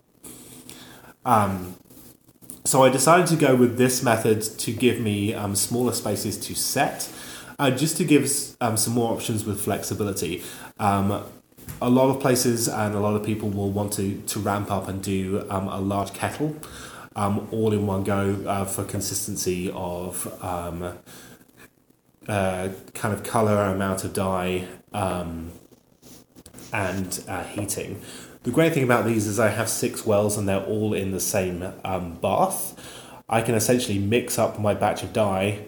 Um, 1.25 1.77
so 2.65 2.83
I 2.85 2.91
decided 2.91 3.27
to 3.29 3.37
go 3.37 3.55
with 3.55 3.79
this 3.79 4.03
method 4.03 4.43
to 4.43 4.73
give 4.73 5.01
me 5.01 5.33
um, 5.33 5.57
smaller 5.57 5.93
spaces 5.93 6.37
to 6.39 6.55
set, 6.55 7.11
uh, 7.59 7.71
just 7.71 7.97
to 7.97 8.05
give 8.05 8.31
um, 8.61 8.77
some 8.77 8.95
more 8.95 9.13
options 9.13 9.45
with 9.45 9.61
flexibility. 9.61 10.43
Um, 10.79 11.25
a 11.83 11.91
lot 11.91 12.09
of 12.09 12.21
places 12.21 12.69
and 12.69 12.95
a 12.95 13.01
lot 13.01 13.15
of 13.15 13.25
people 13.25 13.51
will 13.51 13.71
want 13.71 13.93
to, 13.95 14.21
to 14.23 14.41
ramp 14.41 14.71
up 14.71 14.89
and 14.89 15.03
do 15.03 15.47
um, 15.51 15.69
a 15.69 15.81
large 15.81 16.13
kettle 16.13 16.57
um, 17.19 17.49
all 17.51 17.73
in 17.73 17.87
one 17.87 18.05
go 18.05 18.37
uh, 18.47 18.65
for 18.65 18.85
consistency 18.85 19.71
of 19.75 20.27
um, 20.43 20.97
uh, 22.29 22.69
kind 22.95 23.13
of 23.13 23.25
color, 23.25 23.63
amount 23.65 24.05
of 24.05 24.13
dye, 24.13 24.67
um, 24.93 25.51
and 26.73 27.25
uh, 27.27 27.43
heating. 27.45 28.01
The 28.45 28.53
great 28.53 28.73
thing 28.73 28.85
about 28.85 29.05
these 29.05 29.27
is 29.27 29.41
I 29.41 29.49
have 29.49 29.69
six 29.69 30.07
wells 30.07 30.39
and 30.39 30.49
they're 30.49 30.65
all 30.65 30.95
in 30.95 31.11
the 31.11 31.21
same 31.21 31.73
um, 31.85 32.15
bath. 32.15 32.79
I 33.29 33.43
can 33.43 33.57
essentially 33.57 33.99
mix 33.99 34.39
up 34.39 34.61
my 34.61 34.75
batch 34.75 35.03
of 35.03 35.13
dye, 35.13 35.65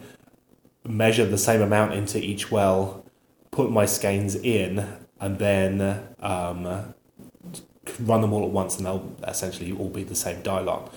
measure 0.84 1.26
the 1.26 1.38
same 1.38 1.60
amount 1.60 1.94
into 1.94 2.18
each 2.18 2.50
well, 2.50 3.04
put 3.50 3.70
my 3.70 3.86
skeins 3.86 4.34
in, 4.34 4.86
and 5.20 5.38
then 5.38 5.80
um, 6.20 6.94
run 8.00 8.20
them 8.20 8.32
all 8.32 8.44
at 8.44 8.50
once, 8.50 8.76
and 8.76 8.86
they'll 8.86 9.16
essentially 9.26 9.72
all 9.72 9.90
be 9.90 10.04
the 10.04 10.14
same 10.14 10.42
dye 10.42 10.60
lot. 10.60 10.92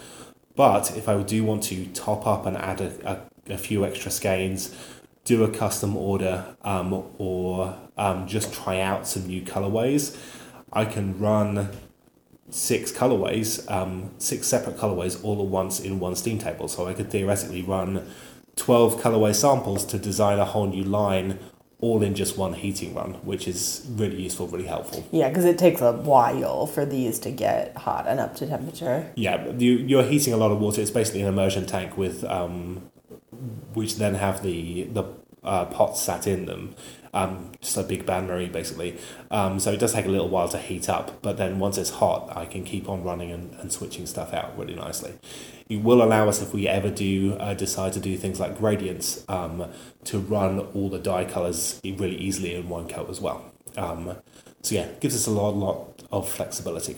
But 0.55 0.95
if 0.95 1.09
I 1.09 1.21
do 1.23 1.43
want 1.43 1.63
to 1.63 1.87
top 1.87 2.27
up 2.27 2.45
and 2.45 2.55
add 2.55 2.79
a, 2.81 3.21
a, 3.49 3.53
a 3.53 3.57
few 3.57 3.85
extra 3.85 4.11
skeins, 4.11 4.75
do 5.25 5.43
a 5.43 5.49
custom 5.49 5.97
order, 5.97 6.55
um, 6.63 7.05
or 7.17 7.77
um, 7.97 8.27
just 8.27 8.53
try 8.53 8.79
out 8.79 9.07
some 9.07 9.25
new 9.25 9.41
colorways, 9.41 10.17
I 10.71 10.85
can 10.85 11.17
run 11.19 11.69
six 12.49 12.91
colorways, 12.91 13.69
um, 13.71 14.11
six 14.17 14.47
separate 14.47 14.77
colorways 14.77 15.23
all 15.23 15.41
at 15.41 15.47
once 15.47 15.79
in 15.79 15.99
one 15.99 16.15
steam 16.15 16.37
table. 16.39 16.67
So 16.67 16.87
I 16.87 16.93
could 16.93 17.09
theoretically 17.09 17.61
run 17.61 18.05
12 18.55 19.01
colorway 19.01 19.33
samples 19.33 19.85
to 19.85 19.97
design 19.97 20.39
a 20.39 20.45
whole 20.45 20.67
new 20.67 20.83
line 20.83 21.39
all 21.83 22.01
in 22.01 22.15
just 22.15 22.37
one 22.37 22.53
heating 22.53 22.95
run, 22.95 23.15
which 23.25 23.45
is 23.45 23.85
really 23.89 24.21
useful, 24.21 24.47
really 24.47 24.67
helpful. 24.67 25.05
Yeah, 25.11 25.27
because 25.27 25.43
it 25.43 25.57
takes 25.57 25.81
a 25.81 25.91
while 25.91 26.65
for 26.65 26.85
these 26.85 27.19
to 27.19 27.29
get 27.29 27.75
hot 27.75 28.07
and 28.07 28.21
up 28.21 28.37
to 28.37 28.47
temperature. 28.47 29.11
Yeah, 29.15 29.49
you, 29.57 29.73
you're 29.73 30.03
heating 30.03 30.31
a 30.31 30.37
lot 30.37 30.51
of 30.51 30.61
water. 30.61 30.79
It's 30.79 30.91
basically 30.91 31.21
an 31.23 31.27
immersion 31.27 31.65
tank 31.65 31.97
with, 31.97 32.23
um, 32.23 32.89
which 33.73 33.97
then 33.97 34.15
have 34.15 34.43
the 34.43 34.83
the 34.83 35.03
uh, 35.43 35.65
pots 35.65 36.01
sat 36.01 36.25
in 36.25 36.45
them, 36.45 36.73
um, 37.13 37.51
just 37.59 37.75
a 37.75 37.83
big 37.83 38.05
bain 38.05 38.27
marie 38.27 38.47
basically. 38.47 38.97
Um, 39.29 39.59
so 39.59 39.73
it 39.73 39.79
does 39.79 39.91
take 39.91 40.05
a 40.05 40.09
little 40.09 40.29
while 40.29 40.47
to 40.49 40.57
heat 40.57 40.87
up, 40.87 41.21
but 41.21 41.35
then 41.35 41.59
once 41.59 41.77
it's 41.77 41.89
hot, 41.89 42.31
I 42.35 42.45
can 42.45 42.63
keep 42.63 42.87
on 42.87 43.03
running 43.03 43.31
and, 43.31 43.53
and 43.59 43.73
switching 43.73 44.05
stuff 44.05 44.33
out 44.33 44.57
really 44.57 44.75
nicely. 44.75 45.13
It 45.69 45.81
will 45.81 46.03
allow 46.03 46.27
us 46.27 46.41
if 46.41 46.53
we 46.53 46.67
ever 46.67 46.89
do 46.89 47.35
uh, 47.39 47.53
decide 47.53 47.93
to 47.93 47.99
do 47.99 48.17
things 48.17 48.39
like 48.39 48.57
gradients 48.57 49.23
um, 49.29 49.65
to 50.05 50.19
run 50.19 50.59
all 50.59 50.89
the 50.89 50.99
dye 50.99 51.25
colors 51.25 51.79
really 51.83 52.17
easily 52.17 52.55
in 52.55 52.69
one 52.69 52.87
coat 52.87 53.09
as 53.09 53.21
well. 53.21 53.51
Um, 53.77 54.17
so 54.61 54.75
yeah, 54.75 54.87
gives 54.99 55.15
us 55.15 55.27
a 55.27 55.31
lot, 55.31 55.55
lot 55.55 56.03
of 56.11 56.29
flexibility. 56.29 56.95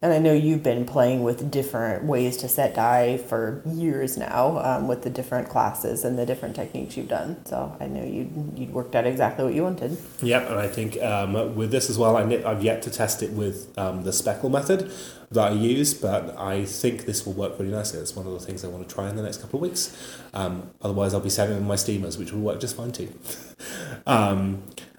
And 0.00 0.12
I 0.12 0.18
know 0.18 0.32
you've 0.32 0.62
been 0.62 0.84
playing 0.84 1.24
with 1.24 1.50
different 1.50 2.04
ways 2.04 2.36
to 2.36 2.48
set 2.48 2.76
dye 2.76 3.18
for 3.18 3.62
years 3.66 4.16
now, 4.16 4.58
um, 4.58 4.86
with 4.86 5.02
the 5.02 5.10
different 5.10 5.48
classes 5.48 6.04
and 6.04 6.16
the 6.16 6.24
different 6.24 6.54
techniques 6.54 6.96
you've 6.96 7.08
done. 7.08 7.44
So 7.44 7.76
I 7.80 7.88
know 7.88 8.04
you 8.04 8.30
you 8.54 8.66
worked 8.66 8.94
out 8.94 9.08
exactly 9.08 9.44
what 9.44 9.54
you 9.54 9.64
wanted. 9.64 9.98
Yep, 10.22 10.50
and 10.50 10.58
I 10.60 10.68
think 10.68 11.02
um, 11.02 11.56
with 11.56 11.72
this 11.72 11.90
as 11.90 11.98
well, 11.98 12.16
I 12.16 12.22
I've 12.22 12.62
yet 12.62 12.80
to 12.82 12.90
test 12.90 13.24
it 13.24 13.32
with 13.32 13.76
um, 13.76 14.04
the 14.04 14.12
speckle 14.12 14.50
method 14.50 14.92
that 15.32 15.50
I 15.50 15.54
use, 15.54 15.94
but 15.94 16.38
I 16.38 16.64
think 16.64 17.04
this 17.04 17.26
will 17.26 17.32
work 17.32 17.58
really 17.58 17.72
nicely. 17.72 17.98
It's 17.98 18.14
one 18.14 18.26
of 18.26 18.32
the 18.32 18.40
things 18.40 18.64
I 18.64 18.68
want 18.68 18.88
to 18.88 18.94
try 18.94 19.10
in 19.10 19.16
the 19.16 19.22
next 19.22 19.38
couple 19.38 19.58
of 19.58 19.62
weeks. 19.62 19.96
Um, 20.32 20.70
otherwise, 20.80 21.12
I'll 21.12 21.20
be 21.20 21.28
selling 21.28 21.66
my 21.66 21.76
steamers, 21.76 22.16
which 22.16 22.32
will 22.32 22.42
work 22.42 22.60
just 22.60 22.76
fine 22.76 22.92
too. 22.92 23.12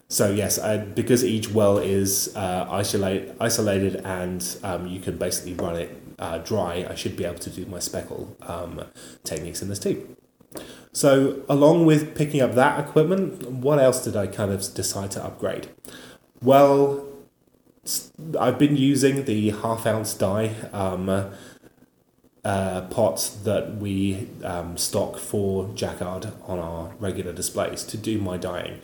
so 0.09 0.31
yes, 0.31 0.59
I, 0.59 0.77
because 0.77 1.23
each 1.23 1.49
well 1.49 1.77
is 1.77 2.35
uh, 2.35 2.67
isolate, 2.69 3.31
isolated 3.39 3.97
and 3.97 4.57
um, 4.63 4.87
you 4.87 4.99
can 4.99 5.17
basically 5.17 5.53
run 5.53 5.75
it 5.75 6.01
uh, 6.19 6.39
dry, 6.39 6.85
I 6.89 6.95
should 6.95 7.15
be 7.15 7.23
able 7.25 7.39
to 7.39 7.49
do 7.49 7.65
my 7.65 7.79
speckle 7.79 8.35
um, 8.41 8.83
techniques 9.23 9.61
in 9.61 9.69
this 9.69 9.79
too. 9.79 10.15
So, 10.91 11.43
along 11.47 11.85
with 11.85 12.15
picking 12.15 12.41
up 12.41 12.55
that 12.55 12.79
equipment, 12.79 13.49
what 13.49 13.79
else 13.79 14.03
did 14.03 14.15
I 14.15 14.27
kind 14.27 14.51
of 14.51 14.73
decide 14.73 15.11
to 15.11 15.23
upgrade? 15.23 15.69
Well, 16.41 17.05
I've 18.39 18.57
been 18.57 18.75
using 18.75 19.25
the 19.25 19.51
half 19.51 19.85
ounce 19.85 20.13
dye 20.13 20.55
um, 20.73 21.31
uh, 22.43 22.81
pots 22.89 23.29
that 23.29 23.75
we 23.75 24.27
um, 24.43 24.77
stock 24.77 25.17
for 25.17 25.69
Jacquard 25.75 26.31
on 26.45 26.59
our 26.59 26.93
regular 26.99 27.33
displays 27.33 27.83
to 27.83 27.97
do 27.97 28.17
my 28.17 28.37
dyeing. 28.37 28.79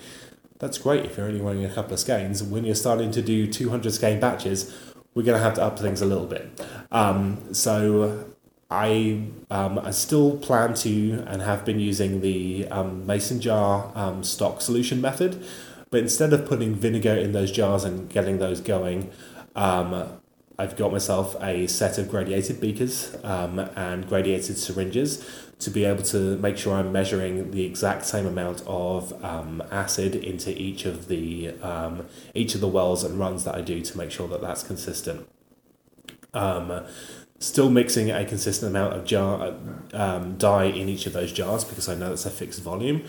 That's 0.66 0.80
great 0.80 1.06
if 1.06 1.16
you're 1.16 1.28
only 1.28 1.42
running 1.42 1.64
a 1.64 1.70
couple 1.70 1.94
of 1.94 2.00
skeins. 2.00 2.42
When 2.42 2.66
you're 2.66 2.74
starting 2.74 3.12
to 3.12 3.22
do 3.22 3.46
200 3.46 3.94
skein 3.94 4.20
batches, 4.20 4.76
we're 5.14 5.22
going 5.22 5.38
to 5.38 5.44
have 5.44 5.54
to 5.54 5.64
up 5.64 5.78
things 5.78 6.02
a 6.02 6.08
little 6.08 6.26
bit. 6.26 6.60
Um, 6.92 7.54
so 7.54 8.26
I 8.72 9.28
um, 9.52 9.78
I 9.78 9.92
still 9.92 10.38
plan 10.38 10.74
to 10.74 11.24
and 11.28 11.44
have 11.44 11.66
been 11.66 11.80
using 11.80 12.22
the 12.22 12.68
um, 12.70 13.06
mason 13.06 13.42
jar 13.42 13.92
um, 13.94 14.24
stock 14.24 14.60
solution 14.60 15.02
method, 15.02 15.46
but 15.92 16.00
instead 16.00 16.34
of 16.34 16.48
putting 16.48 16.74
vinegar 16.74 17.14
in 17.14 17.32
those 17.32 17.52
jars 17.52 17.84
and 17.84 18.10
getting 18.10 18.40
those 18.40 18.60
going, 18.60 19.12
um, 19.56 20.20
I've 20.58 20.78
got 20.78 20.92
myself 20.92 21.36
a 21.42 21.68
set 21.68 21.98
of 21.98 22.10
gradiated 22.10 22.62
beakers 22.62 23.16
um, 23.24 23.60
and 23.60 24.08
gradiated 24.08 24.58
syringes 24.58 25.28
to 25.60 25.70
be 25.70 25.86
able 25.86 26.04
to 26.04 26.38
make 26.38 26.58
sure 26.58 26.76
I'm 26.76 26.92
measuring 26.92 27.52
the 27.52 27.66
exact 27.66 28.06
same 28.06 28.26
amount 28.26 28.64
of 28.66 29.24
um, 29.24 29.64
acid 29.72 30.16
into 30.16 30.58
each 30.58 30.86
of 30.86 31.08
the 31.08 31.52
um, 31.62 32.06
each 32.34 32.56
of 32.56 32.62
the 32.62 32.68
wells 32.68 33.04
and 33.04 33.20
runs 33.20 33.44
that 33.46 33.56
I 33.56 33.62
do 33.62 33.82
to 33.82 33.98
make 33.98 34.12
sure 34.12 34.28
that 34.28 34.42
that's 34.42 34.64
consistent. 34.64 35.28
Um, 36.34 36.86
still 37.40 37.70
mixing 37.70 38.12
a 38.12 38.26
consistent 38.26 38.70
amount 38.70 38.94
of 38.94 39.06
jar 39.06 39.56
um, 39.94 40.38
dye 40.38 40.66
in 40.66 40.90
each 40.90 41.06
of 41.06 41.14
those 41.14 41.32
jars 41.32 41.64
because 41.64 41.90
I 41.90 41.96
know 41.96 42.14
it's 42.14 42.26
a 42.26 42.32
fixed 42.32 42.62
volume. 42.62 43.04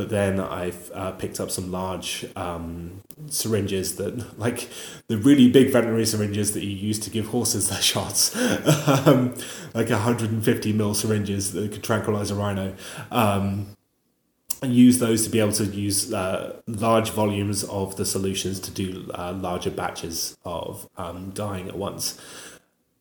But 0.00 0.08
then 0.08 0.40
I've 0.40 0.90
uh, 0.94 1.12
picked 1.12 1.40
up 1.40 1.50
some 1.50 1.70
large 1.70 2.24
um, 2.34 3.02
syringes 3.28 3.96
that, 3.96 4.38
like 4.38 4.70
the 5.08 5.18
really 5.18 5.50
big 5.50 5.70
veterinary 5.70 6.06
syringes 6.06 6.54
that 6.54 6.64
you 6.64 6.74
use 6.74 6.98
to 7.00 7.10
give 7.10 7.26
horses 7.26 7.68
their 7.68 7.82
shots, 7.92 8.34
um, 8.88 9.34
like 9.74 9.90
150 9.90 10.72
mil 10.72 10.94
syringes 10.94 11.52
that 11.52 11.70
could 11.70 11.84
tranquilize 11.84 12.30
a 12.30 12.34
rhino. 12.34 12.74
Um, 13.10 13.76
and 14.62 14.74
use 14.74 15.00
those 15.00 15.24
to 15.24 15.30
be 15.30 15.38
able 15.38 15.52
to 15.52 15.66
use 15.66 16.14
uh, 16.14 16.62
large 16.66 17.10
volumes 17.10 17.62
of 17.64 17.96
the 17.96 18.06
solutions 18.06 18.58
to 18.60 18.70
do 18.70 19.10
uh, 19.12 19.34
larger 19.34 19.70
batches 19.70 20.38
of 20.46 20.88
um, 20.96 21.28
dyeing 21.34 21.68
at 21.68 21.76
once 21.76 22.18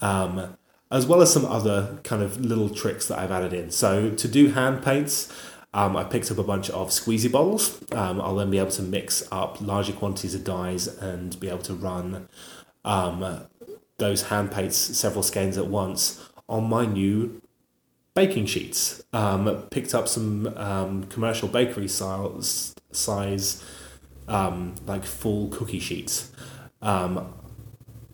um, 0.01 0.57
as 0.91 1.05
well 1.05 1.21
as 1.21 1.31
some 1.31 1.45
other 1.45 1.99
kind 2.03 2.21
of 2.21 2.43
little 2.43 2.69
tricks 2.69 3.07
that 3.07 3.19
I've 3.19 3.31
added 3.31 3.53
in. 3.53 3.71
So 3.71 4.09
to 4.09 4.27
do 4.27 4.49
hand 4.49 4.83
paints, 4.83 5.31
um, 5.73 5.95
I 5.95 6.03
picked 6.03 6.31
up 6.31 6.37
a 6.37 6.43
bunch 6.43 6.69
of 6.69 6.89
squeezy 6.89 7.31
bottles. 7.31 7.79
Um, 7.91 8.19
I'll 8.21 8.35
then 8.35 8.49
be 8.49 8.57
able 8.57 8.71
to 8.71 8.81
mix 8.81 9.27
up 9.31 9.61
larger 9.61 9.93
quantities 9.93 10.33
of 10.33 10.43
dyes 10.43 10.87
and 10.87 11.39
be 11.39 11.47
able 11.49 11.59
to 11.59 11.73
run 11.73 12.27
um, 12.83 13.47
those 13.97 14.23
hand 14.23 14.51
paints 14.51 14.77
several 14.77 15.23
skeins 15.23 15.57
at 15.57 15.67
once 15.67 16.27
on 16.47 16.67
my 16.67 16.85
new 16.85 17.41
baking 18.15 18.47
sheets. 18.47 19.03
Um, 19.13 19.67
picked 19.69 19.93
up 19.93 20.07
some 20.07 20.47
um, 20.57 21.03
commercial 21.05 21.47
bakery 21.47 21.87
size, 21.87 22.73
size 22.91 23.63
um, 24.27 24.75
like 24.87 25.05
full 25.05 25.49
cookie 25.49 25.79
sheets. 25.79 26.31
Um, 26.81 27.33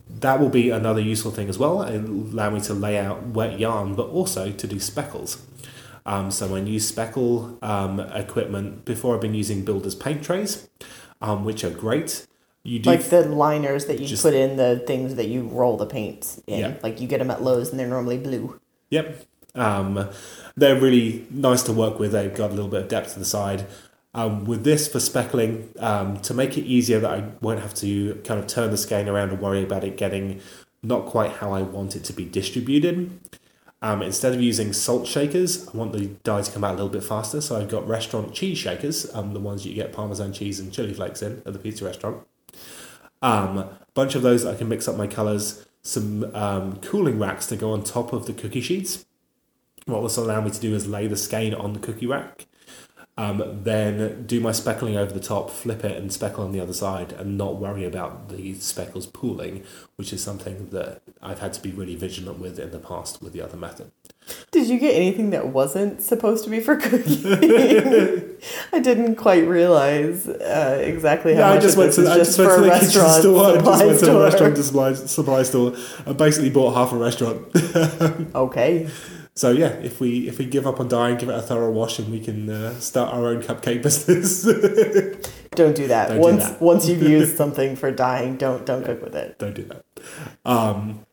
that 0.08 0.40
will 0.40 0.48
be 0.48 0.70
another 0.70 1.00
useful 1.00 1.30
thing 1.30 1.48
as 1.48 1.58
well. 1.58 1.82
It'll 1.82 2.08
allow 2.08 2.50
me 2.50 2.60
to 2.60 2.74
lay 2.74 2.98
out 2.98 3.22
wet 3.28 3.58
yarn, 3.58 3.94
but 3.94 4.08
also 4.08 4.52
to 4.52 4.66
do 4.66 4.78
speckles. 4.78 5.42
Um, 6.06 6.30
so 6.30 6.54
I 6.54 6.60
use 6.60 6.86
speckle 6.86 7.58
um, 7.62 7.98
equipment 7.98 8.84
before 8.84 9.16
I've 9.16 9.20
been 9.20 9.34
using 9.34 9.64
builders 9.64 9.96
paint 9.96 10.22
trays, 10.22 10.68
um, 11.20 11.44
which 11.44 11.64
are 11.64 11.70
great. 11.70 12.26
You 12.62 12.78
do 12.78 12.90
like 12.90 13.04
the 13.10 13.22
liners 13.22 13.86
that 13.86 13.98
you 13.98 14.06
just, 14.06 14.22
put 14.22 14.34
in 14.34 14.56
the 14.56 14.82
things 14.86 15.16
that 15.16 15.26
you 15.26 15.42
roll 15.42 15.76
the 15.76 15.86
paints 15.86 16.40
in. 16.46 16.60
Yeah. 16.60 16.74
Like 16.82 17.00
you 17.00 17.08
get 17.08 17.18
them 17.18 17.30
at 17.30 17.42
Lowe's 17.42 17.70
and 17.70 17.78
they're 17.78 17.88
normally 17.88 18.18
blue. 18.18 18.60
Yep. 18.90 19.26
Um, 19.56 20.08
they're 20.56 20.80
really 20.80 21.26
nice 21.30 21.62
to 21.64 21.72
work 21.72 21.98
with. 21.98 22.12
They've 22.12 22.34
got 22.34 22.50
a 22.50 22.54
little 22.54 22.70
bit 22.70 22.82
of 22.82 22.88
depth 22.88 23.14
to 23.14 23.18
the 23.18 23.24
side. 23.24 23.66
Um, 24.14 24.44
with 24.46 24.64
this 24.64 24.88
for 24.88 24.98
speckling, 24.98 25.68
um, 25.78 26.18
to 26.20 26.32
make 26.32 26.56
it 26.56 26.62
easier 26.62 27.00
that 27.00 27.10
I 27.10 27.24
won't 27.40 27.60
have 27.60 27.74
to 27.74 28.14
kind 28.24 28.40
of 28.40 28.46
turn 28.46 28.70
the 28.70 28.78
skein 28.78 29.08
around 29.08 29.30
and 29.30 29.40
worry 29.40 29.62
about 29.62 29.84
it 29.84 29.96
getting 29.96 30.40
not 30.82 31.06
quite 31.06 31.32
how 31.32 31.52
I 31.52 31.62
want 31.62 31.96
it 31.96 32.04
to 32.04 32.12
be 32.12 32.24
distributed. 32.24 33.18
Um, 33.82 34.02
instead 34.02 34.32
of 34.32 34.40
using 34.40 34.72
salt 34.72 35.06
shakers, 35.06 35.68
I 35.68 35.76
want 35.76 35.92
the 35.92 36.06
dye 36.24 36.42
to 36.42 36.50
come 36.50 36.64
out 36.64 36.70
a 36.70 36.74
little 36.74 36.88
bit 36.88 37.04
faster. 37.04 37.40
So 37.40 37.56
I've 37.60 37.68
got 37.68 37.86
restaurant 37.86 38.32
cheese 38.32 38.58
shakers, 38.58 39.12
um, 39.14 39.34
the 39.34 39.40
ones 39.40 39.66
you 39.66 39.74
get 39.74 39.92
Parmesan 39.92 40.32
cheese 40.32 40.58
and 40.58 40.72
chili 40.72 40.94
flakes 40.94 41.22
in 41.22 41.42
at 41.44 41.52
the 41.52 41.58
pizza 41.58 41.84
restaurant. 41.84 42.26
Um, 43.22 43.68
bunch 43.94 44.14
of 44.14 44.22
those 44.22 44.44
I 44.44 44.54
can 44.54 44.68
mix 44.68 44.88
up 44.88 44.96
my 44.96 45.06
colours. 45.06 45.66
Some 45.82 46.34
um, 46.34 46.78
cooling 46.78 47.18
racks 47.18 47.46
to 47.48 47.56
go 47.56 47.72
on 47.72 47.84
top 47.84 48.12
of 48.12 48.26
the 48.26 48.32
cookie 48.32 48.60
sheets. 48.60 49.04
What 49.84 50.02
this 50.02 50.16
will 50.16 50.24
allow 50.24 50.40
me 50.40 50.50
to 50.50 50.60
do 50.60 50.74
is 50.74 50.88
lay 50.88 51.06
the 51.06 51.16
skein 51.16 51.54
on 51.54 51.72
the 51.72 51.78
cookie 51.78 52.06
rack 52.06 52.46
um, 53.18 53.62
then 53.62 54.26
do 54.26 54.40
my 54.40 54.52
speckling 54.52 54.96
over 54.96 55.12
the 55.12 55.20
top, 55.20 55.50
flip 55.50 55.84
it 55.84 55.96
and 55.96 56.12
speckle 56.12 56.44
on 56.44 56.52
the 56.52 56.60
other 56.60 56.74
side, 56.74 57.12
and 57.12 57.38
not 57.38 57.56
worry 57.56 57.84
about 57.84 58.28
the 58.28 58.54
speckles 58.54 59.06
pooling, 59.06 59.64
which 59.96 60.12
is 60.12 60.22
something 60.22 60.68
that 60.70 61.00
I've 61.22 61.38
had 61.38 61.54
to 61.54 61.62
be 61.62 61.70
really 61.70 61.96
vigilant 61.96 62.38
with 62.38 62.58
in 62.58 62.72
the 62.72 62.78
past 62.78 63.22
with 63.22 63.32
the 63.32 63.40
other 63.40 63.56
method. 63.56 63.90
Did 64.50 64.68
you 64.68 64.78
get 64.78 64.94
anything 64.94 65.30
that 65.30 65.48
wasn't 65.48 66.02
supposed 66.02 66.44
to 66.44 66.50
be 66.50 66.60
for 66.60 66.76
cooking? 66.76 67.22
I 68.72 68.80
didn't 68.80 69.16
quite 69.16 69.46
realize 69.46 70.26
uh, 70.28 70.82
exactly 70.82 71.34
how 71.34 71.40
yeah, 71.40 71.54
much 71.54 71.58
I 71.58 71.60
just 71.60 71.76
went 71.76 71.92
to, 71.94 72.10
I 72.10 72.16
just 72.16 72.38
went 72.38 72.54
to 72.54 72.60
the 72.60 72.70
kitchen 72.70 72.90
store. 72.90 73.46
I 73.46 73.54
just 73.54 73.86
went 73.86 74.00
to 74.00 74.18
a 74.18 74.24
restaurant 74.24 74.58
supply, 74.58 74.94
supply 74.94 75.42
store 75.44 75.74
and 76.04 76.18
basically 76.18 76.50
bought 76.50 76.74
half 76.74 76.92
a 76.92 76.96
restaurant. 76.96 77.46
okay. 78.34 78.88
So 79.36 79.50
yeah, 79.50 79.68
if 79.82 80.00
we 80.00 80.28
if 80.28 80.38
we 80.38 80.46
give 80.46 80.66
up 80.66 80.80
on 80.80 80.88
dyeing, 80.88 81.18
give 81.18 81.28
it 81.28 81.34
a 81.34 81.42
thorough 81.42 81.70
wash, 81.70 81.98
and 81.98 82.10
we 82.10 82.20
can 82.20 82.48
uh, 82.48 82.80
start 82.80 83.12
our 83.12 83.26
own 83.26 83.42
cupcake 83.42 83.82
business. 83.82 84.42
don't 85.50 85.76
do 85.76 85.86
that. 85.88 86.08
Don't 86.08 86.20
once 86.20 86.44
do 86.44 86.50
that. 86.50 86.62
once 86.62 86.88
you've 86.88 87.02
used 87.16 87.36
something 87.36 87.76
for 87.76 87.90
dyeing, 87.90 88.38
don't 88.38 88.64
don't 88.64 88.82
cook 88.82 89.02
with 89.02 89.14
it. 89.14 89.38
Don't 89.38 89.54
do 89.54 89.64
that. 89.64 89.84
Um, 90.46 91.04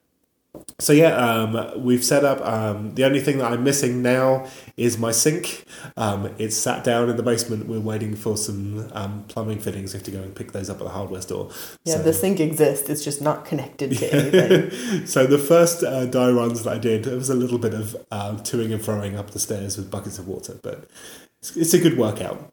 so 0.80 0.94
yeah, 0.94 1.16
um, 1.16 1.84
we've 1.84 2.04
set 2.04 2.24
up. 2.24 2.42
Um, 2.42 2.94
the 2.96 3.06
only 3.06 3.20
thing 3.20 3.40
that 3.40 3.52
I'm 3.52 3.64
missing 3.64 4.02
now 4.02 4.48
is 4.78 4.98
my 4.98 5.12
sink. 5.12 5.66
Um, 5.98 6.34
it's 6.38 6.56
sat 6.56 6.84
down 6.84 7.10
in 7.10 7.18
the 7.18 7.24
basement. 7.24 7.68
We're 7.68 7.80
waiting 7.80 8.16
for 8.16 8.38
some 8.38 8.92
um, 8.94 9.24
plumbing 9.28 9.60
fittings. 9.60 9.94
We 9.94 9.98
have 9.98 10.06
to 10.06 10.12
go 10.12 10.22
and 10.22 10.36
pick 10.36 10.52
those 10.52 10.70
up 10.70 10.78
at 10.78 10.84
the 10.84 10.90
hardware 10.90 11.22
store. 11.22 11.50
Yeah, 11.86 11.96
so, 11.96 12.04
the 12.04 12.14
sink 12.14 12.40
exists. 12.40 12.90
It's 12.90 13.04
just 13.04 13.22
not 13.22 13.46
connected 13.46 13.98
to 13.98 14.14
anything. 14.14 15.06
so 15.08 15.26
the 15.26 15.40
first 15.40 15.84
uh, 15.84 16.06
dye 16.06 16.30
runs 16.30 16.64
that 16.64 16.74
I 16.74 16.78
did, 16.78 17.08
it 17.08 17.16
was 17.16 17.30
a 17.30 17.36
little 17.36 17.60
bit 17.60 17.74
of 17.74 17.96
uh, 18.12 18.34
toing 18.38 18.74
and 18.74 18.82
froing 18.82 19.18
up 19.18 19.32
the 19.32 19.40
stairs 19.40 19.78
with 19.78 19.90
buckets 19.90 20.20
of 20.20 20.28
water, 20.28 20.60
but 20.62 20.88
it's, 21.40 21.56
it's 21.58 21.74
a 21.74 21.80
good 21.80 21.98
workout. 21.98 22.52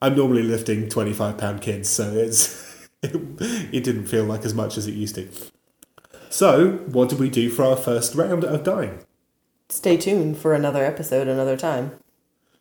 I'm 0.00 0.16
normally 0.16 0.42
lifting 0.42 0.88
25 0.88 1.38
pound 1.38 1.62
kids, 1.62 1.88
so 1.88 2.12
it's 2.12 2.88
it, 3.02 3.14
it 3.72 3.84
didn't 3.84 4.06
feel 4.06 4.24
like 4.24 4.44
as 4.44 4.54
much 4.54 4.76
as 4.76 4.86
it 4.86 4.94
used 4.94 5.14
to. 5.14 5.28
So, 6.34 6.78
what 6.90 7.10
did 7.10 7.20
we 7.20 7.30
do 7.30 7.48
for 7.48 7.64
our 7.64 7.76
first 7.76 8.16
round 8.16 8.42
of 8.42 8.64
dyeing? 8.64 8.98
Stay 9.68 9.96
tuned 9.96 10.36
for 10.36 10.52
another 10.52 10.84
episode 10.84 11.28
another 11.28 11.56
time. 11.56 11.92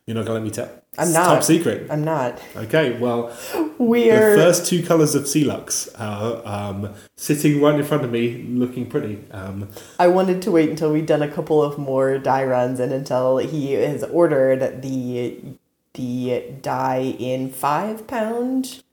You're 0.05 0.13
not 0.13 0.27
going 0.27 0.43
to 0.43 0.43
let 0.43 0.43
me 0.43 0.51
tell? 0.51 0.83
I'm 0.99 1.11
not. 1.11 1.25
Top 1.25 1.43
secret. 1.43 1.87
I'm 1.89 2.03
not. 2.03 2.39
Okay, 2.55 2.99
well, 2.99 3.35
we're. 3.79 4.35
The 4.35 4.43
first 4.43 4.67
two 4.67 4.83
colours 4.83 5.15
of 5.15 5.23
Celux 5.23 5.89
are 5.99 6.43
um, 6.45 6.93
sitting 7.15 7.63
right 7.63 7.73
in 7.73 7.83
front 7.83 8.05
of 8.05 8.11
me, 8.11 8.43
looking 8.43 8.87
pretty. 8.87 9.23
Um, 9.31 9.69
I 9.97 10.07
wanted 10.07 10.43
to 10.43 10.51
wait 10.51 10.69
until 10.69 10.93
we'd 10.93 11.07
done 11.07 11.23
a 11.23 11.31
couple 11.31 11.63
of 11.63 11.79
more 11.79 12.19
dye 12.19 12.43
runs 12.43 12.79
and 12.79 12.93
until 12.93 13.37
he 13.37 13.71
has 13.71 14.03
ordered 14.03 14.83
the 14.83 15.39
the 15.95 16.43
dye 16.61 17.15
in 17.17 17.49
five 17.49 18.05
pound 18.05 18.83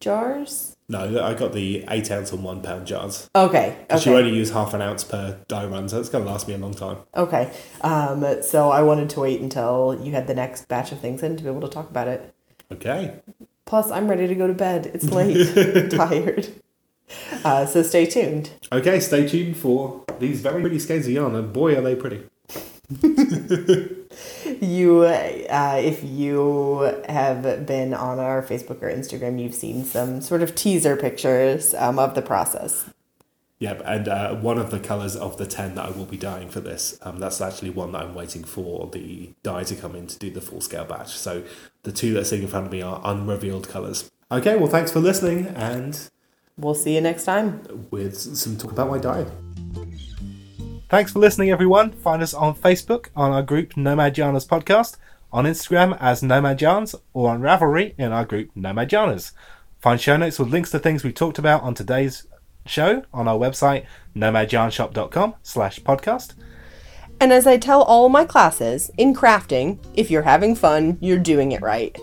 jars. 0.00 0.74
No, 0.90 1.22
I 1.22 1.34
got 1.34 1.52
the 1.52 1.84
eight 1.90 2.10
ounce 2.10 2.32
and 2.32 2.42
one 2.42 2.62
pound 2.62 2.86
jars. 2.86 3.28
Okay. 3.36 3.76
Because 3.80 4.02
okay. 4.02 4.10
you 4.10 4.16
only 4.16 4.34
use 4.34 4.50
half 4.50 4.72
an 4.72 4.80
ounce 4.80 5.04
per 5.04 5.38
dye 5.46 5.66
run, 5.66 5.86
so 5.88 6.00
it's 6.00 6.08
going 6.08 6.24
to 6.24 6.30
last 6.30 6.48
me 6.48 6.54
a 6.54 6.58
long 6.58 6.72
time. 6.72 6.96
Okay. 7.14 7.52
Um, 7.82 8.24
so 8.42 8.70
I 8.70 8.82
wanted 8.82 9.10
to 9.10 9.20
wait 9.20 9.40
until 9.42 10.00
you 10.02 10.12
had 10.12 10.26
the 10.26 10.34
next 10.34 10.66
batch 10.66 10.90
of 10.90 11.00
things 11.00 11.22
in 11.22 11.36
to 11.36 11.42
be 11.42 11.50
able 11.50 11.60
to 11.60 11.68
talk 11.68 11.90
about 11.90 12.08
it. 12.08 12.34
Okay. 12.72 13.20
Plus, 13.66 13.90
I'm 13.90 14.08
ready 14.08 14.26
to 14.26 14.34
go 14.34 14.46
to 14.46 14.54
bed. 14.54 14.90
It's 14.94 15.04
late. 15.10 15.90
tired. 15.90 16.48
Uh, 17.44 17.66
so 17.66 17.82
stay 17.82 18.06
tuned. 18.06 18.50
Okay, 18.72 18.98
stay 19.00 19.28
tuned 19.28 19.58
for 19.58 20.04
these 20.18 20.40
very 20.40 20.62
pretty 20.62 20.78
skeins 20.78 21.06
of 21.06 21.12
yarn, 21.12 21.34
and 21.34 21.52
boy, 21.52 21.76
are 21.76 21.82
they 21.82 21.96
pretty. 21.96 22.24
you, 24.62 25.02
uh, 25.02 25.80
if 25.82 26.02
you 26.04 27.00
have 27.08 27.66
been 27.66 27.94
on 27.94 28.18
our 28.18 28.42
Facebook 28.42 28.82
or 28.82 28.90
Instagram, 28.90 29.40
you've 29.40 29.54
seen 29.54 29.84
some 29.84 30.20
sort 30.20 30.42
of 30.42 30.54
teaser 30.54 30.96
pictures 30.96 31.74
um, 31.74 31.98
of 31.98 32.14
the 32.14 32.22
process. 32.22 32.90
Yep, 33.60 33.82
and 33.84 34.08
uh, 34.08 34.34
one 34.36 34.56
of 34.58 34.70
the 34.70 34.78
colours 34.78 35.16
of 35.16 35.36
the 35.36 35.46
10 35.46 35.74
that 35.74 35.86
I 35.86 35.90
will 35.90 36.04
be 36.04 36.16
dyeing 36.16 36.48
for 36.48 36.60
this, 36.60 36.96
um, 37.02 37.18
that's 37.18 37.40
actually 37.40 37.70
one 37.70 37.90
that 37.92 38.02
I'm 38.02 38.14
waiting 38.14 38.44
for 38.44 38.88
the 38.92 39.30
dye 39.42 39.64
to 39.64 39.74
come 39.74 39.96
in 39.96 40.06
to 40.06 40.18
do 40.18 40.30
the 40.30 40.40
full 40.40 40.60
scale 40.60 40.84
batch. 40.84 41.16
So 41.16 41.42
the 41.82 41.90
two 41.90 42.14
that 42.14 42.20
are 42.20 42.24
sitting 42.24 42.44
in 42.44 42.50
front 42.50 42.66
of 42.66 42.72
me 42.72 42.82
are 42.82 43.00
unrevealed 43.04 43.68
colours. 43.68 44.08
Okay, 44.30 44.56
well, 44.56 44.68
thanks 44.68 44.92
for 44.92 45.00
listening, 45.00 45.48
and 45.48 46.08
we'll 46.56 46.74
see 46.74 46.94
you 46.94 47.00
next 47.00 47.24
time 47.24 47.88
with 47.90 48.16
some 48.16 48.56
talk 48.56 48.70
about 48.70 48.90
my 48.90 48.98
diet. 48.98 49.28
Thanks 50.88 51.12
for 51.12 51.18
listening, 51.18 51.50
everyone. 51.50 51.92
Find 51.92 52.22
us 52.22 52.32
on 52.32 52.54
Facebook 52.54 53.08
on 53.14 53.30
our 53.30 53.42
group 53.42 53.76
Nomad 53.76 54.16
Yarns 54.16 54.46
Podcast, 54.46 54.96
on 55.30 55.44
Instagram 55.44 55.98
as 56.00 56.22
Nomad 56.22 56.62
Yarns, 56.62 56.94
or 57.12 57.28
on 57.28 57.42
Ravelry 57.42 57.92
in 57.98 58.10
our 58.10 58.24
group 58.24 58.48
Nomad 58.54 58.90
Yarns. 58.90 59.32
Find 59.80 60.00
show 60.00 60.16
notes 60.16 60.38
with 60.38 60.48
links 60.48 60.70
to 60.70 60.78
things 60.78 61.04
we 61.04 61.12
talked 61.12 61.38
about 61.38 61.62
on 61.62 61.74
today's 61.74 62.26
show 62.64 63.02
on 63.12 63.28
our 63.28 63.36
website 63.36 63.84
nomadyarnshop.com 64.16 65.34
slash 65.42 65.78
podcast. 65.80 66.32
And 67.20 67.34
as 67.34 67.46
I 67.46 67.58
tell 67.58 67.82
all 67.82 68.08
my 68.08 68.24
classes, 68.24 68.90
in 68.96 69.12
crafting, 69.12 69.78
if 69.94 70.10
you're 70.10 70.22
having 70.22 70.54
fun, 70.54 70.96
you're 71.02 71.18
doing 71.18 71.52
it 71.52 71.60
right. 71.60 71.98